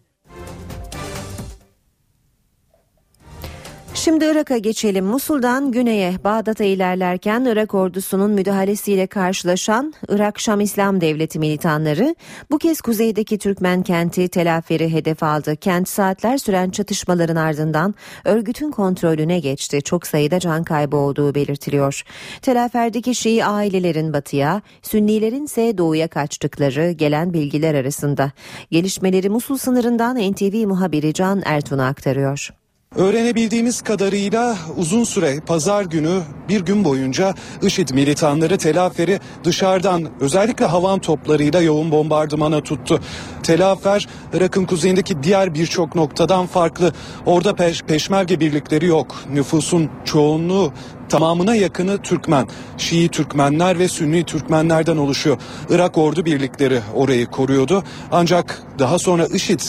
Şimdi 4.08 4.24
Irak'a 4.24 4.58
geçelim. 4.58 5.04
Musul'dan 5.04 5.72
güneye 5.72 6.14
Bağdat'a 6.24 6.64
ilerlerken 6.64 7.44
Irak 7.44 7.74
ordusunun 7.74 8.30
müdahalesiyle 8.30 9.06
karşılaşan 9.06 9.94
Irak 10.08 10.40
Şam 10.40 10.60
İslam 10.60 11.00
Devleti 11.00 11.38
militanları 11.38 12.14
bu 12.50 12.58
kez 12.58 12.80
kuzeydeki 12.80 13.38
Türkmen 13.38 13.82
kenti 13.82 14.28
Telafer'i 14.28 14.92
hedef 14.92 15.22
aldı. 15.22 15.56
Kent 15.56 15.88
saatler 15.88 16.38
süren 16.38 16.70
çatışmaların 16.70 17.36
ardından 17.36 17.94
örgütün 18.24 18.70
kontrolüne 18.70 19.40
geçti. 19.40 19.82
Çok 19.82 20.06
sayıda 20.06 20.40
can 20.40 20.64
kaybı 20.64 20.96
olduğu 20.96 21.34
belirtiliyor. 21.34 22.02
Telafer'deki 22.42 23.14
Şii 23.14 23.44
ailelerin 23.44 24.12
batıya, 24.12 24.62
Sünnilerin 24.82 25.44
ise 25.44 25.78
doğuya 25.78 26.08
kaçtıkları 26.08 26.90
gelen 26.90 27.32
bilgiler 27.32 27.74
arasında. 27.74 28.32
Gelişmeleri 28.70 29.30
Musul 29.30 29.56
sınırından 29.56 30.16
NTV 30.16 30.66
muhabiri 30.66 31.14
Can 31.14 31.42
Ertun'a 31.44 31.86
aktarıyor. 31.86 32.50
Öğrenebildiğimiz 32.96 33.82
kadarıyla 33.82 34.56
uzun 34.76 35.04
süre 35.04 35.40
pazar 35.46 35.84
günü 35.84 36.20
bir 36.48 36.60
gün 36.60 36.84
boyunca 36.84 37.34
IŞİD 37.62 37.88
militanları 37.90 38.58
Telafer'i 38.58 39.20
dışarıdan 39.44 40.08
özellikle 40.20 40.64
havan 40.64 40.98
toplarıyla 40.98 41.60
yoğun 41.60 41.90
bombardımana 41.90 42.60
tuttu. 42.60 43.00
Telafer 43.42 44.08
Irak'ın 44.32 44.64
kuzeyindeki 44.64 45.22
diğer 45.22 45.54
birçok 45.54 45.94
noktadan 45.94 46.46
farklı. 46.46 46.92
Orada 47.26 47.54
peş, 47.54 47.82
peşmerge 47.82 48.40
birlikleri 48.40 48.86
yok. 48.86 49.16
Nüfusun 49.32 49.90
çoğunluğu 50.04 50.72
tamamına 51.08 51.54
yakını 51.54 52.02
Türkmen. 52.02 52.48
Şii 52.78 53.08
Türkmenler 53.08 53.78
ve 53.78 53.88
Sünni 53.88 54.24
Türkmenlerden 54.24 54.96
oluşuyor. 54.96 55.38
Irak 55.70 55.98
ordu 55.98 56.24
birlikleri 56.24 56.80
orayı 56.94 57.26
koruyordu. 57.26 57.84
Ancak 58.12 58.62
daha 58.78 58.98
sonra 58.98 59.26
IŞİD 59.26 59.60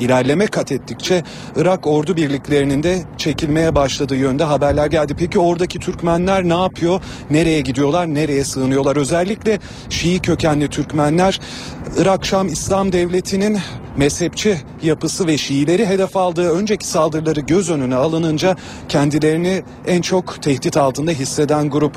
ilerleme 0.00 0.46
kat 0.46 0.72
ettikçe 0.72 1.22
Irak 1.56 1.86
ordu 1.86 2.16
birliklerinin 2.16 2.82
de 2.82 3.02
çekilmeye 3.18 3.74
başladığı 3.74 4.16
yönde 4.16 4.44
haberler 4.44 4.86
geldi. 4.86 5.14
Peki 5.18 5.38
oradaki 5.38 5.78
Türkmenler 5.78 6.44
ne 6.44 6.60
yapıyor? 6.62 7.00
Nereye 7.30 7.60
gidiyorlar? 7.60 8.06
Nereye 8.06 8.44
sığınıyorlar? 8.44 8.96
Özellikle 8.96 9.58
Şii 9.90 10.18
kökenli 10.18 10.68
Türkmenler 10.68 11.40
Irak 11.98 12.26
Şam 12.26 12.48
İslam 12.48 12.92
Devleti'nin 12.92 13.58
mezhepçi 13.96 14.60
yapısı 14.82 15.26
ve 15.26 15.38
Şiileri 15.38 15.86
hedef 15.86 16.16
aldığı 16.16 16.50
önceki 16.50 16.86
saldırıları 16.86 17.40
göz 17.40 17.70
önüne 17.70 17.94
alınınca 17.94 18.56
kendilerini 18.88 19.62
en 19.86 20.02
çok 20.02 20.42
tehdit 20.42 20.76
altında 20.76 21.10
hisseden 21.10 21.70
grup. 21.70 21.96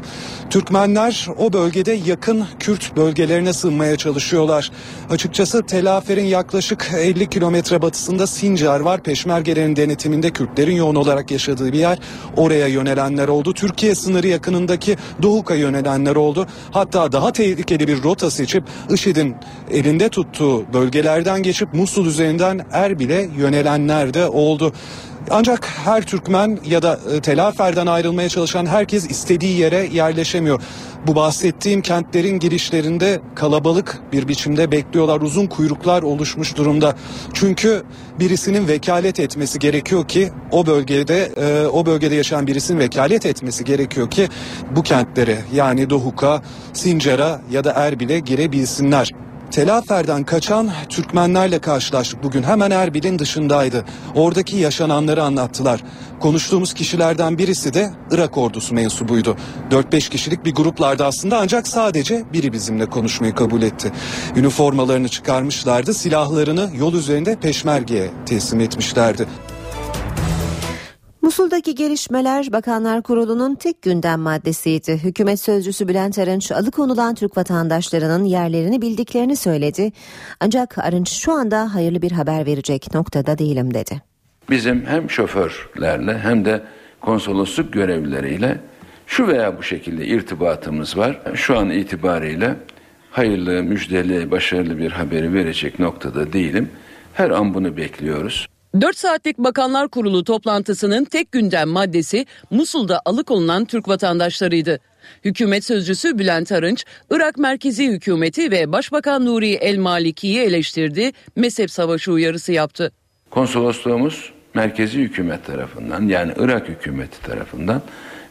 Türkmenler 0.50 1.28
o 1.38 1.54
bölgede 1.54 1.92
yakın 1.92 2.46
Kürt 2.60 2.98
bölgelerine 2.98 3.54
sığınmaya 3.54 3.98
çalışıyorlar. 3.98 4.72
Açıkçası 5.10 5.64
Telafer'in 5.64 6.26
yaklaşık 6.26 6.92
50 6.98 7.30
kilometre 7.30 7.82
batısında 7.90 8.28
Sincar 8.28 8.80
var. 8.80 9.04
Peşmergelerin 9.04 9.76
denetiminde 9.76 10.30
Kürtlerin 10.30 10.76
yoğun 10.76 10.96
olarak 10.96 11.32
yaşadığı 11.32 11.74
bir 11.74 11.80
yer. 11.80 12.00
Oraya 12.38 12.68
yönelenler 12.68 13.28
oldu. 13.28 13.54
Türkiye 13.54 13.96
sınırı 13.96 14.28
yakınındaki 14.28 14.98
Doğuk'a 15.22 15.56
yönelenler 15.56 16.16
oldu. 16.16 16.48
Hatta 16.72 17.12
daha 17.12 17.32
tehlikeli 17.32 17.88
bir 17.88 18.04
rota 18.04 18.32
seçip 18.32 18.64
IŞİD'in 18.90 19.36
elinde 19.72 20.10
tuttuğu 20.10 20.74
bölgelerden 20.74 21.44
geçip 21.44 21.74
Musul 21.74 22.06
üzerinden 22.06 22.66
Erbil'e 22.72 23.30
yönelenler 23.38 24.14
de 24.14 24.28
oldu. 24.28 24.74
Ancak 25.32 25.66
her 25.86 26.02
Türkmen 26.02 26.60
ya 26.66 26.82
da 26.82 27.00
e, 27.14 27.22
Telafer'den 27.22 27.88
ayrılmaya 27.88 28.30
çalışan 28.30 28.66
herkes 28.66 29.10
istediği 29.10 29.58
yere 29.58 29.90
yerleşemiyor. 29.94 30.62
Bu 31.08 31.16
bahsettiğim 31.16 31.82
kentlerin 31.82 32.40
girişlerinde 32.40 33.22
kalabalık 33.36 34.02
bir 34.12 34.28
biçimde 34.28 34.72
bekliyorlar. 34.72 35.22
Uzun 35.22 35.48
kuyruklar 35.48 36.04
oluşmuş 36.04 36.58
durumda. 36.58 36.96
Çünkü 37.34 37.84
birisinin 38.20 38.68
vekalet 38.68 39.20
etmesi 39.20 39.60
gerekiyor 39.60 40.08
ki 40.08 40.32
o 40.52 40.66
bölgede 40.66 41.32
e, 41.38 41.68
o 41.68 41.86
bölgede 41.86 42.16
yaşayan 42.16 42.48
birisinin 42.48 42.80
vekalet 42.80 43.26
etmesi 43.26 43.64
gerekiyor 43.64 44.10
ki 44.10 44.28
bu 44.76 44.84
kentlere 44.84 45.38
yani 45.54 45.90
Dohuk'a, 45.90 46.42
Sincar'a 46.74 47.42
ya 47.52 47.64
da 47.64 47.72
Erbil'e 47.72 48.20
girebilsinler. 48.20 49.29
Telafer'den 49.52 50.24
kaçan 50.24 50.72
Türkmenlerle 50.90 51.60
karşılaştık 51.60 52.24
bugün. 52.24 52.44
Hemen 52.44 52.72
Erbil'in 52.72 53.20
dışındaydı. 53.20 53.86
Oradaki 54.16 54.58
yaşananları 54.58 55.24
anlattılar. 55.24 55.84
Konuştuğumuz 56.20 56.74
kişilerden 56.74 57.38
birisi 57.38 57.74
de 57.74 57.92
Irak 58.12 58.38
ordusu 58.38 58.76
mensubuydu. 58.76 59.38
4-5 59.72 60.10
kişilik 60.10 60.46
bir 60.46 60.56
gruplardı 60.56 61.06
aslında 61.06 61.40
ancak 61.40 61.68
sadece 61.68 62.24
biri 62.34 62.54
bizimle 62.54 62.86
konuşmayı 62.86 63.36
kabul 63.36 63.62
etti. 63.62 63.92
Üniformalarını 64.36 65.10
çıkarmışlardı, 65.10 65.94
silahlarını 65.94 66.70
yol 66.76 66.94
üzerinde 66.94 67.36
peşmergeye 67.36 68.10
teslim 68.26 68.60
etmişlerdi. 68.60 69.28
Musul'daki 71.22 71.76
gelişmeler 71.76 72.52
Bakanlar 72.52 73.04
Kurulu'nun 73.04 73.56
tek 73.56 73.82
gündem 73.82 74.20
maddesiydi. 74.20 75.00
Hükümet 75.04 75.40
sözcüsü 75.40 75.88
Bülent 75.88 76.20
Arınç 76.20 76.52
alıkonulan 76.52 77.16
Türk 77.16 77.38
vatandaşlarının 77.38 78.24
yerlerini 78.24 78.82
bildiklerini 78.82 79.36
söyledi. 79.36 79.92
Ancak 80.40 80.78
Arınç 80.78 81.10
şu 81.10 81.32
anda 81.32 81.76
hayırlı 81.76 82.02
bir 82.02 82.12
haber 82.12 82.46
verecek 82.46 82.94
noktada 82.94 83.38
değilim 83.38 83.74
dedi. 83.74 84.02
Bizim 84.50 84.86
hem 84.86 85.10
şoförlerle 85.10 86.20
hem 86.20 86.46
de 86.46 86.64
konsolosluk 87.02 87.74
görevlileriyle 87.74 88.60
Şu 89.08 89.28
veya 89.28 89.58
bu 89.58 89.64
şekilde 89.64 90.06
irtibatımız 90.06 90.98
var. 90.98 91.22
Şu 91.36 91.58
an 91.58 91.70
itibariyle 91.70 92.56
hayırlı, 93.12 93.64
müjdeli, 93.64 94.32
başarılı 94.32 94.78
bir 94.78 94.92
haberi 94.92 95.34
verecek 95.34 95.80
noktada 95.80 96.34
değilim. 96.34 96.70
Her 97.14 97.30
an 97.30 97.54
bunu 97.54 97.78
bekliyoruz. 97.78 98.48
4 98.74 98.98
saatlik 98.98 99.38
Bakanlar 99.38 99.88
Kurulu 99.90 100.24
toplantısının 100.24 101.06
tek 101.06 101.32
gündem 101.32 101.70
maddesi 101.70 102.26
Musul'da 102.50 103.02
alıkonulan 103.06 103.66
Türk 103.66 103.88
vatandaşlarıydı. 103.88 104.80
Hükümet 105.26 105.66
sözcüsü 105.66 106.20
Bülent 106.20 106.52
Arınç, 106.52 106.86
Irak 107.12 107.38
merkezi 107.38 107.88
hükümeti 107.88 108.52
ve 108.52 108.72
Başbakan 108.72 109.26
Nuri 109.26 109.54
El 109.54 109.78
Maliki'yi 109.78 110.40
eleştirdi, 110.40 111.12
mezhep 111.36 111.72
savaşı 111.72 112.12
uyarısı 112.12 112.52
yaptı. 112.52 112.92
Konsolosluğumuz 113.30 114.34
merkezi 114.54 115.00
hükümet 115.00 115.46
tarafından 115.46 116.08
yani 116.08 116.34
Irak 116.38 116.70
hükümeti 116.70 117.22
tarafından 117.22 117.82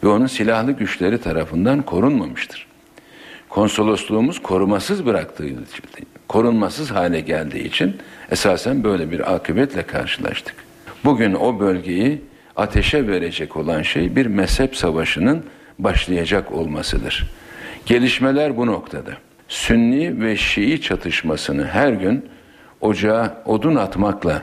ve 0.05 0.09
onun 0.09 0.27
silahlı 0.27 0.73
güçleri 0.73 1.19
tarafından 1.21 1.83
korunmamıştır. 1.83 2.67
Konsolosluğumuz 3.49 4.43
korumasız 4.43 5.07
bıraktığı 5.07 5.47
için, 5.47 5.65
korunmasız 6.29 6.91
hale 6.91 7.21
geldiği 7.21 7.65
için 7.65 7.97
esasen 8.31 8.85
böyle 8.85 9.11
bir 9.11 9.35
akıbetle 9.35 9.83
karşılaştık. 9.83 10.55
Bugün 11.05 11.35
o 11.35 11.61
bölgeyi 11.61 12.23
ateşe 12.57 13.07
verecek 13.07 13.57
olan 13.57 13.83
şey 13.83 14.17
bir 14.17 14.27
mezhep 14.27 14.77
savaşının 14.77 15.45
başlayacak 15.79 16.53
olmasıdır. 16.53 17.31
Gelişmeler 17.87 18.57
bu 18.57 18.67
noktada. 18.67 19.11
Sünni 19.49 20.23
ve 20.23 20.37
Şii 20.37 20.81
çatışmasını 20.81 21.67
her 21.67 21.93
gün 21.93 22.27
ocağa 22.81 23.43
odun 23.45 23.75
atmakla 23.75 24.43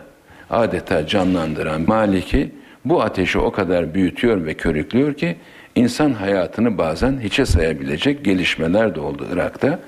adeta 0.49 1.07
canlandıran 1.07 1.81
Maliki 1.87 2.51
bu 2.85 3.01
ateşi 3.01 3.39
o 3.39 3.51
kadar 3.51 3.93
büyütüyor 3.93 4.45
ve 4.45 4.53
körüklüyor 4.53 5.13
ki 5.13 5.35
insan 5.75 6.13
hayatını 6.13 6.77
bazen 6.77 7.19
hiçe 7.19 7.45
sayabilecek 7.45 8.25
gelişmeler 8.25 8.95
de 8.95 8.99
oldu 8.99 9.27
Irak'ta. 9.33 9.79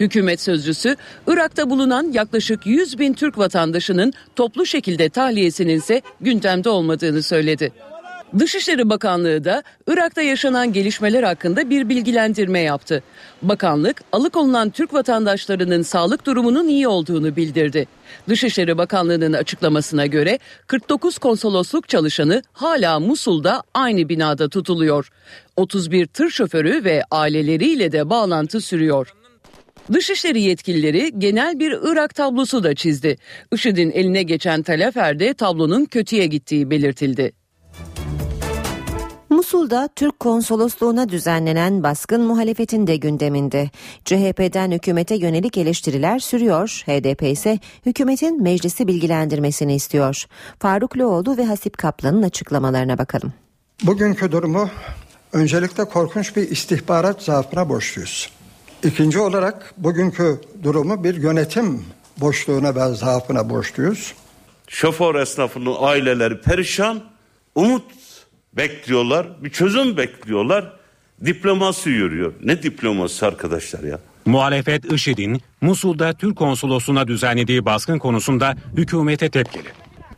Hükümet 0.00 0.40
sözcüsü 0.40 0.96
Irak'ta 1.26 1.70
bulunan 1.70 2.12
yaklaşık 2.12 2.66
100 2.66 2.98
bin 2.98 3.12
Türk 3.12 3.38
vatandaşının 3.38 4.12
toplu 4.36 4.66
şekilde 4.66 5.08
tahliyesinin 5.08 5.76
ise 5.76 6.02
gündemde 6.20 6.68
olmadığını 6.68 7.22
söyledi. 7.22 7.72
Dışişleri 8.38 8.90
Bakanlığı 8.90 9.44
da 9.44 9.62
Irak'ta 9.86 10.22
yaşanan 10.22 10.72
gelişmeler 10.72 11.22
hakkında 11.22 11.70
bir 11.70 11.88
bilgilendirme 11.88 12.60
yaptı. 12.60 13.02
Bakanlık 13.42 14.02
alıkonulan 14.12 14.70
Türk 14.70 14.94
vatandaşlarının 14.94 15.82
sağlık 15.82 16.26
durumunun 16.26 16.68
iyi 16.68 16.88
olduğunu 16.88 17.36
bildirdi. 17.36 17.86
Dışişleri 18.28 18.78
Bakanlığı'nın 18.78 19.32
açıklamasına 19.32 20.06
göre 20.06 20.38
49 20.66 21.18
konsolosluk 21.18 21.88
çalışanı 21.88 22.42
hala 22.52 23.00
Musul'da 23.00 23.62
aynı 23.74 24.08
binada 24.08 24.48
tutuluyor. 24.48 25.10
31 25.56 26.06
tır 26.06 26.30
şoförü 26.30 26.84
ve 26.84 27.02
aileleriyle 27.10 27.92
de 27.92 28.10
bağlantı 28.10 28.60
sürüyor. 28.60 29.14
Dışişleri 29.92 30.42
yetkilileri 30.42 31.12
genel 31.18 31.58
bir 31.58 31.72
Irak 31.82 32.14
tablosu 32.14 32.64
da 32.64 32.74
çizdi. 32.74 33.16
IŞİD'in 33.52 33.90
eline 33.90 34.22
geçen 34.22 34.62
Talafer'de 34.62 35.34
tablonun 35.34 35.84
kötüye 35.84 36.26
gittiği 36.26 36.70
belirtildi. 36.70 37.32
Musul'da 39.30 39.88
Türk 39.96 40.20
konsolosluğuna 40.20 41.08
düzenlenen 41.08 41.82
baskın 41.82 42.22
muhalefetin 42.22 42.86
de 42.86 42.96
gündeminde. 42.96 43.70
CHP'den 44.04 44.70
hükümete 44.70 45.14
yönelik 45.14 45.58
eleştiriler 45.58 46.18
sürüyor. 46.18 46.82
HDP 46.86 47.22
ise 47.22 47.58
hükümetin 47.86 48.42
meclisi 48.42 48.86
bilgilendirmesini 48.86 49.74
istiyor. 49.74 50.24
Faruk 50.58 50.98
Loğlu 50.98 51.36
ve 51.36 51.44
Hasip 51.44 51.78
Kaplan'ın 51.78 52.22
açıklamalarına 52.22 52.98
bakalım. 52.98 53.32
Bugünkü 53.82 54.32
durumu 54.32 54.70
öncelikle 55.32 55.84
korkunç 55.84 56.36
bir 56.36 56.50
istihbarat 56.50 57.22
zaafına 57.22 57.68
borçluyuz. 57.68 58.37
İkinci 58.84 59.18
olarak 59.18 59.74
bugünkü 59.76 60.40
durumu 60.62 61.04
bir 61.04 61.14
yönetim 61.14 61.84
boşluğuna 62.20 62.74
ve 62.74 62.94
zaafına 62.94 63.50
borçluyuz. 63.50 64.14
Şoför 64.68 65.14
esnafının 65.14 65.74
aileleri 65.80 66.40
perişan, 66.40 67.00
umut 67.54 67.84
bekliyorlar, 68.56 69.44
bir 69.44 69.50
çözüm 69.50 69.96
bekliyorlar. 69.96 70.72
Diplomasi 71.24 71.90
yürüyor. 71.90 72.32
Ne 72.44 72.62
diploması 72.62 73.26
arkadaşlar 73.26 73.82
ya? 73.84 73.98
Muhalefet 74.26 74.92
IŞİD'in 74.92 75.40
Musul'da 75.60 76.12
Türk 76.12 76.36
konsolosluğuna 76.36 77.08
düzenlediği 77.08 77.64
baskın 77.64 77.98
konusunda 77.98 78.56
hükümete 78.76 79.28
tepkili. 79.28 79.68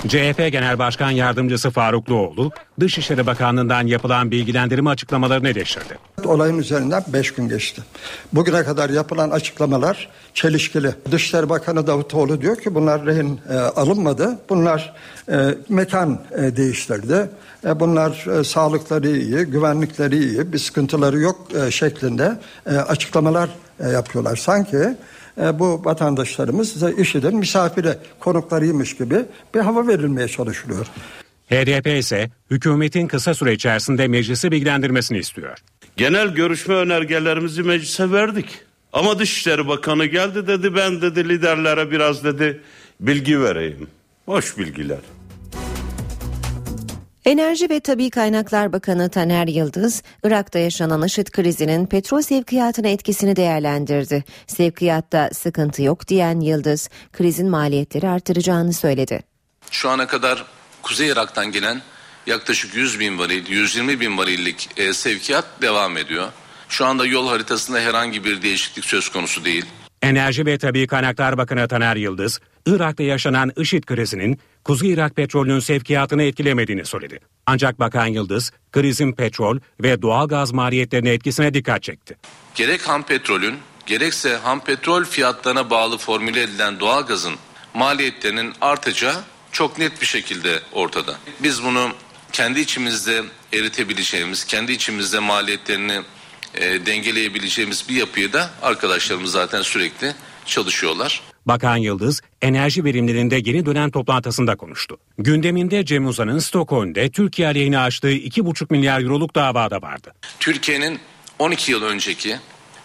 CHP 0.08 0.52
Genel 0.52 0.78
Başkan 0.78 1.10
Yardımcısı 1.10 1.70
Farukluoğlu, 1.70 2.50
Dışişleri 2.80 3.26
Bakanlığı'ndan 3.26 3.86
yapılan 3.86 4.30
bilgilendirme 4.30 4.90
açıklamalarını 4.90 5.48
eleştirdi. 5.48 5.98
Olayın 6.26 6.58
üzerinden 6.58 7.04
5 7.08 7.34
gün 7.34 7.48
geçti. 7.48 7.82
Bugüne 8.32 8.64
kadar 8.64 8.90
yapılan 8.90 9.30
açıklamalar 9.30 10.08
çelişkili. 10.34 10.94
Dışişleri 11.10 11.48
Bakanı 11.48 11.86
Davutoğlu 11.86 12.40
diyor 12.40 12.56
ki 12.56 12.74
bunlar 12.74 13.06
rehin 13.06 13.40
e, 13.50 13.54
alınmadı. 13.54 14.38
Bunlar 14.48 14.94
e, 15.28 15.54
mekan 15.68 16.20
e, 16.38 16.56
değiştirdi. 16.56 17.30
E, 17.66 17.80
bunlar 17.80 18.40
e, 18.40 18.44
sağlıkları 18.44 19.08
iyi, 19.08 19.44
güvenlikleri 19.44 20.18
iyi, 20.18 20.52
bir 20.52 20.58
sıkıntıları 20.58 21.20
yok 21.20 21.48
e, 21.66 21.70
şeklinde 21.70 22.38
e, 22.66 22.76
açıklamalar 22.76 23.48
e, 23.80 23.88
yapıyorlar. 23.88 24.36
Sanki 24.36 24.96
e, 25.40 25.58
bu 25.58 25.84
vatandaşlarımız 25.84 26.82
IŞİD'in 26.98 27.36
misafiri 27.36 27.94
konuklarıymış 28.20 28.96
gibi 28.96 29.24
bir 29.54 29.60
hava 29.60 29.88
verilmeye 29.88 30.28
çalışılıyor. 30.28 30.86
HDP 31.50 31.86
ise 31.86 32.30
hükümetin 32.50 33.06
kısa 33.06 33.34
süre 33.34 33.52
içerisinde 33.52 34.08
meclisi 34.08 34.50
bilgilendirmesini 34.50 35.18
istiyor. 35.18 35.58
Genel 36.00 36.28
görüşme 36.28 36.74
önergelerimizi 36.74 37.62
meclise 37.62 38.10
verdik. 38.10 38.46
Ama 38.92 39.18
Dışişleri 39.18 39.68
Bakanı 39.68 40.06
geldi 40.06 40.46
dedi 40.46 40.74
ben 40.74 41.02
dedi 41.02 41.28
liderlere 41.28 41.90
biraz 41.90 42.24
dedi 42.24 42.62
bilgi 43.00 43.40
vereyim. 43.40 43.88
Boş 44.26 44.58
bilgiler. 44.58 44.98
Enerji 47.24 47.70
ve 47.70 47.80
Tabi 47.80 48.10
Kaynaklar 48.10 48.72
Bakanı 48.72 49.10
Taner 49.10 49.46
Yıldız, 49.46 50.02
Irak'ta 50.24 50.58
yaşanan 50.58 51.02
IŞİD 51.02 51.26
krizinin 51.26 51.86
petrol 51.86 52.22
sevkiyatına 52.22 52.88
etkisini 52.88 53.36
değerlendirdi. 53.36 54.24
Sevkiyatta 54.46 55.30
sıkıntı 55.32 55.82
yok 55.82 56.08
diyen 56.08 56.40
Yıldız, 56.40 56.88
krizin 57.12 57.48
maliyetleri 57.48 58.08
artıracağını 58.08 58.72
söyledi. 58.72 59.22
Şu 59.70 59.90
ana 59.90 60.06
kadar 60.06 60.44
Kuzey 60.82 61.08
Irak'tan 61.08 61.52
gelen 61.52 61.82
yaklaşık 62.26 62.74
100 62.74 63.00
bin 63.00 63.18
varil, 63.18 63.48
120 63.48 64.00
bin 64.00 64.18
varillik 64.18 64.68
e, 64.76 64.92
sevkiyat 64.92 65.44
devam 65.62 65.96
ediyor. 65.96 66.28
Şu 66.68 66.86
anda 66.86 67.06
yol 67.06 67.28
haritasında 67.28 67.80
herhangi 67.80 68.24
bir 68.24 68.42
değişiklik 68.42 68.84
söz 68.84 69.08
konusu 69.08 69.44
değil. 69.44 69.64
Enerji 70.02 70.46
ve 70.46 70.58
Tabi 70.58 70.86
Kaynaklar 70.86 71.38
Bakanı 71.38 71.68
Taner 71.68 71.96
Yıldız, 71.96 72.40
Irak'ta 72.66 73.02
yaşanan 73.02 73.52
IŞİD 73.56 73.84
krizinin 73.84 74.40
Kuzey 74.64 74.90
Irak 74.90 75.16
petrolünün 75.16 75.60
sevkiyatını 75.60 76.22
etkilemediğini 76.22 76.84
söyledi. 76.84 77.20
Ancak 77.46 77.80
Bakan 77.80 78.06
Yıldız, 78.06 78.52
krizin 78.72 79.12
petrol 79.12 79.58
ve 79.82 80.02
doğal 80.02 80.28
gaz 80.28 80.52
maliyetlerine 80.52 81.10
etkisine 81.10 81.54
dikkat 81.54 81.82
çekti. 81.82 82.16
Gerek 82.54 82.88
ham 82.88 83.02
petrolün 83.02 83.58
gerekse 83.86 84.36
ham 84.36 84.60
petrol 84.60 85.04
fiyatlarına 85.04 85.70
bağlı 85.70 85.98
formüle 85.98 86.42
edilen 86.42 86.80
doğal 86.80 87.06
gazın 87.06 87.34
maliyetlerinin 87.74 88.52
artacağı 88.60 89.16
çok 89.52 89.78
net 89.78 90.00
bir 90.00 90.06
şekilde 90.06 90.60
ortada. 90.72 91.14
Biz 91.42 91.64
bunu 91.64 91.88
kendi 92.32 92.60
içimizde 92.60 93.22
eritebileceğimiz, 93.52 94.44
kendi 94.44 94.72
içimizde 94.72 95.18
maliyetlerini 95.18 96.00
e, 96.54 96.86
dengeleyebileceğimiz 96.86 97.88
bir 97.88 97.94
yapıyı 97.94 98.32
da 98.32 98.50
arkadaşlarımız 98.62 99.32
zaten 99.32 99.62
sürekli 99.62 100.14
çalışıyorlar. 100.46 101.22
Bakan 101.46 101.76
Yıldız, 101.76 102.20
enerji 102.42 102.84
verimlerinde 102.84 103.36
yeni 103.44 103.66
dönem 103.66 103.90
toplantısında 103.90 104.56
konuştu. 104.56 104.98
Gündeminde 105.18 105.84
Cem 105.84 106.06
Uzan'ın 106.06 106.38
Stockholm'de 106.38 107.10
Türkiye 107.10 107.48
aleyhine 107.48 107.78
açtığı 107.78 108.12
2,5 108.12 108.66
milyar 108.70 109.00
euroluk 109.02 109.34
davada 109.34 109.82
vardı. 109.82 110.14
Türkiye'nin 110.40 110.98
12 111.38 111.72
yıl 111.72 111.82
önceki 111.82 112.36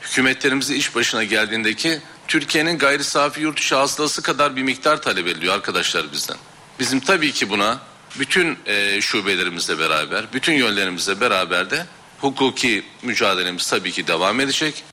hükümetlerimizi 0.02 0.76
iş 0.76 0.96
başına 0.96 1.24
geldiğindeki 1.24 2.00
Türkiye'nin 2.28 2.78
gayri 2.78 3.04
safi 3.04 3.42
yurt 3.42 3.60
içi 3.60 3.76
hasılası 3.76 4.22
kadar 4.22 4.56
bir 4.56 4.64
miktar 4.64 5.02
talep 5.02 5.28
ediliyor 5.28 5.54
arkadaşlar 5.54 6.12
bizden. 6.14 6.38
Bizim 6.80 7.00
tabii 7.00 7.32
ki 7.32 7.50
buna 7.50 7.80
bütün 8.20 8.58
e, 8.66 9.02
şubelerimizle 9.02 9.80
beraber, 9.80 10.26
bütün 10.34 10.54
yönlerimizle 10.54 11.22
beraber 11.22 11.70
de 11.70 11.86
hukuki 12.22 12.84
mücadelemiz 13.04 13.70
tabii 13.70 13.92
ki 13.92 14.08
devam 14.08 14.40
edecek. 14.40 14.84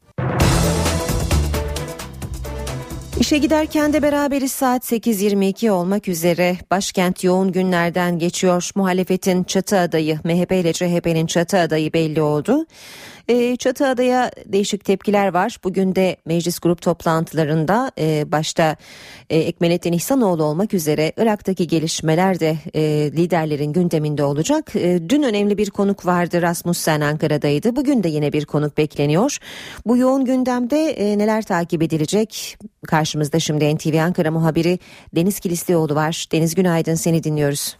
İşe 3.20 3.39
giderken 3.39 3.93
de 3.93 4.03
beraberiz 4.03 4.53
saat 4.53 4.93
8.22 4.93 5.70
olmak 5.70 6.09
üzere. 6.09 6.57
Başkent 6.70 7.25
yoğun 7.25 7.53
günlerden 7.53 8.18
geçiyor. 8.18 8.70
Muhalefetin 8.75 9.45
çatı 9.45 9.79
adayı 9.79 10.20
MHP 10.25 10.53
ile 10.53 10.73
CHP'nin 10.73 11.27
çatı 11.27 11.59
adayı 11.59 11.93
belli 11.93 12.23
oldu. 12.23 12.66
E, 13.33 13.57
Çatıada'ya 13.57 14.30
değişik 14.47 14.85
tepkiler 14.85 15.35
var. 15.35 15.57
Bugün 15.64 15.95
de 15.95 16.16
meclis 16.26 16.59
grup 16.59 16.83
toplantılarında 16.83 17.91
e, 17.99 18.33
başta 18.33 18.76
e, 19.30 19.39
Ekmelettin 19.39 19.93
İhsanoğlu 19.93 20.45
olmak 20.45 20.74
üzere 20.74 21.12
Irak'taki 21.16 21.66
gelişmeler 21.66 22.41
de 22.41 22.57
e, 22.74 22.83
liderlerin 23.12 23.72
gündeminde 23.72 24.24
olacak. 24.24 24.76
E, 24.76 25.09
dün 25.09 25.22
önemli 25.22 25.59
bir 25.59 25.70
konuk 25.70 26.07
vardı 26.07 26.43
Rasmussen 26.43 27.01
Ankara'daydı. 27.01 27.76
Bugün 27.76 28.03
de 28.03 28.09
yine 28.09 28.33
bir 28.33 28.45
konuk 28.45 28.78
bekleniyor. 28.78 29.39
Bu 29.87 29.97
yoğun 29.97 30.24
gündemde 30.24 30.78
neler 31.18 31.43
takip 31.43 31.83
edilecek? 31.83 32.57
Karşımızda 32.87 33.39
şimdi 33.39 33.74
NTV 33.74 33.99
Ankara 33.99 34.30
muhabiri 34.30 34.78
Deniz 35.16 35.41
Kilislioğlu 35.41 35.95
var. 35.95 36.26
Deniz 36.33 36.55
günaydın 36.55 36.95
seni 36.95 37.24
dinliyoruz. 37.24 37.76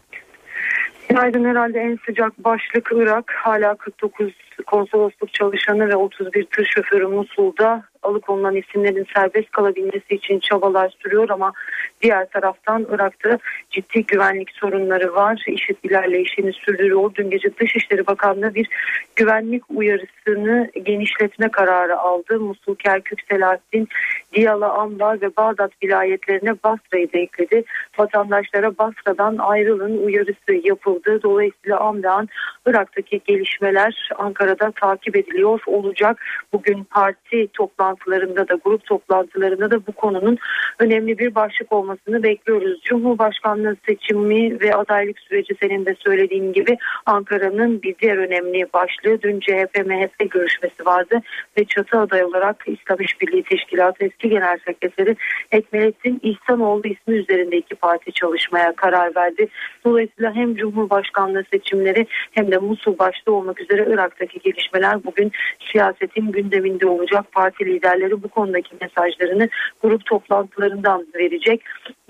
Günaydın 1.09 1.45
herhalde 1.45 1.79
en 1.79 1.99
sıcak 2.05 2.43
başlık 2.43 2.89
Irak. 2.91 3.31
Hala 3.35 3.75
49 3.75 4.33
konsolosluk 4.65 5.33
çalışanı 5.33 5.89
ve 5.89 5.95
31 5.95 6.45
tır 6.45 6.65
şoförü 6.65 7.07
Musul'da 7.07 7.83
alıkonulan 8.03 8.55
isimlerin 8.55 9.07
serbest 9.15 9.51
kalabilmesi 9.51 10.15
için 10.15 10.39
çabalar 10.39 10.93
sürüyor 10.99 11.29
ama 11.29 11.53
diğer 12.01 12.29
taraftan 12.29 12.87
Irak'ta 12.91 13.39
ciddi 13.71 14.05
güvenlik 14.05 14.51
sorunları 14.51 15.15
var. 15.15 15.43
IŞİD 15.47 15.75
ilerleyişini 15.83 16.53
sürdürüyor. 16.53 17.11
Dün 17.15 17.29
gece 17.29 17.49
Dışişleri 17.59 18.07
Bakanlığı 18.07 18.55
bir 18.55 18.67
güvenlik 19.15 19.63
uyarısını 19.69 20.69
genişletme 20.83 21.49
kararı 21.49 21.99
aldı. 21.99 22.39
Musul, 22.39 22.75
Kerkük, 22.75 23.19
Selahattin, 23.29 23.87
Diyala, 24.33 24.73
Ambar 24.73 25.21
ve 25.21 25.35
Bağdat 25.37 25.71
vilayetlerine 25.83 26.55
Basra'yı 26.63 27.13
da 27.13 27.17
ekledi. 27.17 27.63
Vatandaşlara 27.97 28.77
Basra'dan 28.77 29.37
ayrılın 29.37 29.97
uyarısı 29.97 30.67
yapıldı. 30.67 31.19
Dolayısıyla 31.23 31.79
Amdan 31.79 32.29
Irak'taki 32.65 33.21
gelişmeler 33.25 34.09
Ankara'da 34.43 34.71
takip 34.71 35.15
ediliyor 35.15 35.59
olacak. 35.67 36.21
Bugün 36.53 36.83
parti 36.83 37.47
toplantılarında 37.53 38.47
da 38.47 38.55
grup 38.65 38.85
toplantılarında 38.85 39.71
da 39.71 39.87
bu 39.87 39.91
konunun 39.91 40.37
önemli 40.79 41.17
bir 41.17 41.35
başlık 41.35 41.71
olmasını 41.71 42.23
bekliyoruz. 42.23 42.81
Cumhurbaşkanlığı 42.83 43.75
seçimi 43.85 44.59
ve 44.59 44.75
adaylık 44.75 45.19
süreci 45.19 45.53
senin 45.61 45.85
de 45.85 45.95
söylediğin 45.99 46.53
gibi 46.53 46.77
Ankara'nın 47.05 47.81
bir 47.81 47.95
diğer 48.01 48.17
önemli 48.17 48.67
başlığı 48.73 49.21
dün 49.21 49.39
CHP-MHP 49.39 50.29
görüşmesi 50.29 50.85
vardı 50.85 51.21
ve 51.57 51.65
çatı 51.65 51.99
aday 51.99 52.23
olarak 52.23 52.63
İslam 52.67 53.01
İşbirliği 53.01 53.43
Teşkilatı 53.43 54.05
eski 54.05 54.29
genel 54.29 54.57
sekreteri 54.65 55.15
Ekmelettin 55.51 56.19
İhsanoğlu 56.23 56.87
ismi 56.87 57.15
üzerinde 57.15 57.57
iki 57.57 57.75
parti 57.75 58.11
çalışmaya 58.11 58.75
karar 58.75 59.15
verdi. 59.15 59.47
Dolayısıyla 59.85 60.35
hem 60.35 60.55
Cumhurbaşkanlığı 60.55 61.43
seçimleri 61.51 62.07
hem 62.31 62.51
de 62.51 62.57
Musul 62.57 62.97
başta 62.99 63.31
olmak 63.31 63.61
üzere 63.61 63.87
Irak'taki 63.89 64.32
gelişmeler 64.39 65.03
bugün 65.03 65.31
siyasetin 65.71 66.31
gündeminde 66.31 66.87
olacak. 66.87 67.31
Parti 67.31 67.65
liderleri 67.65 68.23
bu 68.23 68.27
konudaki 68.27 68.75
mesajlarını 68.81 69.49
grup 69.83 70.05
toplantılarından 70.05 71.07
verecek. 71.15 71.61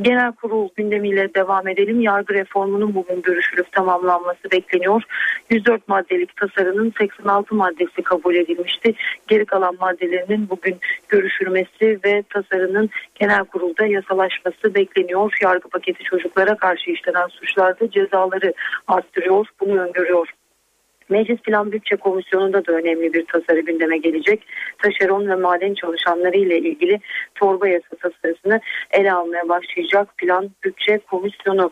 Genel 0.02 0.32
kurul 0.32 0.70
gündemiyle 0.76 1.34
devam 1.34 1.68
edelim. 1.68 2.02
Yargı 2.02 2.34
reformunun 2.34 2.96
bugün 2.96 3.22
görüşülüp 3.22 3.72
tamamlanması 3.72 4.52
bekleniyor. 4.52 5.04
104 5.50 5.88
maddelik 5.88 6.36
tasarının 6.36 6.94
86 6.98 7.56
maddesi 7.56 8.02
kabul 8.04 8.36
edilmişti. 8.36 8.94
Geri 9.28 9.46
kalan 9.46 9.76
maddelerinin 9.80 10.50
bugün 10.50 10.78
görüşülmesi 11.10 12.00
ve 12.06 12.24
tasarının 12.30 12.90
genel 13.16 13.46
kurulda 13.46 13.86
yasalaşması 13.86 14.76
bekleniyor. 14.76 15.34
Yargı 15.42 15.70
paketi 15.70 16.04
çocuklara 16.04 16.58
karşı 16.58 16.92
işlenen 16.92 17.28
suçlarda 17.28 17.90
cezaları 17.92 18.54
arttırıyor. 18.88 19.48
Bunu 19.60 19.80
öngörüyor. 19.80 20.28
Meclis 21.10 21.42
Plan 21.42 21.72
Bütçe 21.72 21.96
Komisyonu'nda 21.96 22.66
da 22.66 22.72
önemli 22.72 23.14
bir 23.14 23.26
tasarı 23.26 23.60
gündeme 23.60 23.98
gelecek. 23.98 24.48
Taşeron 24.78 25.28
ve 25.28 25.36
maden 25.36 25.74
çalışanları 25.74 26.38
ile 26.38 26.58
ilgili 26.58 27.00
torba 27.36 27.68
yasa 27.68 27.96
tasarısını 28.02 28.60
ele 28.92 29.14
almaya 29.14 29.50
başlayacak 29.50 30.18
Plan 30.18 30.50
Bütçe 30.64 30.98
Komisyonu. 30.98 31.72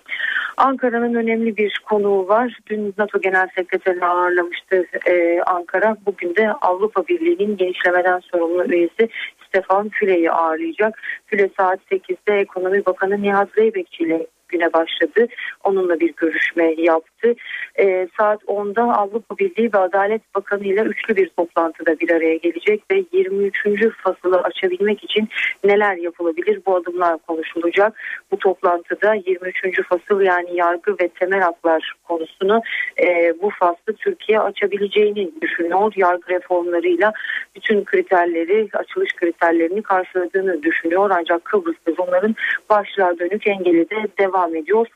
Ankara'nın 0.57 1.13
önemli 1.13 1.57
bir 1.57 1.81
konuğu 1.85 2.27
var. 2.27 2.57
Dün 2.69 2.93
NATO 2.97 3.21
Genel 3.21 3.47
Sekreterini 3.55 4.05
ağırlamıştı 4.05 4.85
e, 5.07 5.41
Ankara. 5.41 5.97
Bugün 6.05 6.35
de 6.35 6.51
Avrupa 6.51 7.07
Birliği'nin 7.07 7.57
genişlemeden 7.57 8.19
sorumlu 8.19 8.73
üyesi 8.73 9.09
Stefan 9.47 9.89
Füle'yi 9.89 10.31
ağırlayacak. 10.31 10.99
Füle 11.25 11.49
saat 11.57 11.79
8'de 11.91 12.39
Ekonomi 12.39 12.85
Bakanı 12.85 13.21
Nihat 13.21 13.49
Zeybekçi 13.55 14.03
ile 14.03 14.27
güne 14.51 14.73
başladı. 14.73 15.27
Onunla 15.63 15.99
bir 15.99 16.13
görüşme 16.17 16.73
yaptı. 16.77 17.35
E, 17.79 18.07
saat 18.17 18.43
10'da 18.43 18.83
Avrupa 18.83 19.37
Birliği 19.37 19.73
ve 19.73 19.77
Adalet 19.77 20.35
Bakanı 20.35 20.63
ile 20.63 20.81
üçlü 20.81 21.15
bir 21.15 21.29
toplantıda 21.29 21.99
bir 21.99 22.09
araya 22.09 22.35
gelecek 22.35 22.83
ve 22.91 23.03
23. 23.11 23.67
fasılı 24.03 24.37
açabilmek 24.37 25.03
için 25.03 25.29
neler 25.63 25.95
yapılabilir 25.95 26.61
bu 26.65 26.75
adımlar 26.75 27.17
konuşulacak. 27.17 27.93
Bu 28.31 28.37
toplantıda 28.37 29.13
23. 29.13 29.87
fasıl 29.89 30.21
yani 30.21 30.55
yargı 30.55 30.95
ve 31.01 31.07
temel 31.07 31.41
haklar 31.41 31.93
konusunu 32.03 32.61
e, 33.03 33.33
bu 33.41 33.49
faslı 33.59 33.93
Türkiye 33.93 34.39
açabileceğini 34.39 35.31
düşünüyor. 35.41 35.93
Yargı 35.95 36.29
reformlarıyla 36.29 37.13
bütün 37.55 37.83
kriterleri, 37.83 38.69
açılış 38.73 39.15
kriterlerini 39.15 39.81
karşıladığını 39.81 40.63
düşünüyor. 40.63 41.11
Ancak 41.13 41.45
Kıbrıs'ta 41.45 41.97
bunların 41.97 42.35
başlığa 42.69 43.19
dönük 43.19 43.47
engeli 43.47 43.89
de 43.89 43.95
devam 44.19 44.40
ediyor. 44.49 44.87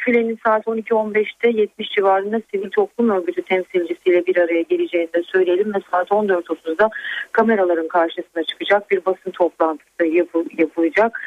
Füle'nin 0.00 0.38
saat 0.46 0.66
12.15'te 0.66 1.48
70 1.48 1.90
civarında 1.90 2.40
sivil 2.50 2.70
toplum 2.70 3.10
örgütü 3.10 3.42
temsilcisiyle 3.42 4.26
bir 4.26 4.36
araya 4.36 4.62
geleceğini 4.62 5.12
de 5.12 5.22
söyleyelim 5.22 5.74
ve 5.74 5.78
saat 5.90 6.08
14.30'da 6.08 6.90
kameraların 7.32 7.88
karşısına 7.88 8.44
çıkacak 8.44 8.90
bir 8.90 9.04
basın 9.04 9.30
toplantısı 9.30 10.04
yapı, 10.04 10.44
yapılacak. 10.58 11.20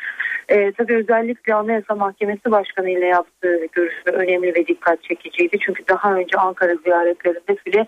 Ee, 0.50 0.72
tabii 0.72 0.96
özellikle 0.96 1.54
Anayasa 1.54 1.96
Mahkemesi 1.96 2.52
Başkanı 2.52 2.90
ile 2.90 3.06
yaptığı 3.06 3.66
görüşme 3.72 4.12
önemli 4.12 4.56
ve 4.56 4.68
dikkat 4.68 5.04
çekiciydi. 5.04 5.58
Çünkü 5.60 5.84
daha 5.88 6.16
önce 6.16 6.38
Ankara 6.38 6.76
ziyaretlerinde 6.76 7.56
Füle 7.56 7.88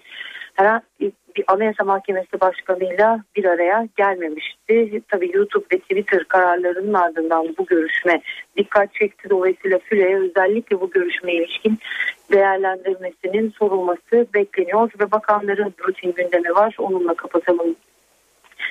herhangi 0.56 1.12
bir 1.36 1.43
Anayasa 1.47 1.84
Mahkemesi 1.84 2.41
Başkanı'yla 2.41 3.24
bir 3.36 3.45
araya 3.45 3.88
gelmemişti. 3.97 5.01
Tabii 5.08 5.32
YouTube 5.34 5.66
ve 5.72 5.80
Twitter 5.80 6.24
kararlarının 6.24 6.93
ardından 6.93 7.56
bu 7.58 7.66
görüşme 7.66 8.22
dikkat 8.58 8.93
çekti. 8.93 9.30
Dolayısıyla 9.30 9.80
Füle'ye 9.80 10.18
özellikle 10.18 10.82
bu 10.82 10.89
görüşmeye 10.89 11.38
ilişkin 11.38 11.80
değerlendirmesinin 12.32 13.49
sorulması 13.49 14.28
bekleniyor 14.34 14.91
ve 14.99 15.12
bakanların 15.12 15.74
rutin 15.88 16.14
gündemi 16.14 16.56
var. 16.56 16.76
Onunla 16.80 17.14
kapatalım 17.14 17.76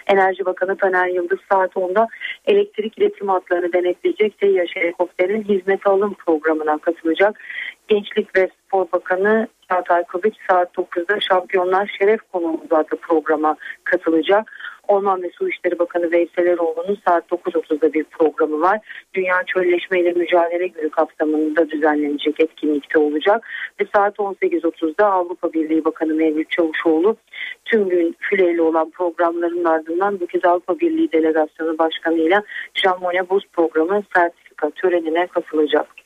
Enerji 0.07 0.45
Bakanı 0.45 0.76
Taner 0.76 1.09
Yıldız 1.09 1.39
saat 1.53 1.72
10'da 1.72 2.09
elektrik 2.47 2.99
iletim 2.99 3.28
hatlarını 3.28 3.72
denetleyecek 3.72 4.39
TİH 4.39 4.76
helikopterin 4.76 5.43
hizmete 5.43 5.91
alım 5.91 6.14
programına 6.14 6.78
katılacak. 6.78 7.41
Gençlik 7.89 8.37
ve 8.37 8.49
Spor 8.66 8.87
Bakanı 8.93 9.49
Çağatay 9.68 10.05
Kılıç 10.05 10.35
saat 10.51 10.74
9'da 10.74 11.20
Şampiyonlar 11.20 11.97
Şeref 11.99 12.20
Konuğumuz 12.32 12.72
adlı 12.72 12.97
programa 12.97 13.57
katılacak. 13.85 14.53
Orman 14.89 15.22
ve 15.22 15.30
Su 15.30 15.49
İşleri 15.49 15.78
Bakanı 15.78 16.11
Veysel 16.11 16.47
Eroğlu'nun 16.47 16.99
saat 17.07 17.24
9.30'da 17.30 17.93
bir 17.93 18.05
programı 18.05 18.61
var. 18.61 18.80
Dünya 19.14 19.43
Çölleşme 19.47 20.01
ile 20.01 20.12
Mücadele 20.12 20.66
Günü 20.66 20.91
kapsamında 20.91 21.70
düzenlenecek 21.70 22.41
etkinlikte 22.41 22.99
olacak. 22.99 23.49
Ve 23.80 23.85
saat 23.95 24.16
18.30'da 24.16 25.07
Avrupa 25.07 25.53
Birliği 25.53 25.85
Bakanı 25.85 26.14
Mevlüt 26.14 26.51
Çavuşoğlu 26.51 27.16
tüm 27.64 27.89
gün 27.89 28.16
füleyle 28.18 28.62
olan 28.62 28.91
programların 28.91 29.64
ardından 29.64 30.20
bu 30.20 30.26
kez 30.26 30.45
Avrupa 30.45 30.78
Birliği 30.78 31.12
Delegasyonu 31.12 31.78
Başkanı 31.78 32.18
ile 32.18 32.43
Jean 32.74 33.01
Monnet 33.01 33.30
Buz 33.30 33.45
Programı 33.53 34.03
sertifika 34.14 34.70
törenine 34.70 35.26
katılacak. 35.26 36.03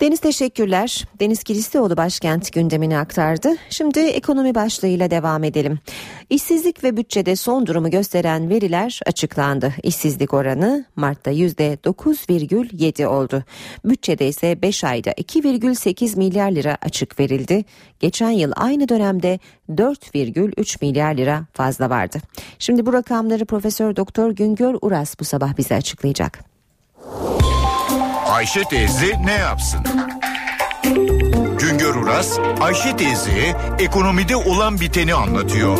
Deniz 0.00 0.20
teşekkürler. 0.20 1.04
Deniz 1.20 1.42
Kilislioğlu 1.42 1.96
başkent 1.96 2.52
gündemini 2.52 2.98
aktardı. 2.98 3.48
Şimdi 3.70 4.00
ekonomi 4.00 4.54
başlığıyla 4.54 5.10
devam 5.10 5.44
edelim. 5.44 5.78
İşsizlik 6.30 6.84
ve 6.84 6.96
bütçede 6.96 7.36
son 7.36 7.66
durumu 7.66 7.90
gösteren 7.90 8.50
veriler 8.50 9.00
açıklandı. 9.06 9.74
İşsizlik 9.82 10.34
oranı 10.34 10.84
Mart'ta 10.96 11.32
%9,7 11.32 13.06
oldu. 13.06 13.44
Bütçede 13.84 14.28
ise 14.28 14.62
5 14.62 14.84
ayda 14.84 15.10
2,8 15.10 16.18
milyar 16.18 16.50
lira 16.50 16.78
açık 16.82 17.20
verildi. 17.20 17.64
Geçen 18.00 18.30
yıl 18.30 18.52
aynı 18.56 18.88
dönemde 18.88 19.38
4,3 19.70 20.84
milyar 20.84 21.14
lira 21.14 21.46
fazla 21.52 21.90
vardı. 21.90 22.18
Şimdi 22.58 22.86
bu 22.86 22.92
rakamları 22.92 23.44
Profesör 23.44 23.96
Doktor 23.96 24.30
Güngör 24.30 24.78
Uras 24.82 25.20
bu 25.20 25.24
sabah 25.24 25.56
bize 25.56 25.74
açıklayacak. 25.74 26.55
Ayşe 28.36 28.62
teyze 28.64 29.06
ne 29.24 29.32
yapsın? 29.32 29.80
Güngör 31.60 31.94
Uras, 31.94 32.38
Ayşe 32.60 32.96
teyze 32.96 33.56
ekonomide 33.78 34.36
olan 34.36 34.80
biteni 34.80 35.14
anlatıyor. 35.14 35.78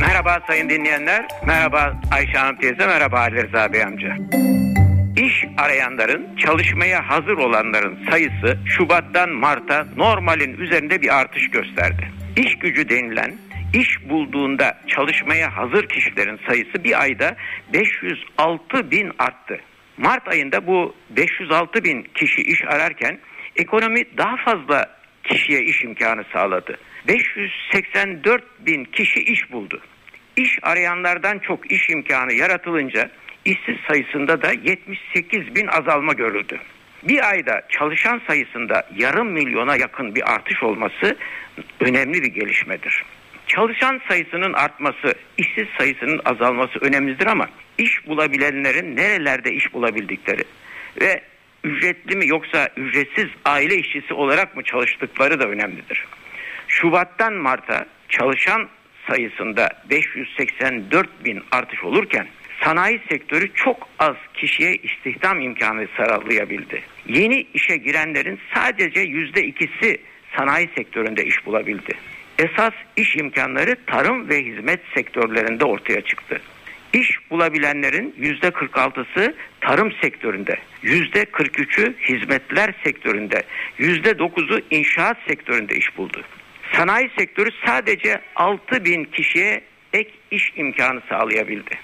Merhaba 0.00 0.40
sayın 0.46 0.70
dinleyenler, 0.70 1.26
merhaba 1.46 1.92
Ayşe 2.12 2.38
Hanım 2.38 2.56
teyze, 2.56 2.86
merhaba 2.86 3.18
Ali 3.18 3.46
Rıza 3.46 3.72
Bey 3.72 3.82
amca. 3.84 4.16
İş 5.16 5.44
arayanların, 5.58 6.36
çalışmaya 6.36 7.08
hazır 7.08 7.36
olanların 7.38 7.98
sayısı 8.10 8.58
Şubat'tan 8.66 9.30
Mart'a 9.30 9.86
normalin 9.96 10.54
üzerinde 10.58 11.02
bir 11.02 11.16
artış 11.16 11.50
gösterdi. 11.50 12.12
İş 12.36 12.58
gücü 12.58 12.88
denilen 12.88 13.32
iş 13.74 14.08
bulduğunda 14.08 14.80
çalışmaya 14.86 15.56
hazır 15.56 15.88
kişilerin 15.88 16.40
sayısı 16.48 16.84
bir 16.84 17.02
ayda 17.02 17.36
506 17.72 18.90
bin 18.90 19.12
arttı. 19.18 19.60
Mart 19.96 20.28
ayında 20.28 20.66
bu 20.66 20.94
506 21.10 21.84
bin 21.84 22.02
kişi 22.02 22.42
iş 22.42 22.64
ararken 22.64 23.18
ekonomi 23.56 24.04
daha 24.18 24.36
fazla 24.36 24.86
kişiye 25.24 25.62
iş 25.62 25.84
imkanı 25.84 26.24
sağladı. 26.32 26.78
584 27.08 28.66
bin 28.66 28.84
kişi 28.84 29.20
iş 29.20 29.52
buldu. 29.52 29.80
İş 30.36 30.58
arayanlardan 30.62 31.38
çok 31.38 31.72
iş 31.72 31.90
imkanı 31.90 32.32
yaratılınca 32.32 33.10
işsiz 33.44 33.76
sayısında 33.88 34.42
da 34.42 34.52
78 34.52 35.54
bin 35.54 35.66
azalma 35.66 36.12
görüldü. 36.12 36.60
Bir 37.02 37.30
ayda 37.30 37.62
çalışan 37.68 38.20
sayısında 38.26 38.88
yarım 38.96 39.32
milyona 39.32 39.76
yakın 39.76 40.14
bir 40.14 40.32
artış 40.34 40.62
olması 40.62 41.16
önemli 41.80 42.22
bir 42.22 42.32
gelişmedir. 42.34 43.04
Çalışan 43.46 44.00
sayısının 44.08 44.52
artması, 44.52 45.14
işsiz 45.38 45.66
sayısının 45.78 46.20
azalması 46.24 46.78
önemlidir 46.78 47.26
ama 47.26 47.48
iş 47.78 48.06
bulabilenlerin 48.06 48.96
nerelerde 48.96 49.52
iş 49.52 49.72
bulabildikleri 49.72 50.44
ve 51.00 51.22
ücretli 51.64 52.16
mi 52.16 52.28
yoksa 52.28 52.68
ücretsiz 52.76 53.26
aile 53.44 53.76
işçisi 53.76 54.14
olarak 54.14 54.56
mı 54.56 54.62
çalıştıkları 54.62 55.40
da 55.40 55.44
önemlidir. 55.44 56.06
Şubat'tan 56.68 57.32
Mart'a 57.32 57.86
çalışan 58.08 58.68
sayısında 59.08 59.68
584 59.90 61.24
bin 61.24 61.42
artış 61.50 61.84
olurken 61.84 62.26
sanayi 62.64 63.00
sektörü 63.08 63.54
çok 63.54 63.88
az 63.98 64.16
kişiye 64.34 64.76
istihdam 64.76 65.40
imkanı 65.40 65.86
sağlayabildi. 65.96 66.82
Yeni 67.06 67.46
işe 67.54 67.76
girenlerin 67.76 68.40
sadece 68.54 69.00
yüzde 69.00 69.46
ikisi 69.46 70.00
sanayi 70.36 70.68
sektöründe 70.76 71.24
iş 71.24 71.46
bulabildi. 71.46 71.92
Esas 72.38 72.72
iş 72.96 73.16
imkanları 73.16 73.76
tarım 73.86 74.28
ve 74.28 74.44
hizmet 74.44 74.80
sektörlerinde 74.94 75.64
ortaya 75.64 76.00
çıktı. 76.00 76.40
İş 76.92 77.30
bulabilenlerin 77.30 78.14
yüzde 78.18 78.48
46'sı 78.48 79.34
tarım 79.60 79.92
sektöründe, 80.02 80.56
yüzde 80.82 81.22
43'ü 81.22 81.94
hizmetler 81.98 82.74
sektöründe, 82.84 83.42
yüzde 83.78 84.10
9'u 84.10 84.60
inşaat 84.70 85.16
sektöründe 85.28 85.76
iş 85.76 85.96
buldu. 85.96 86.22
Sanayi 86.72 87.10
sektörü 87.18 87.50
sadece 87.66 88.20
6 88.36 88.84
bin 88.84 89.04
kişiye 89.04 89.62
ek 89.92 90.10
iş 90.30 90.52
imkanı 90.56 91.00
sağlayabildi. 91.08 91.78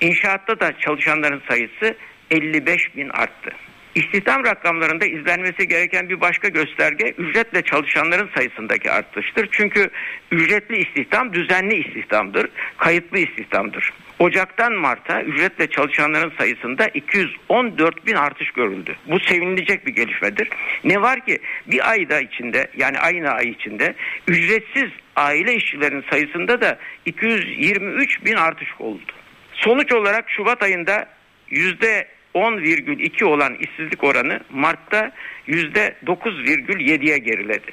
İnşaatta 0.00 0.60
da 0.60 0.78
çalışanların 0.78 1.42
sayısı 1.48 1.96
55 2.30 2.96
bin 2.96 3.08
arttı. 3.08 3.50
İstihdam 3.94 4.44
rakamlarında 4.44 5.04
izlenmesi 5.04 5.68
gereken 5.68 6.08
bir 6.08 6.20
başka 6.20 6.48
gösterge 6.48 7.04
ücretle 7.18 7.62
çalışanların 7.62 8.30
sayısındaki 8.36 8.90
artıştır. 8.90 9.48
Çünkü 9.52 9.90
ücretli 10.30 10.76
istihdam 10.76 11.32
düzenli 11.32 11.74
istihdamdır, 11.74 12.48
kayıtlı 12.76 13.18
istihdamdır. 13.18 13.92
Ocaktan 14.18 14.72
Mart'a 14.72 15.22
ücretle 15.22 15.66
çalışanların 15.66 16.32
sayısında 16.38 16.88
214 16.88 18.06
bin 18.06 18.14
artış 18.14 18.50
görüldü. 18.50 18.96
Bu 19.06 19.20
sevinilecek 19.20 19.86
bir 19.86 19.92
gelişmedir. 19.92 20.48
Ne 20.84 21.02
var 21.02 21.26
ki 21.26 21.38
bir 21.66 21.90
ayda 21.90 22.20
içinde 22.20 22.70
yani 22.76 22.98
aynı 22.98 23.30
ay 23.30 23.48
içinde 23.48 23.94
ücretsiz 24.28 24.90
aile 25.16 25.54
işçilerin 25.54 26.04
sayısında 26.10 26.60
da 26.60 26.78
223 27.06 28.24
bin 28.24 28.34
artış 28.34 28.68
oldu. 28.78 29.12
Sonuç 29.52 29.92
olarak 29.92 30.30
Şubat 30.30 30.62
ayında 30.62 31.08
yüzde 31.50 32.08
10,2 32.34 33.24
olan 33.24 33.54
işsizlik 33.54 34.04
oranı 34.04 34.40
Mart'ta 34.50 35.12
%9,7'ye 35.48 37.18
geriledi. 37.18 37.72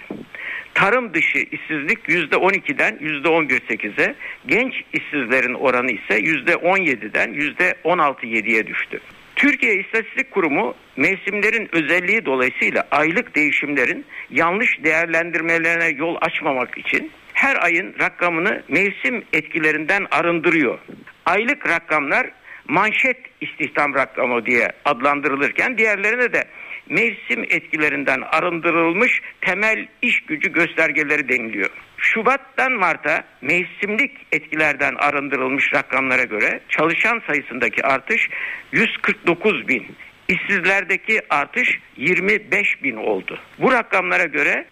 Tarım 0.74 1.14
dışı 1.14 1.38
işsizlik 1.38 2.00
%12'den 2.10 2.96
%11,8'e, 2.96 4.16
genç 4.46 4.74
işsizlerin 4.94 5.54
oranı 5.54 5.92
ise 5.92 6.20
%17'den 6.20 7.34
%16,7'ye 7.34 8.68
düştü. 8.68 9.00
Türkiye 9.36 9.76
İstatistik 9.76 10.32
Kurumu 10.32 10.76
mevsimlerin 10.98 11.70
özelliği 11.72 12.26
dolayısıyla 12.26 12.88
aylık 12.92 13.36
değişimlerin 13.36 14.06
yanlış 14.30 14.84
değerlendirmelerine 14.84 15.88
yol 15.98 16.16
açmamak 16.22 16.78
için 16.78 17.12
her 17.34 17.64
ayın 17.64 17.96
rakamını 18.00 18.64
mevsim 18.68 19.24
etkilerinden 19.34 20.08
arındırıyor. 20.12 20.80
Aylık 21.26 21.70
rakamlar 21.70 22.30
manşet 22.70 23.18
istihdam 23.42 23.94
rakamı 23.94 24.46
diye 24.46 24.68
adlandırılırken 24.86 25.78
diğerlerine 25.78 26.34
de 26.34 26.44
mevsim 26.90 27.44
etkilerinden 27.44 28.22
arındırılmış 28.22 29.22
temel 29.42 29.88
iş 30.02 30.22
gücü 30.22 30.52
göstergeleri 30.52 31.30
deniliyor. 31.30 31.70
Şubat'tan 31.98 32.72
Mart'a 32.72 33.24
mevsimlik 33.42 34.12
etkilerden 34.32 34.96
arındırılmış 34.96 35.74
rakamlara 35.74 36.24
göre 36.24 36.60
çalışan 36.70 37.22
sayısındaki 37.28 37.86
artış 37.86 38.30
149 38.72 39.68
bin, 39.68 39.96
işsizlerdeki 40.28 41.22
artış 41.30 41.80
25 41.98 42.84
bin 42.84 42.96
oldu. 42.96 43.40
Bu 43.60 43.72
rakamlara 43.72 44.26
göre 44.26 44.66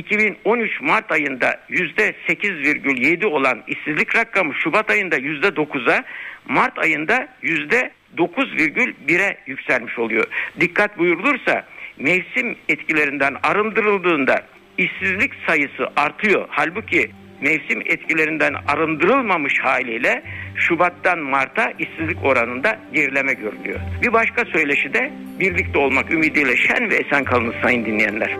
2013 0.00 0.80
Mart 0.80 1.12
ayında 1.12 1.60
%8,7 1.70 3.26
olan 3.26 3.62
işsizlik 3.66 4.16
rakamı 4.16 4.54
Şubat 4.54 4.90
ayında 4.90 5.16
%9'a, 5.18 6.04
Mart 6.48 6.78
ayında 6.78 7.28
%9,1'e 7.42 9.38
yükselmiş 9.46 9.98
oluyor. 9.98 10.26
Dikkat 10.60 10.98
buyurulursa 10.98 11.66
mevsim 11.98 12.56
etkilerinden 12.68 13.36
arındırıldığında 13.42 14.42
işsizlik 14.78 15.32
sayısı 15.46 15.88
artıyor. 15.96 16.48
Halbuki 16.50 17.10
mevsim 17.40 17.80
etkilerinden 17.80 18.54
arındırılmamış 18.68 19.60
haliyle 19.60 20.22
Şubat'tan 20.56 21.18
Mart'a 21.18 21.72
işsizlik 21.78 22.24
oranında 22.24 22.78
gerileme 22.94 23.32
görülüyor. 23.32 23.80
Bir 24.02 24.12
başka 24.12 24.44
söyleşi 24.44 24.94
de 24.94 25.12
birlikte 25.40 25.78
olmak 25.78 26.10
ümidiyle 26.10 26.56
şen 26.56 26.90
ve 26.90 26.94
esen 26.94 27.24
kalınız 27.24 27.54
sayın 27.62 27.84
dinleyenler. 27.84 28.36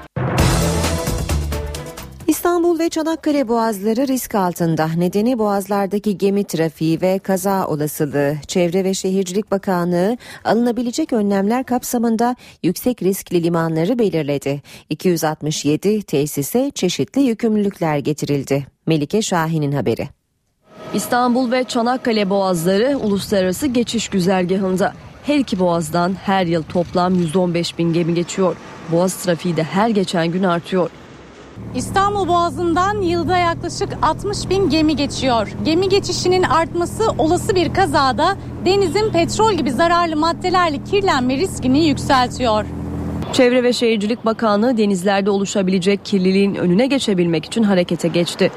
İstanbul 2.77 2.85
ve 2.85 2.91
Çanakkale 2.91 3.49
boğazları 3.49 4.09
risk 4.09 4.35
altında. 4.35 4.89
Nedeni 4.97 5.39
boğazlardaki 5.39 6.19
gemi 6.19 6.45
trafiği 6.45 7.01
ve 7.01 7.19
kaza 7.19 7.67
olasılığı. 7.67 8.37
Çevre 8.47 8.85
ve 8.85 8.95
Şehircilik 8.95 9.51
Bakanlığı 9.51 10.17
alınabilecek 10.45 11.13
önlemler 11.13 11.65
kapsamında 11.65 12.37
yüksek 12.63 13.03
riskli 13.03 13.43
limanları 13.43 13.99
belirledi. 13.99 14.63
267 14.91 16.03
tesise 16.03 16.71
çeşitli 16.75 17.21
yükümlülükler 17.21 17.99
getirildi. 17.99 18.67
Melike 18.87 19.23
Şahin'in 19.23 19.73
haberi. 19.73 20.09
İstanbul 20.95 21.53
ve 21.53 21.65
Çanakkale 21.65 22.31
boğazları 22.31 22.99
uluslararası 22.99 23.67
geçiş 23.67 24.09
güzergahında. 24.09 24.93
Her 25.23 25.39
iki 25.39 25.59
boğazdan 25.59 26.15
her 26.25 26.47
yıl 26.47 26.63
toplam 26.63 27.15
115 27.15 27.79
bin 27.79 27.93
gemi 27.93 28.15
geçiyor. 28.15 28.57
Boğaz 28.93 29.17
trafiği 29.17 29.57
de 29.57 29.63
her 29.63 29.89
geçen 29.89 30.27
gün 30.27 30.43
artıyor. 30.43 30.91
İstanbul 31.75 32.29
Boğazı'ndan 32.29 33.01
yılda 33.01 33.39
yaklaşık 33.39 33.89
60 34.03 34.51
bin 34.51 34.71
gemi 34.71 34.97
geçiyor. 34.97 35.49
Gemi 35.65 35.89
geçişinin 35.89 36.43
artması 36.43 37.05
olası 37.19 37.55
bir 37.55 37.75
kazada 37.75 38.37
denizin 38.65 39.11
petrol 39.11 39.53
gibi 39.53 39.73
zararlı 39.73 40.17
maddelerle 40.17 40.85
kirlenme 40.85 41.37
riskini 41.37 41.87
yükseltiyor. 41.87 42.65
Çevre 43.33 43.63
ve 43.63 43.73
Şehircilik 43.73 44.25
Bakanlığı 44.25 44.77
denizlerde 44.77 45.31
oluşabilecek 45.31 46.05
kirliliğin 46.05 46.55
önüne 46.55 46.87
geçebilmek 46.87 47.45
için 47.45 47.63
harekete 47.63 48.09
geçti. 48.09 48.51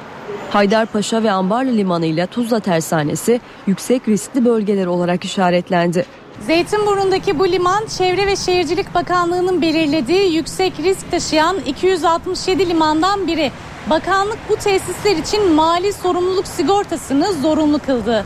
Haydarpaşa 0.52 1.24
ve 1.24 1.32
Ambarlı 1.32 1.78
Limanı 1.78 2.06
ile 2.06 2.28
Tuzla 2.28 2.60
Tersanesi 2.60 3.42
yüksek 3.68 4.08
riskli 4.08 4.46
bölgeler 4.46 4.86
olarak 4.86 5.24
işaretlendi. 5.24 6.06
Zeytinburnu'ndaki 6.48 7.40
bu 7.40 7.48
liman 7.48 7.86
Çevre 7.86 8.28
ve 8.28 8.36
Şehircilik 8.36 8.94
Bakanlığı'nın 8.94 9.62
belirlediği 9.62 10.36
yüksek 10.36 10.80
risk 10.80 11.12
taşıyan 11.12 11.58
267 11.66 12.70
limandan 12.70 13.28
biri. 13.28 13.52
Bakanlık 13.90 14.38
bu 14.50 14.56
tesisler 14.56 15.16
için 15.16 15.54
mali 15.54 15.94
sorumluluk 15.94 16.48
sigortasını 16.48 17.34
zorunlu 17.34 17.80
kıldı. 17.80 18.26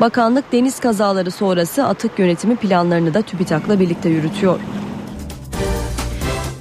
Bakanlık 0.00 0.52
deniz 0.52 0.80
kazaları 0.80 1.30
sonrası 1.30 1.86
atık 1.86 2.18
yönetimi 2.18 2.56
planlarını 2.56 3.14
da 3.14 3.22
TÜBİTAK'la 3.22 3.80
birlikte 3.80 4.08
yürütüyor. 4.08 4.60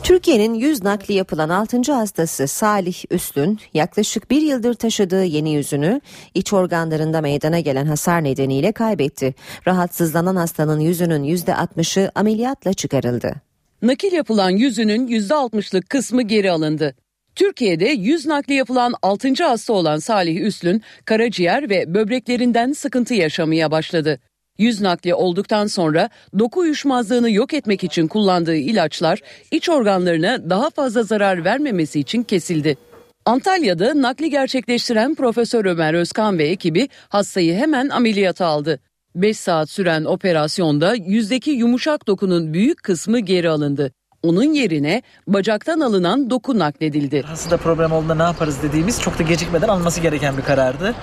Türkiye'nin 0.08 0.54
yüz 0.54 0.84
nakli 0.84 1.14
yapılan 1.14 1.50
6. 1.50 1.94
hastası 1.94 2.48
Salih 2.48 3.04
Üslün 3.12 3.60
yaklaşık 3.74 4.32
bir 4.32 4.42
yıldır 4.42 4.74
taşıdığı 4.74 5.24
yeni 5.24 5.54
yüzünü 5.54 6.02
iç 6.34 6.54
organlarında 6.54 7.22
meydana 7.22 7.60
gelen 7.60 7.86
hasar 7.86 8.24
nedeniyle 8.24 8.72
kaybetti. 8.72 9.36
Rahatsızlanan 9.68 10.36
hastanın 10.36 10.80
yüzünün 10.80 11.24
%60'ı 11.24 12.12
ameliyatla 12.16 12.74
çıkarıldı. 12.74 13.34
Nakil 13.82 14.14
yapılan 14.14 14.50
yüzünün 14.50 15.08
%60'lık 15.08 15.90
kısmı 15.90 16.22
geri 16.22 16.52
alındı. 16.52 16.96
Türkiye'de 17.36 17.86
yüz 17.86 18.26
nakli 18.26 18.54
yapılan 18.54 18.94
6. 19.02 19.44
hasta 19.44 19.74
olan 19.74 20.00
Salih 20.00 20.42
Üslün 20.42 20.82
karaciğer 21.06 21.70
ve 21.70 21.94
böbreklerinden 21.94 22.74
sıkıntı 22.74 23.14
yaşamaya 23.14 23.72
başladı. 23.72 24.20
Yüz 24.58 24.82
nakli 24.82 25.14
olduktan 25.14 25.68
sonra 25.68 26.10
doku 26.40 26.60
uyuşmazlığını 26.60 27.32
yok 27.32 27.54
etmek 27.54 27.84
için 27.84 28.08
kullandığı 28.08 28.56
ilaçlar 28.56 29.22
iç 29.52 29.70
organlarına 29.70 30.50
daha 30.50 30.70
fazla 30.70 31.04
zarar 31.04 31.46
vermemesi 31.46 32.00
için 32.00 32.24
kesildi. 32.24 32.78
Antalya'da 33.26 34.02
nakli 34.02 34.30
gerçekleştiren 34.30 35.16
Profesör 35.16 35.66
Ömer 35.66 35.94
Özkan 35.94 36.38
ve 36.38 36.48
ekibi 36.48 36.90
hastayı 37.10 37.56
hemen 37.56 37.90
ameliyata 37.90 38.46
aldı. 38.46 38.80
5 39.16 39.38
saat 39.38 39.70
süren 39.70 40.06
operasyonda 40.06 40.96
yüzdeki 40.96 41.52
yumuşak 41.52 42.08
dokunun 42.08 42.54
büyük 42.54 42.84
kısmı 42.84 43.20
geri 43.20 43.50
alındı. 43.50 43.92
Onun 44.28 44.54
yerine 44.54 45.02
bacaktan 45.28 45.80
alınan 45.80 46.30
doku 46.30 46.60
nakledildi. 46.60 47.22
Hastada 47.22 47.58
problem 47.58 47.92
olduğunda 47.92 48.16
ne 48.16 48.24
yaparız 48.24 48.58
dediğimiz 48.64 49.02
çok 49.02 49.20
da 49.20 49.24
gecikmeden 49.24 49.68
alınması 49.68 50.02
gereken 50.02 50.38
bir 50.38 50.42
karardı. 50.42 50.96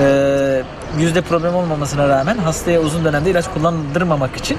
Ee, 0.00 0.62
yüzde 0.98 1.20
problem 1.20 1.54
olmamasına 1.54 2.08
rağmen 2.08 2.38
hastaya 2.38 2.80
uzun 2.80 3.04
dönemde 3.04 3.30
ilaç 3.30 3.48
kullandırmamak 3.54 4.36
için 4.36 4.58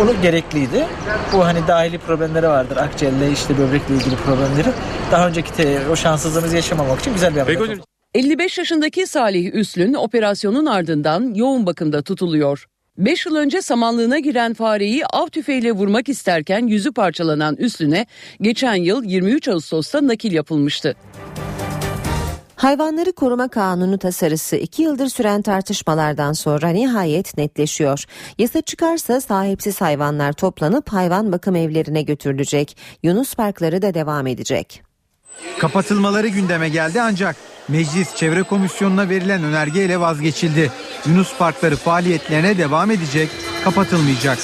bunu 0.00 0.22
gerekliydi. 0.22 0.86
Bu 1.32 1.44
hani 1.44 1.66
dahili 1.68 1.98
problemleri 1.98 2.48
vardır. 2.48 2.76
Akciğerle 2.76 3.32
işte 3.32 3.58
böbrekle 3.58 3.94
ilgili 3.94 4.16
problemleri. 4.16 4.68
Daha 5.12 5.28
önceki 5.28 5.52
te, 5.52 5.88
o 5.92 5.96
şanssızlığımızı 5.96 6.56
yaşamamak 6.56 7.00
için 7.00 7.12
güzel 7.12 7.34
bir 7.34 7.40
ameliyat 7.40 7.68
oldu. 7.68 7.84
55 8.14 8.58
yaşındaki 8.58 9.06
Salih 9.06 9.54
Üslün 9.54 9.94
operasyonun 9.94 10.66
ardından 10.66 11.34
yoğun 11.34 11.66
bakımda 11.66 12.02
tutuluyor. 12.02 12.66
5 12.98 13.26
yıl 13.26 13.36
önce 13.36 13.62
samanlığına 13.62 14.18
giren 14.18 14.54
fareyi 14.54 15.06
av 15.06 15.26
tüfeğiyle 15.26 15.72
vurmak 15.72 16.08
isterken 16.08 16.66
yüzü 16.66 16.92
parçalanan 16.92 17.56
Üslün'e 17.56 18.06
geçen 18.40 18.74
yıl 18.74 19.04
23 19.04 19.48
Ağustos'ta 19.48 20.06
nakil 20.06 20.32
yapılmıştı. 20.32 20.96
Hayvanları 22.56 23.12
Koruma 23.12 23.48
Kanunu 23.48 23.98
tasarısı 23.98 24.56
iki 24.56 24.82
yıldır 24.82 25.08
süren 25.08 25.42
tartışmalardan 25.42 26.32
sonra 26.32 26.68
nihayet 26.68 27.36
netleşiyor. 27.36 28.04
Yasa 28.38 28.60
çıkarsa 28.60 29.20
sahipsiz 29.20 29.80
hayvanlar 29.80 30.32
toplanıp 30.32 30.88
hayvan 30.88 31.32
bakım 31.32 31.56
evlerine 31.56 32.02
götürülecek. 32.02 32.76
Yunus 33.02 33.34
parkları 33.34 33.82
da 33.82 33.94
devam 33.94 34.26
edecek. 34.26 34.82
Kapatılmaları 35.58 36.28
gündeme 36.28 36.68
geldi 36.68 37.02
ancak 37.02 37.36
Meclis 37.70 38.16
Çevre 38.16 38.42
Komisyonu'na 38.42 39.08
verilen 39.08 39.44
önergeyle 39.44 40.00
vazgeçildi. 40.00 40.72
Yunus 41.06 41.36
parkları 41.38 41.76
faaliyetlerine 41.76 42.58
devam 42.58 42.90
edecek, 42.90 43.28
kapatılmayacak. 43.64 44.38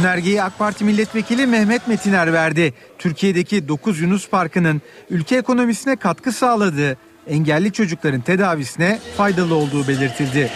Önergeyi 0.00 0.42
AK 0.42 0.58
Parti 0.58 0.84
Milletvekili 0.84 1.46
Mehmet 1.46 1.88
Metiner 1.88 2.32
verdi. 2.32 2.74
Türkiye'deki 2.98 3.68
9 3.68 4.00
Yunus 4.00 4.28
Parkı'nın 4.28 4.82
ülke 5.10 5.36
ekonomisine 5.36 5.96
katkı 5.96 6.32
sağladığı, 6.32 6.96
engelli 7.26 7.72
çocukların 7.72 8.20
tedavisine 8.20 8.98
faydalı 9.16 9.54
olduğu 9.54 9.88
belirtildi. 9.88 10.50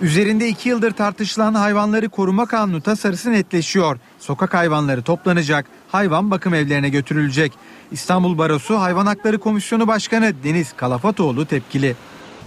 Üzerinde 0.00 0.48
iki 0.48 0.68
yıldır 0.68 0.90
tartışılan 0.90 1.54
hayvanları 1.54 2.08
koruma 2.08 2.46
kanunu 2.46 2.80
tasarısı 2.80 3.32
netleşiyor. 3.32 3.98
Sokak 4.22 4.54
hayvanları 4.54 5.02
toplanacak, 5.02 5.66
hayvan 5.92 6.30
bakım 6.30 6.54
evlerine 6.54 6.88
götürülecek. 6.88 7.52
İstanbul 7.92 8.38
Barosu 8.38 8.80
Hayvan 8.80 9.06
Hakları 9.06 9.38
Komisyonu 9.38 9.86
Başkanı 9.86 10.32
Deniz 10.44 10.72
Kalafatoğlu 10.72 11.46
tepkili. 11.46 11.96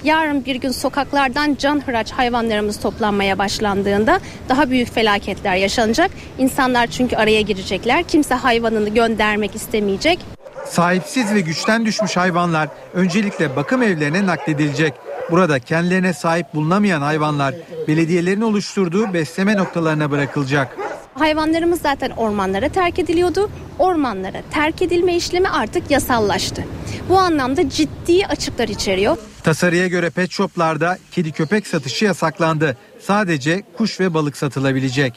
Yarın 0.03 0.45
bir 0.45 0.55
gün 0.55 0.71
sokaklardan 0.71 1.55
can 1.59 1.81
hıraç 1.87 2.11
hayvanlarımız 2.11 2.79
toplanmaya 2.79 3.37
başlandığında 3.37 4.19
daha 4.49 4.69
büyük 4.69 4.93
felaketler 4.93 5.55
yaşanacak. 5.55 6.11
İnsanlar 6.37 6.87
çünkü 6.87 7.15
araya 7.15 7.41
girecekler. 7.41 8.03
Kimse 8.03 8.35
hayvanını 8.35 8.89
göndermek 8.89 9.55
istemeyecek. 9.55 10.19
Sahipsiz 10.65 11.33
ve 11.33 11.41
güçten 11.41 11.85
düşmüş 11.85 12.17
hayvanlar 12.17 12.69
öncelikle 12.93 13.55
bakım 13.55 13.83
evlerine 13.83 14.25
nakledilecek. 14.25 14.93
Burada 15.31 15.59
kendilerine 15.59 16.13
sahip 16.13 16.53
bulunamayan 16.53 17.01
hayvanlar 17.01 17.55
belediyelerin 17.87 18.41
oluşturduğu 18.41 19.13
besleme 19.13 19.57
noktalarına 19.57 20.11
bırakılacak. 20.11 20.77
Hayvanlarımız 21.13 21.81
zaten 21.81 22.09
ormanlara 22.09 22.69
terk 22.69 22.99
ediliyordu. 22.99 23.49
Ormanlara 23.79 24.41
terk 24.51 24.81
edilme 24.81 25.15
işlemi 25.15 25.49
artık 25.49 25.91
yasallaştı. 25.91 26.63
Bu 27.09 27.19
anlamda 27.19 27.69
ciddi 27.69 28.25
açıklar 28.25 28.67
içeriyor. 28.67 29.17
Tasarıya 29.43 29.87
göre 29.87 30.09
pet 30.09 30.31
shoplarda 30.31 30.97
kedi 31.11 31.31
köpek 31.31 31.67
satışı 31.67 32.05
yasaklandı. 32.05 32.77
Sadece 32.99 33.63
kuş 33.77 33.99
ve 33.99 34.13
balık 34.13 34.37
satılabilecek. 34.37 35.13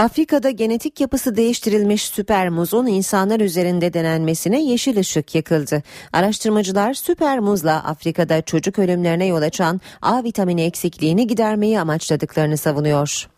Afrika'da 0.00 0.50
genetik 0.50 1.00
yapısı 1.00 1.36
değiştirilmiş 1.36 2.02
süper 2.02 2.48
muzun 2.48 2.86
insanlar 2.86 3.40
üzerinde 3.40 3.92
denenmesine 3.92 4.62
yeşil 4.62 4.98
ışık 4.98 5.34
yakıldı. 5.34 5.82
Araştırmacılar 6.12 6.94
süper 6.94 7.38
muzla 7.38 7.84
Afrika'da 7.84 8.42
çocuk 8.42 8.78
ölümlerine 8.78 9.26
yol 9.26 9.42
açan 9.42 9.80
A 10.02 10.24
vitamini 10.24 10.62
eksikliğini 10.62 11.26
gidermeyi 11.26 11.80
amaçladıklarını 11.80 12.56
savunuyor. 12.56 13.28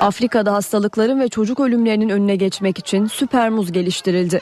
Afrika'da 0.00 0.52
hastalıkların 0.52 1.20
ve 1.20 1.28
çocuk 1.28 1.60
ölümlerinin 1.60 2.08
önüne 2.08 2.36
geçmek 2.36 2.78
için 2.78 3.06
süper 3.06 3.50
muz 3.50 3.72
geliştirildi. 3.72 4.40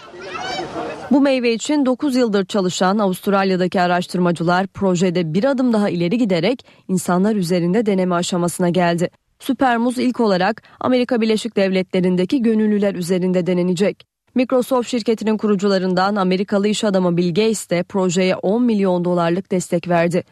Bu 1.10 1.20
meyve 1.20 1.54
için 1.54 1.86
9 1.86 2.16
yıldır 2.16 2.44
çalışan 2.44 2.98
Avustralya'daki 2.98 3.80
araştırmacılar 3.80 4.66
projede 4.66 5.34
bir 5.34 5.44
adım 5.44 5.72
daha 5.72 5.88
ileri 5.88 6.18
giderek 6.18 6.66
insanlar 6.88 7.34
üzerinde 7.34 7.86
deneme 7.86 8.14
aşamasına 8.14 8.68
geldi. 8.68 9.10
Süper 9.38 9.76
muz 9.76 9.98
ilk 9.98 10.20
olarak 10.20 10.62
Amerika 10.80 11.20
Birleşik 11.20 11.56
Devletleri'ndeki 11.56 12.42
gönüllüler 12.42 12.94
üzerinde 12.94 13.46
denenecek. 13.46 14.06
Microsoft 14.34 14.88
şirketinin 14.88 15.36
kurucularından 15.36 16.16
Amerikalı 16.16 16.68
iş 16.68 16.84
adamı 16.84 17.16
Bill 17.16 17.28
Gates 17.28 17.70
de 17.70 17.82
projeye 17.82 18.36
10 18.36 18.62
milyon 18.62 19.04
dolarlık 19.04 19.50
destek 19.50 19.88
verdi. 19.88 20.24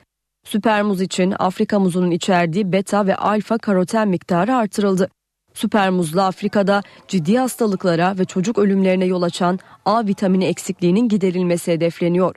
Süper 0.44 0.82
muz 0.82 1.00
için 1.00 1.34
Afrika 1.38 1.78
muzunun 1.78 2.10
içerdiği 2.10 2.72
beta 2.72 3.06
ve 3.06 3.16
alfa 3.16 3.58
karoten 3.58 4.08
miktarı 4.08 4.56
artırıldı. 4.56 5.08
Süper 5.54 5.90
muzla 5.90 6.26
Afrika'da 6.26 6.82
ciddi 7.08 7.38
hastalıklara 7.38 8.18
ve 8.18 8.24
çocuk 8.24 8.58
ölümlerine 8.58 9.04
yol 9.04 9.22
açan 9.22 9.58
A 9.84 10.06
vitamini 10.06 10.44
eksikliğinin 10.44 11.08
giderilmesi 11.08 11.72
hedefleniyor. 11.72 12.34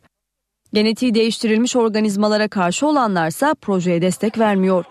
Genetiği 0.73 1.15
değiştirilmiş 1.15 1.75
organizmalara 1.75 2.47
karşı 2.47 2.87
olanlarsa 2.87 3.55
projeye 3.61 4.01
destek 4.01 4.39
vermiyor. 4.39 4.85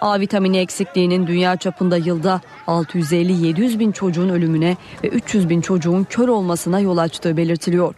A 0.00 0.20
vitamini 0.20 0.58
eksikliğinin 0.58 1.26
dünya 1.26 1.56
çapında 1.56 1.96
yılda 1.96 2.40
650-700 2.66 3.78
bin 3.78 3.92
çocuğun 3.92 4.28
ölümüne 4.28 4.76
ve 5.04 5.08
300 5.08 5.48
bin 5.48 5.60
çocuğun 5.60 6.04
kör 6.04 6.28
olmasına 6.28 6.80
yol 6.80 6.98
açtığı 6.98 7.36
belirtiliyor. 7.36 7.94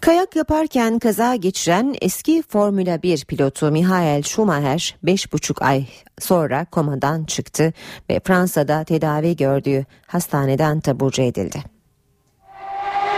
Kayak 0.00 0.36
yaparken 0.36 0.98
kaza 0.98 1.34
geçiren 1.34 1.94
eski 2.00 2.42
Formula 2.48 3.02
1 3.02 3.24
pilotu 3.24 3.70
Michael 3.70 4.22
Schumacher 4.22 4.96
5,5 5.04 5.64
ay 5.64 5.84
sonra 6.18 6.64
komadan 6.64 7.24
çıktı 7.24 7.72
ve 8.10 8.20
Fransa'da 8.24 8.84
tedavi 8.84 9.36
gördüğü 9.36 9.86
hastaneden 10.06 10.80
taburcu 10.80 11.22
edildi. 11.22 11.62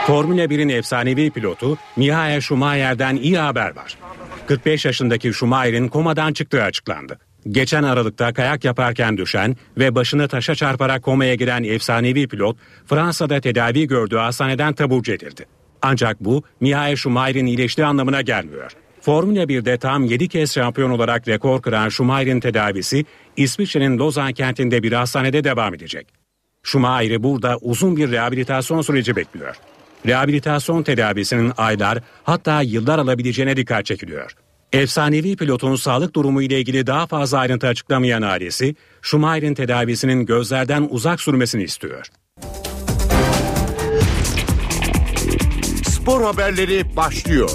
Formula 0.06 0.44
1'in 0.44 0.68
efsanevi 0.68 1.30
pilotu 1.30 1.78
Michael 1.96 2.40
Schumacher'den 2.40 3.16
iyi 3.16 3.38
haber 3.38 3.76
var. 3.76 3.98
45 4.50 4.84
yaşındaki 4.84 5.32
Schumacher'in 5.32 5.88
komadan 5.88 6.32
çıktığı 6.32 6.62
açıklandı. 6.62 7.18
Geçen 7.48 7.82
Aralık'ta 7.82 8.32
kayak 8.32 8.64
yaparken 8.64 9.16
düşen 9.16 9.56
ve 9.78 9.94
başını 9.94 10.28
taşa 10.28 10.54
çarparak 10.54 11.02
komaya 11.02 11.34
giren 11.34 11.64
efsanevi 11.64 12.28
pilot 12.28 12.56
Fransa'da 12.86 13.40
tedavi 13.40 13.86
gördüğü 13.86 14.16
hastaneden 14.16 14.72
taburcu 14.72 15.12
edildi. 15.12 15.46
Ancak 15.82 16.20
bu 16.20 16.42
Michael 16.60 16.96
Schumacher'in 16.96 17.46
iyileştiği 17.46 17.86
anlamına 17.86 18.20
gelmiyor. 18.20 18.72
Formula 19.00 19.42
1'de 19.42 19.78
tam 19.78 20.04
7 20.04 20.28
kez 20.28 20.54
şampiyon 20.54 20.90
olarak 20.90 21.28
rekor 21.28 21.62
kıran 21.62 21.88
Schumacher'in 21.88 22.40
tedavisi 22.40 23.04
İsviçre'nin 23.36 23.98
Lozan 23.98 24.32
kentinde 24.32 24.82
bir 24.82 24.92
hastanede 24.92 25.44
devam 25.44 25.74
edecek. 25.74 26.06
Schumacher'i 26.62 27.22
burada 27.22 27.56
uzun 27.60 27.96
bir 27.96 28.10
rehabilitasyon 28.10 28.82
süreci 28.82 29.16
bekliyor. 29.16 29.56
Rehabilitasyon 30.06 30.82
tedavisinin 30.82 31.52
aylar 31.56 31.98
hatta 32.24 32.62
yıllar 32.62 32.98
alabileceğine 32.98 33.56
dikkat 33.56 33.86
çekiliyor. 33.86 34.34
Efsanevi 34.72 35.36
pilotun 35.36 35.76
sağlık 35.76 36.14
durumu 36.14 36.42
ile 36.42 36.60
ilgili 36.60 36.86
daha 36.86 37.06
fazla 37.06 37.38
ayrıntı 37.38 37.66
açıklamayan 37.66 38.22
ailesi, 38.22 38.74
Schumacher'in 39.02 39.54
tedavisinin 39.54 40.26
gözlerden 40.26 40.88
uzak 40.90 41.20
sürmesini 41.20 41.62
istiyor. 41.62 42.06
Spor 45.84 46.22
haberleri 46.22 46.96
başlıyor. 46.96 47.50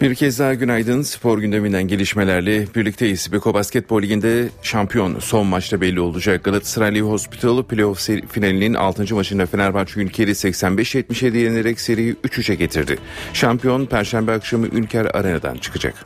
Bir 0.00 0.14
kez 0.14 0.38
daha 0.38 0.54
günaydın. 0.54 1.02
Spor 1.02 1.38
gündeminden 1.38 1.82
gelişmelerle 1.82 2.66
birlikteyiz. 2.74 3.32
Beko 3.32 3.54
Basketbol 3.54 4.02
Ligi'nde 4.02 4.48
şampiyon 4.62 5.18
son 5.18 5.46
maçta 5.46 5.80
belli 5.80 6.00
olacak. 6.00 6.44
Galatasaray 6.44 7.00
Hospital 7.00 7.62
playoff 7.62 8.08
finalinin 8.28 8.74
6. 8.74 9.14
maçında 9.14 9.46
Fenerbahçe 9.46 10.00
Ülker'i 10.00 10.30
85-77 10.30 11.36
yenerek 11.36 11.80
seriyi 11.80 12.14
3-3'e 12.14 12.54
getirdi. 12.54 12.98
Şampiyon 13.32 13.86
Perşembe 13.86 14.32
akşamı 14.32 14.66
Ülker 14.66 15.06
Arena'dan 15.14 15.56
çıkacak. 15.56 16.04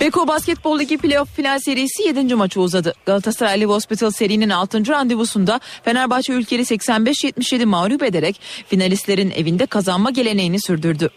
Beko 0.00 0.28
Basketbol 0.28 0.78
Ligi 0.78 0.98
playoff 0.98 1.36
final 1.36 1.58
serisi 1.58 2.02
7. 2.02 2.34
maçı 2.34 2.60
uzadı. 2.60 2.94
Galatasaray 3.06 3.60
Live 3.60 3.72
Hospital 3.72 4.10
serinin 4.10 4.50
6. 4.50 4.88
randevusunda 4.88 5.60
Fenerbahçe 5.84 6.32
Ülker'i 6.32 6.62
85-77 6.62 7.66
mağlup 7.66 8.02
ederek 8.02 8.40
finalistlerin 8.68 9.30
evinde 9.30 9.66
kazanma 9.66 10.10
geleneğini 10.10 10.60
sürdürdü. 10.60 11.10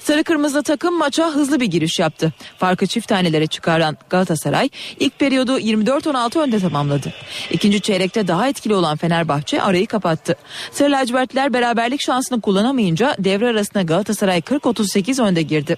Sarı 0.00 0.24
kırmızı 0.24 0.62
takım 0.62 0.98
maça 0.98 1.30
hızlı 1.30 1.60
bir 1.60 1.66
giriş 1.66 1.98
yaptı. 1.98 2.32
Farkı 2.58 2.86
çift 2.86 3.08
tanelere 3.08 3.46
çıkaran 3.46 3.96
Galatasaray 4.10 4.68
ilk 5.00 5.18
periyodu 5.18 5.58
24-16 5.58 6.38
önde 6.38 6.58
tamamladı. 6.58 7.12
İkinci 7.50 7.80
çeyrekte 7.80 8.28
daha 8.28 8.48
etkili 8.48 8.74
olan 8.74 8.96
Fenerbahçe 8.96 9.62
arayı 9.62 9.86
kapattı. 9.86 10.36
Sarı 10.72 10.92
lacivertliler 10.92 11.52
beraberlik 11.52 12.00
şansını 12.00 12.40
kullanamayınca 12.40 13.16
devre 13.18 13.48
arasında 13.48 13.82
Galatasaray 13.82 14.38
40-38 14.38 15.22
önde 15.22 15.42
girdi. 15.42 15.76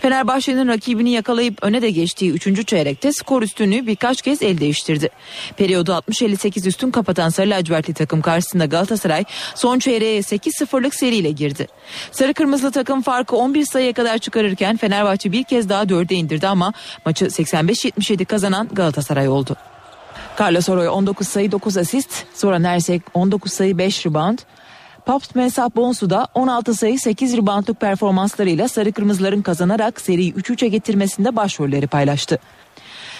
Fenerbahçe'nin 0.00 0.68
rakibini 0.68 1.10
yakalayıp 1.10 1.58
öne 1.62 1.82
de 1.82 1.90
geçtiği 1.90 2.32
3. 2.32 2.66
çeyrekte 2.66 3.12
skor 3.12 3.42
üstünlüğü 3.42 3.86
birkaç 3.86 4.22
kez 4.22 4.42
el 4.42 4.58
değiştirdi. 4.58 5.08
Periyodu 5.56 5.92
60-58 5.92 6.68
üstün 6.68 6.90
kapatan 6.90 7.28
Sarı 7.28 7.50
lacivertli 7.50 7.94
takım 7.94 8.20
karşısında 8.20 8.64
Galatasaray 8.64 9.24
son 9.54 9.78
çeyreğe 9.78 10.20
8-0'lık 10.20 10.94
seriyle 10.94 11.30
girdi. 11.30 11.66
Sarı 12.12 12.34
kırmızılı 12.34 12.70
takım 12.70 13.02
farkı 13.02 13.36
11 13.36 13.64
sayıya 13.64 13.92
kadar 13.92 14.18
çıkarırken 14.18 14.76
Fenerbahçe 14.76 15.32
bir 15.32 15.44
kez 15.44 15.68
daha 15.68 15.82
4'e 15.82 16.16
indirdi 16.16 16.48
ama 16.48 16.72
maçı 17.04 17.24
85-77 17.24 18.24
kazanan 18.24 18.68
Galatasaray 18.72 19.28
oldu. 19.28 19.56
Carlos 20.40 20.68
Oroy 20.68 20.88
19 20.88 21.28
sayı 21.28 21.52
9 21.52 21.76
asist, 21.76 22.24
Zoran 22.34 22.64
Ersek 22.64 23.02
19 23.14 23.52
sayı 23.52 23.78
5 23.78 24.06
rebound, 24.06 24.38
Paps 25.06 25.34
Mensah 25.34 25.70
Bonsu 25.76 26.10
da 26.10 26.28
16 26.34 26.74
sayı 26.74 26.98
8 26.98 27.36
reboundluk 27.36 27.80
performanslarıyla 27.80 28.68
Sarı 28.68 28.92
Kırmızıların 28.92 29.42
kazanarak 29.42 30.00
seriyi 30.00 30.32
3-3'e 30.32 30.68
getirmesinde 30.68 31.36
başrolleri 31.36 31.86
paylaştı. 31.86 32.38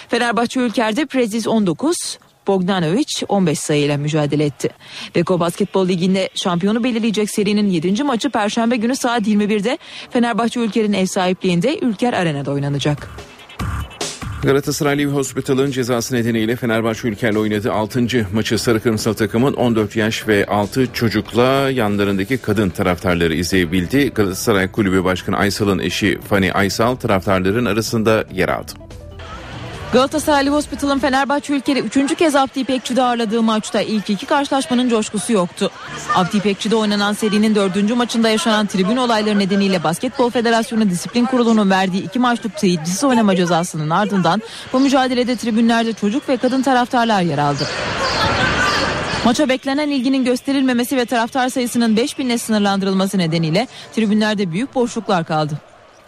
Fenerbahçe 0.09 0.59
Ülker'de 0.59 1.05
Prezis 1.05 1.47
19, 1.47 2.19
Bogdanovic 2.47 3.05
15 3.27 3.59
sayıyla 3.59 3.97
mücadele 3.97 4.45
etti. 4.45 4.69
Beko 5.15 5.39
Basketbol 5.39 5.87
Ligi'nde 5.87 6.29
şampiyonu 6.35 6.83
belirleyecek 6.83 7.29
serinin 7.29 7.69
7. 7.69 8.03
maçı 8.03 8.29
Perşembe 8.29 8.75
günü 8.75 8.95
saat 8.95 9.27
21'de 9.27 9.77
Fenerbahçe 10.09 10.59
Ülker'in 10.59 10.93
ev 10.93 11.05
sahipliğinde 11.05 11.79
Ülker 11.79 12.13
Arena'da 12.13 12.51
oynanacak. 12.51 13.09
Galatasaray 14.43 14.97
Live 14.97 15.11
Hospital'ın 15.11 15.71
cezası 15.71 16.15
nedeniyle 16.15 16.55
Fenerbahçe 16.55 17.07
Ülker'le 17.07 17.35
oynadığı 17.35 17.73
6. 17.73 18.27
maçı 18.33 18.59
Sarı 18.59 18.79
Kırmızı 18.79 19.13
takımın 19.13 19.53
14 19.53 19.95
yaş 19.95 20.27
ve 20.27 20.45
6 20.45 20.93
çocukla 20.93 21.69
yanlarındaki 21.71 22.37
kadın 22.37 22.69
taraftarları 22.69 23.33
izleyebildi. 23.33 24.09
Galatasaray 24.09 24.71
Kulübü 24.71 25.03
Başkanı 25.03 25.37
Aysal'ın 25.37 25.79
eşi 25.79 26.19
Fani 26.29 26.53
Aysal 26.53 26.95
taraftarların 26.95 27.65
arasında 27.65 28.25
yer 28.33 28.49
aldı. 28.49 28.71
Galatasaray 29.93 30.47
Hospital'ın 30.47 30.99
Fenerbahçe 30.99 31.53
ülkede 31.53 31.79
3. 31.79 32.15
kez 32.15 32.35
Abdi 32.35 32.59
İpekçi'de 32.59 33.03
ağırladığı 33.03 33.43
maçta 33.43 33.81
ilk 33.81 34.09
iki 34.09 34.25
karşılaşmanın 34.25 34.89
coşkusu 34.89 35.33
yoktu. 35.33 35.71
Abdi 36.15 36.37
İpekçi'de 36.37 36.75
oynanan 36.75 37.13
serinin 37.13 37.55
4. 37.55 37.95
maçında 37.95 38.29
yaşanan 38.29 38.67
tribün 38.67 38.97
olayları 38.97 39.39
nedeniyle 39.39 39.83
Basketbol 39.83 40.29
Federasyonu 40.29 40.89
Disiplin 40.89 41.25
Kurulu'nun 41.25 41.69
verdiği 41.69 42.03
iki 42.03 42.19
maçlık 42.19 42.59
seyircisiz 42.59 43.03
oynama 43.03 43.35
cezasının 43.35 43.89
ardından 43.89 44.41
bu 44.73 44.79
mücadelede 44.79 45.35
tribünlerde 45.35 45.93
çocuk 45.93 46.29
ve 46.29 46.37
kadın 46.37 46.61
taraftarlar 46.61 47.21
yer 47.21 47.37
aldı. 47.37 47.67
Maça 49.25 49.49
beklenen 49.49 49.89
ilginin 49.89 50.25
gösterilmemesi 50.25 50.97
ve 50.97 51.05
taraftar 51.05 51.49
sayısının 51.49 51.95
5000'le 51.95 52.37
sınırlandırılması 52.37 53.17
nedeniyle 53.17 53.67
tribünlerde 53.95 54.51
büyük 54.51 54.75
boşluklar 54.75 55.25
kaldı. 55.25 55.53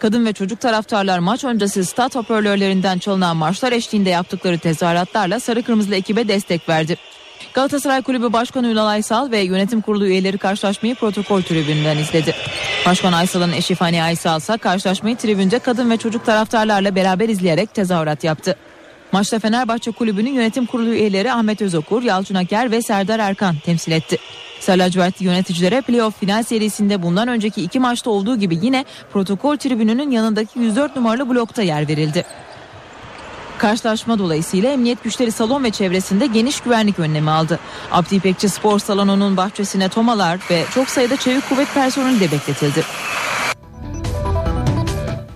Kadın 0.00 0.26
ve 0.26 0.32
çocuk 0.32 0.60
taraftarlar 0.60 1.18
maç 1.18 1.44
öncesi 1.44 1.84
stat 1.84 2.14
hoparlörlerinden 2.14 2.98
çalınan 2.98 3.36
marşlar 3.36 3.72
eşliğinde 3.72 4.10
yaptıkları 4.10 4.58
tezahüratlarla 4.58 5.40
sarı 5.40 5.62
kırmızılı 5.62 5.94
ekibe 5.94 6.28
destek 6.28 6.68
verdi. 6.68 6.96
Galatasaray 7.54 8.02
Kulübü 8.02 8.32
Başkanı 8.32 8.68
Ünal 8.68 8.86
Aysal 8.86 9.30
ve 9.30 9.38
yönetim 9.38 9.80
kurulu 9.80 10.06
üyeleri 10.06 10.38
karşılaşmayı 10.38 10.94
protokol 10.94 11.42
tribünden 11.42 11.98
izledi. 11.98 12.34
Başkan 12.86 13.12
Aysal'ın 13.12 13.52
eşi 13.52 13.74
Fani 13.74 14.02
Aysal 14.02 14.38
ise 14.38 14.56
karşılaşmayı 14.56 15.16
tribünde 15.16 15.58
kadın 15.58 15.90
ve 15.90 15.96
çocuk 15.96 16.26
taraftarlarla 16.26 16.94
beraber 16.94 17.28
izleyerek 17.28 17.74
tezahürat 17.74 18.24
yaptı. 18.24 18.56
Maçta 19.12 19.38
Fenerbahçe 19.38 19.90
Kulübü'nün 19.90 20.32
yönetim 20.32 20.66
kurulu 20.66 20.90
üyeleri 20.90 21.32
Ahmet 21.32 21.62
Özokur, 21.62 22.02
Yalçın 22.02 22.34
Aker 22.34 22.70
ve 22.70 22.82
Serdar 22.82 23.18
Erkan 23.18 23.56
temsil 23.64 23.92
etti. 23.92 24.18
Sarı 24.60 25.24
yöneticilere 25.24 25.80
playoff 25.80 26.20
final 26.20 26.42
serisinde 26.42 27.02
bundan 27.02 27.28
önceki 27.28 27.62
iki 27.62 27.80
maçta 27.80 28.10
olduğu 28.10 28.36
gibi 28.36 28.58
yine 28.62 28.84
protokol 29.12 29.56
tribününün 29.56 30.10
yanındaki 30.10 30.58
104 30.58 30.96
numaralı 30.96 31.28
blokta 31.28 31.62
yer 31.62 31.88
verildi. 31.88 32.24
Karşılaşma 33.58 34.18
dolayısıyla 34.18 34.72
emniyet 34.72 35.04
güçleri 35.04 35.32
salon 35.32 35.64
ve 35.64 35.70
çevresinde 35.70 36.26
geniş 36.26 36.60
güvenlik 36.60 36.98
önlemi 36.98 37.30
aldı. 37.30 37.58
Abdi 37.92 38.14
İpekçi 38.14 38.48
Spor 38.48 38.78
Salonu'nun 38.78 39.36
bahçesine 39.36 39.88
tomalar 39.88 40.40
ve 40.50 40.64
çok 40.74 40.88
sayıda 40.88 41.16
çevik 41.16 41.48
kuvvet 41.48 41.74
personeli 41.74 42.20
de 42.20 42.32
bekletildi. 42.32 42.84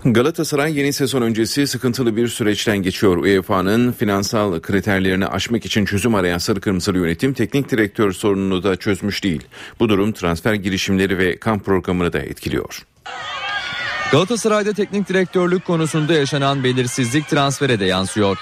Galatasaray 0.05 0.79
yeni 0.79 0.93
sezon 0.93 1.23
öncesi 1.23 1.67
sıkıntılı 1.67 2.17
bir 2.17 2.29
süreçten 2.29 2.77
geçiyor. 2.77 3.17
UEFA'nın 3.17 3.93
finansal 3.93 4.61
kriterlerini 4.61 5.27
aşmak 5.27 5.67
için 5.67 5.85
çözüm 5.85 6.15
arayan 6.15 6.39
Sarı 6.39 6.61
Kırmızılı 6.61 6.99
yönetim 6.99 7.33
teknik 7.33 7.71
direktör 7.71 8.13
sorununu 8.13 8.63
da 8.63 8.77
çözmüş 8.77 9.25
değil. 9.25 9.43
Bu 9.81 9.89
durum 9.89 10.13
transfer 10.13 10.55
girişimleri 10.55 11.19
ve 11.19 11.37
kamp 11.39 11.65
programını 11.65 12.13
da 12.13 12.19
etkiliyor. 12.19 12.83
Galatasaray'da 14.13 14.73
teknik 14.73 15.09
direktörlük 15.09 15.65
konusunda 15.65 16.13
yaşanan 16.13 16.65
belirsizlik 16.65 17.29
transfere 17.29 17.81
de 17.81 17.85
yansıyor. 17.85 18.39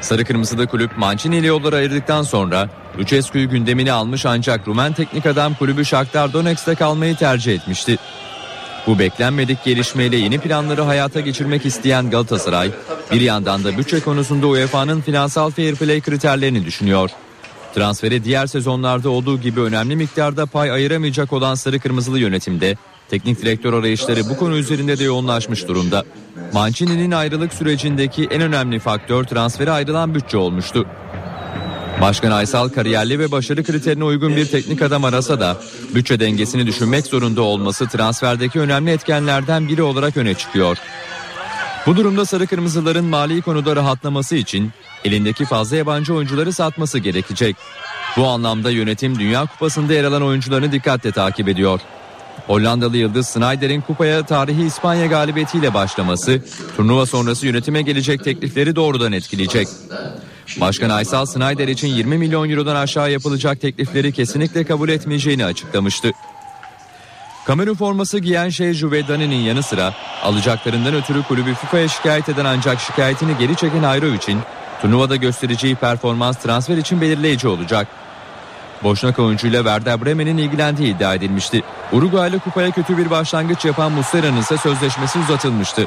Sarı 0.00 0.24
Kırmızılı 0.24 0.66
kulüp 0.66 0.98
Mancini 0.98 1.36
ile 1.36 1.46
yolları 1.46 1.76
ayırdıktan 1.76 2.22
sonra 2.22 2.70
Lucescu'yu 2.98 3.50
gündemine 3.50 3.92
almış 3.92 4.26
ancak 4.26 4.68
Rumen 4.68 4.92
teknik 4.92 5.26
adam 5.26 5.54
kulübü 5.54 5.84
Shakhtar 5.84 6.32
Donetsk'te 6.32 6.74
kalmayı 6.74 7.16
tercih 7.16 7.54
etmişti. 7.54 7.98
Bu 8.86 8.98
beklenmedik 8.98 9.64
gelişmeyle 9.64 10.16
yeni 10.16 10.38
planları 10.38 10.82
hayata 10.82 11.20
geçirmek 11.20 11.66
isteyen 11.66 12.10
Galatasaray, 12.10 12.70
bir 13.12 13.20
yandan 13.20 13.64
da 13.64 13.78
bütçe 13.78 14.00
konusunda 14.00 14.46
UEFA'nın 14.46 15.00
finansal 15.00 15.50
fair 15.50 15.74
play 15.74 16.00
kriterlerini 16.00 16.64
düşünüyor. 16.64 17.10
Transfere 17.74 18.24
diğer 18.24 18.46
sezonlarda 18.46 19.10
olduğu 19.10 19.40
gibi 19.40 19.60
önemli 19.60 19.96
miktarda 19.96 20.46
pay 20.46 20.70
ayıramayacak 20.70 21.32
olan 21.32 21.54
Sarı 21.54 21.78
Kırmızılı 21.78 22.18
yönetimde 22.18 22.76
teknik 23.10 23.42
direktör 23.42 23.72
arayışları 23.72 24.28
bu 24.30 24.36
konu 24.36 24.56
üzerinde 24.56 24.98
de 24.98 25.04
yoğunlaşmış 25.04 25.68
durumda. 25.68 26.04
Mancini'nin 26.52 27.10
ayrılık 27.10 27.54
sürecindeki 27.54 28.28
en 28.30 28.42
önemli 28.42 28.78
faktör 28.78 29.24
transfere 29.24 29.70
ayrılan 29.70 30.14
bütçe 30.14 30.36
olmuştu. 30.36 30.86
Başkan 32.00 32.30
Aysal 32.30 32.68
kariyerli 32.68 33.18
ve 33.18 33.30
başarı 33.30 33.64
kriterine 33.64 34.04
uygun 34.04 34.36
bir 34.36 34.46
teknik 34.46 34.82
adam 34.82 35.04
arasa 35.04 35.40
da 35.40 35.56
bütçe 35.94 36.20
dengesini 36.20 36.66
düşünmek 36.66 37.06
zorunda 37.06 37.42
olması 37.42 37.88
transferdeki 37.88 38.60
önemli 38.60 38.90
etkenlerden 38.90 39.68
biri 39.68 39.82
olarak 39.82 40.16
öne 40.16 40.34
çıkıyor. 40.34 40.78
Bu 41.86 41.96
durumda 41.96 42.24
Sarı 42.24 42.46
Kırmızıların 42.46 43.04
mali 43.04 43.42
konuda 43.42 43.76
rahatlaması 43.76 44.36
için 44.36 44.70
elindeki 45.04 45.44
fazla 45.44 45.76
yabancı 45.76 46.14
oyuncuları 46.14 46.52
satması 46.52 46.98
gerekecek. 46.98 47.56
Bu 48.16 48.26
anlamda 48.26 48.70
yönetim 48.70 49.18
Dünya 49.18 49.46
Kupası'nda 49.46 49.92
yer 49.92 50.04
alan 50.04 50.22
oyuncularını 50.22 50.72
dikkatle 50.72 51.12
takip 51.12 51.48
ediyor. 51.48 51.80
Hollandalı 52.46 52.96
yıldız 52.96 53.26
Snyder'in 53.26 53.80
kupaya 53.80 54.26
tarihi 54.26 54.64
İspanya 54.64 55.06
galibiyetiyle 55.06 55.74
başlaması 55.74 56.42
turnuva 56.76 57.06
sonrası 57.06 57.46
yönetime 57.46 57.82
gelecek 57.82 58.24
teklifleri 58.24 58.76
doğrudan 58.76 59.12
etkileyecek. 59.12 59.68
Başkan 60.60 60.90
Aysal 60.90 61.26
Snyder 61.26 61.68
için 61.68 61.88
20 61.88 62.18
milyon 62.18 62.50
eurodan 62.50 62.76
aşağı 62.76 63.12
yapılacak 63.12 63.60
teklifleri 63.60 64.12
kesinlikle 64.12 64.64
kabul 64.64 64.88
etmeyeceğini 64.88 65.44
açıklamıştı. 65.44 66.12
Kamerun 67.46 67.74
forması 67.74 68.18
giyen 68.18 68.48
Şeyju 68.48 68.90
ve 68.90 69.04
yanı 69.34 69.62
sıra 69.62 69.94
alacaklarından 70.22 70.94
ötürü 70.94 71.22
kulübü 71.22 71.54
FIFA'ya 71.54 71.88
şikayet 71.88 72.28
eden 72.28 72.44
ancak 72.44 72.80
şikayetini 72.80 73.38
geri 73.38 73.56
çeken 73.56 73.82
Ayrovic'in 73.82 74.40
turnuvada 74.82 75.16
göstereceği 75.16 75.74
performans 75.74 76.36
transfer 76.36 76.76
için 76.76 77.00
belirleyici 77.00 77.48
olacak. 77.48 77.88
Boşnak 78.82 79.18
oyuncuyla 79.18 79.58
Werder 79.58 80.04
Bremen'in 80.04 80.38
ilgilendiği 80.38 80.96
iddia 80.96 81.14
edilmişti. 81.14 81.62
Uruguaylı 81.92 82.38
kupaya 82.38 82.70
kötü 82.70 82.98
bir 82.98 83.10
başlangıç 83.10 83.64
yapan 83.64 83.92
Muslera'nın 83.92 84.40
ise 84.40 84.56
sözleşmesi 84.56 85.18
uzatılmıştı. 85.18 85.86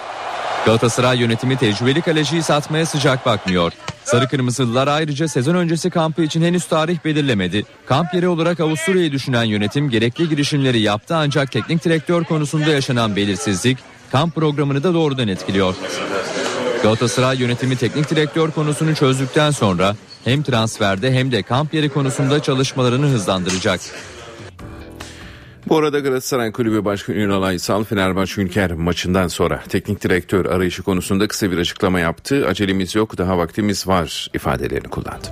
Galatasaray 0.65 1.19
yönetimi 1.19 1.57
tecrübeli 1.57 2.01
kaleciyi 2.01 2.43
satmaya 2.43 2.85
sıcak 2.85 3.25
bakmıyor. 3.25 3.71
Sarı 4.03 4.27
Kırmızılılar 4.27 4.87
ayrıca 4.87 5.27
sezon 5.27 5.55
öncesi 5.55 5.89
kampı 5.89 6.21
için 6.21 6.41
henüz 6.41 6.65
tarih 6.65 7.05
belirlemedi. 7.05 7.65
Kamp 7.85 8.13
yeri 8.13 8.27
olarak 8.27 8.59
Avusturya'yı 8.59 9.11
düşünen 9.11 9.43
yönetim 9.43 9.89
gerekli 9.89 10.29
girişimleri 10.29 10.79
yaptı 10.79 11.15
ancak 11.15 11.51
teknik 11.51 11.85
direktör 11.85 12.23
konusunda 12.23 12.69
yaşanan 12.69 13.15
belirsizlik 13.15 13.77
kamp 14.11 14.35
programını 14.35 14.83
da 14.83 14.93
doğrudan 14.93 15.27
etkiliyor. 15.27 15.75
Galatasaray 16.83 17.37
yönetimi 17.37 17.75
teknik 17.75 18.09
direktör 18.09 18.51
konusunu 18.51 18.95
çözdükten 18.95 19.51
sonra 19.51 19.95
hem 20.23 20.43
transferde 20.43 21.13
hem 21.13 21.31
de 21.31 21.43
kamp 21.43 21.73
yeri 21.73 21.89
konusunda 21.89 22.43
çalışmalarını 22.43 23.05
hızlandıracak. 23.05 23.79
Bu 25.69 25.77
arada 25.77 25.99
Galatasaray 25.99 26.51
Kulübü 26.51 26.85
Başkanı 26.85 27.17
Ünal 27.17 27.43
Aysal 27.43 27.83
Fenerbahçe 27.83 28.41
Ülker 28.41 28.71
maçından 28.71 29.27
sonra 29.27 29.63
teknik 29.69 30.03
direktör 30.03 30.45
arayışı 30.45 30.83
konusunda 30.83 31.27
kısa 31.27 31.51
bir 31.51 31.57
açıklama 31.57 31.99
yaptı. 31.99 32.45
Acelemiz 32.47 32.95
yok 32.95 33.17
daha 33.17 33.37
vaktimiz 33.37 33.87
var 33.87 34.27
ifadelerini 34.33 34.87
kullandı. 34.87 35.27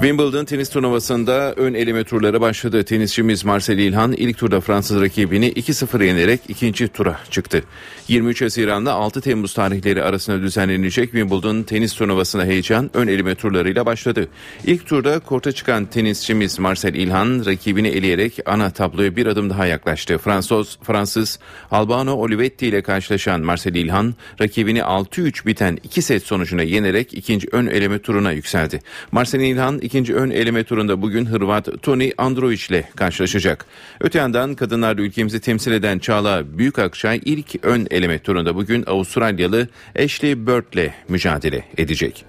Wimbledon 0.00 0.44
tenis 0.44 0.70
turnuvasında 0.70 1.52
ön 1.56 1.74
eleme 1.74 2.04
turları 2.04 2.40
başladı. 2.40 2.84
Tenisçimiz 2.84 3.44
Marcel 3.44 3.78
İlhan 3.78 4.12
ilk 4.12 4.38
turda 4.38 4.60
Fransız 4.60 5.00
rakibini 5.00 5.52
2-0 5.52 6.04
yenerek 6.04 6.40
ikinci 6.48 6.88
tura 6.88 7.20
çıktı. 7.30 7.62
23 8.08 8.42
Haziran'da 8.42 8.92
6 8.92 9.20
Temmuz 9.20 9.54
tarihleri 9.54 10.02
arasında 10.02 10.42
düzenlenecek 10.42 11.04
Wimbledon 11.04 11.62
tenis 11.62 11.94
turnuvasına 11.94 12.44
heyecan 12.44 12.90
ön 12.94 13.06
eleme 13.06 13.34
turlarıyla 13.34 13.86
başladı. 13.86 14.28
İlk 14.64 14.86
turda 14.86 15.18
korta 15.18 15.52
çıkan 15.52 15.86
tenisçimiz 15.86 16.58
Marcel 16.58 16.94
İlhan 16.94 17.42
rakibini 17.46 17.88
eleyerek 17.88 18.38
ana 18.46 18.70
tabloya 18.70 19.16
bir 19.16 19.26
adım 19.26 19.50
daha 19.50 19.66
yaklaştı. 19.66 20.18
Fransız, 20.18 20.78
Fransız 20.82 21.38
Albano 21.70 22.12
Olivetti 22.12 22.66
ile 22.66 22.82
karşılaşan 22.82 23.40
Marcel 23.40 23.74
İlhan 23.74 24.14
rakibini 24.40 24.78
6-3 24.78 25.46
biten 25.46 25.78
2 25.84 26.02
set 26.02 26.22
sonucuna 26.22 26.62
yenerek 26.62 27.14
ikinci 27.14 27.48
ön 27.52 27.66
eleme 27.66 27.98
turuna 27.98 28.32
yükseldi. 28.32 28.80
Marcel 29.12 29.40
İlhan 29.40 29.87
ikinci 29.88 30.14
ön 30.14 30.30
eleme 30.30 30.64
turunda 30.64 31.02
bugün 31.02 31.26
Hırvat 31.26 31.68
Toni 31.82 32.12
Androvic 32.18 32.60
ile 32.70 32.88
karşılaşacak. 32.96 33.66
Öte 34.00 34.18
yandan 34.18 34.54
kadınlarda 34.54 35.02
ülkemizi 35.02 35.40
temsil 35.40 35.72
eden 35.72 35.98
Çağla 35.98 36.58
Büyükakçay 36.58 37.20
ilk 37.24 37.64
ön 37.64 37.86
eleme 37.90 38.18
turunda 38.18 38.54
bugün 38.54 38.84
Avustralyalı 38.86 39.68
Ashley 40.04 40.46
Bird 40.46 40.72
ile 40.72 40.94
mücadele 41.08 41.64
edecek. 41.76 42.24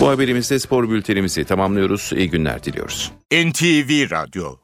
Bu 0.00 0.08
haberimizde 0.08 0.58
spor 0.58 0.90
bültenimizi 0.90 1.44
tamamlıyoruz. 1.44 2.10
İyi 2.16 2.30
günler 2.30 2.64
diliyoruz. 2.64 3.12
NTV 3.32 4.10
Radyo 4.10 4.56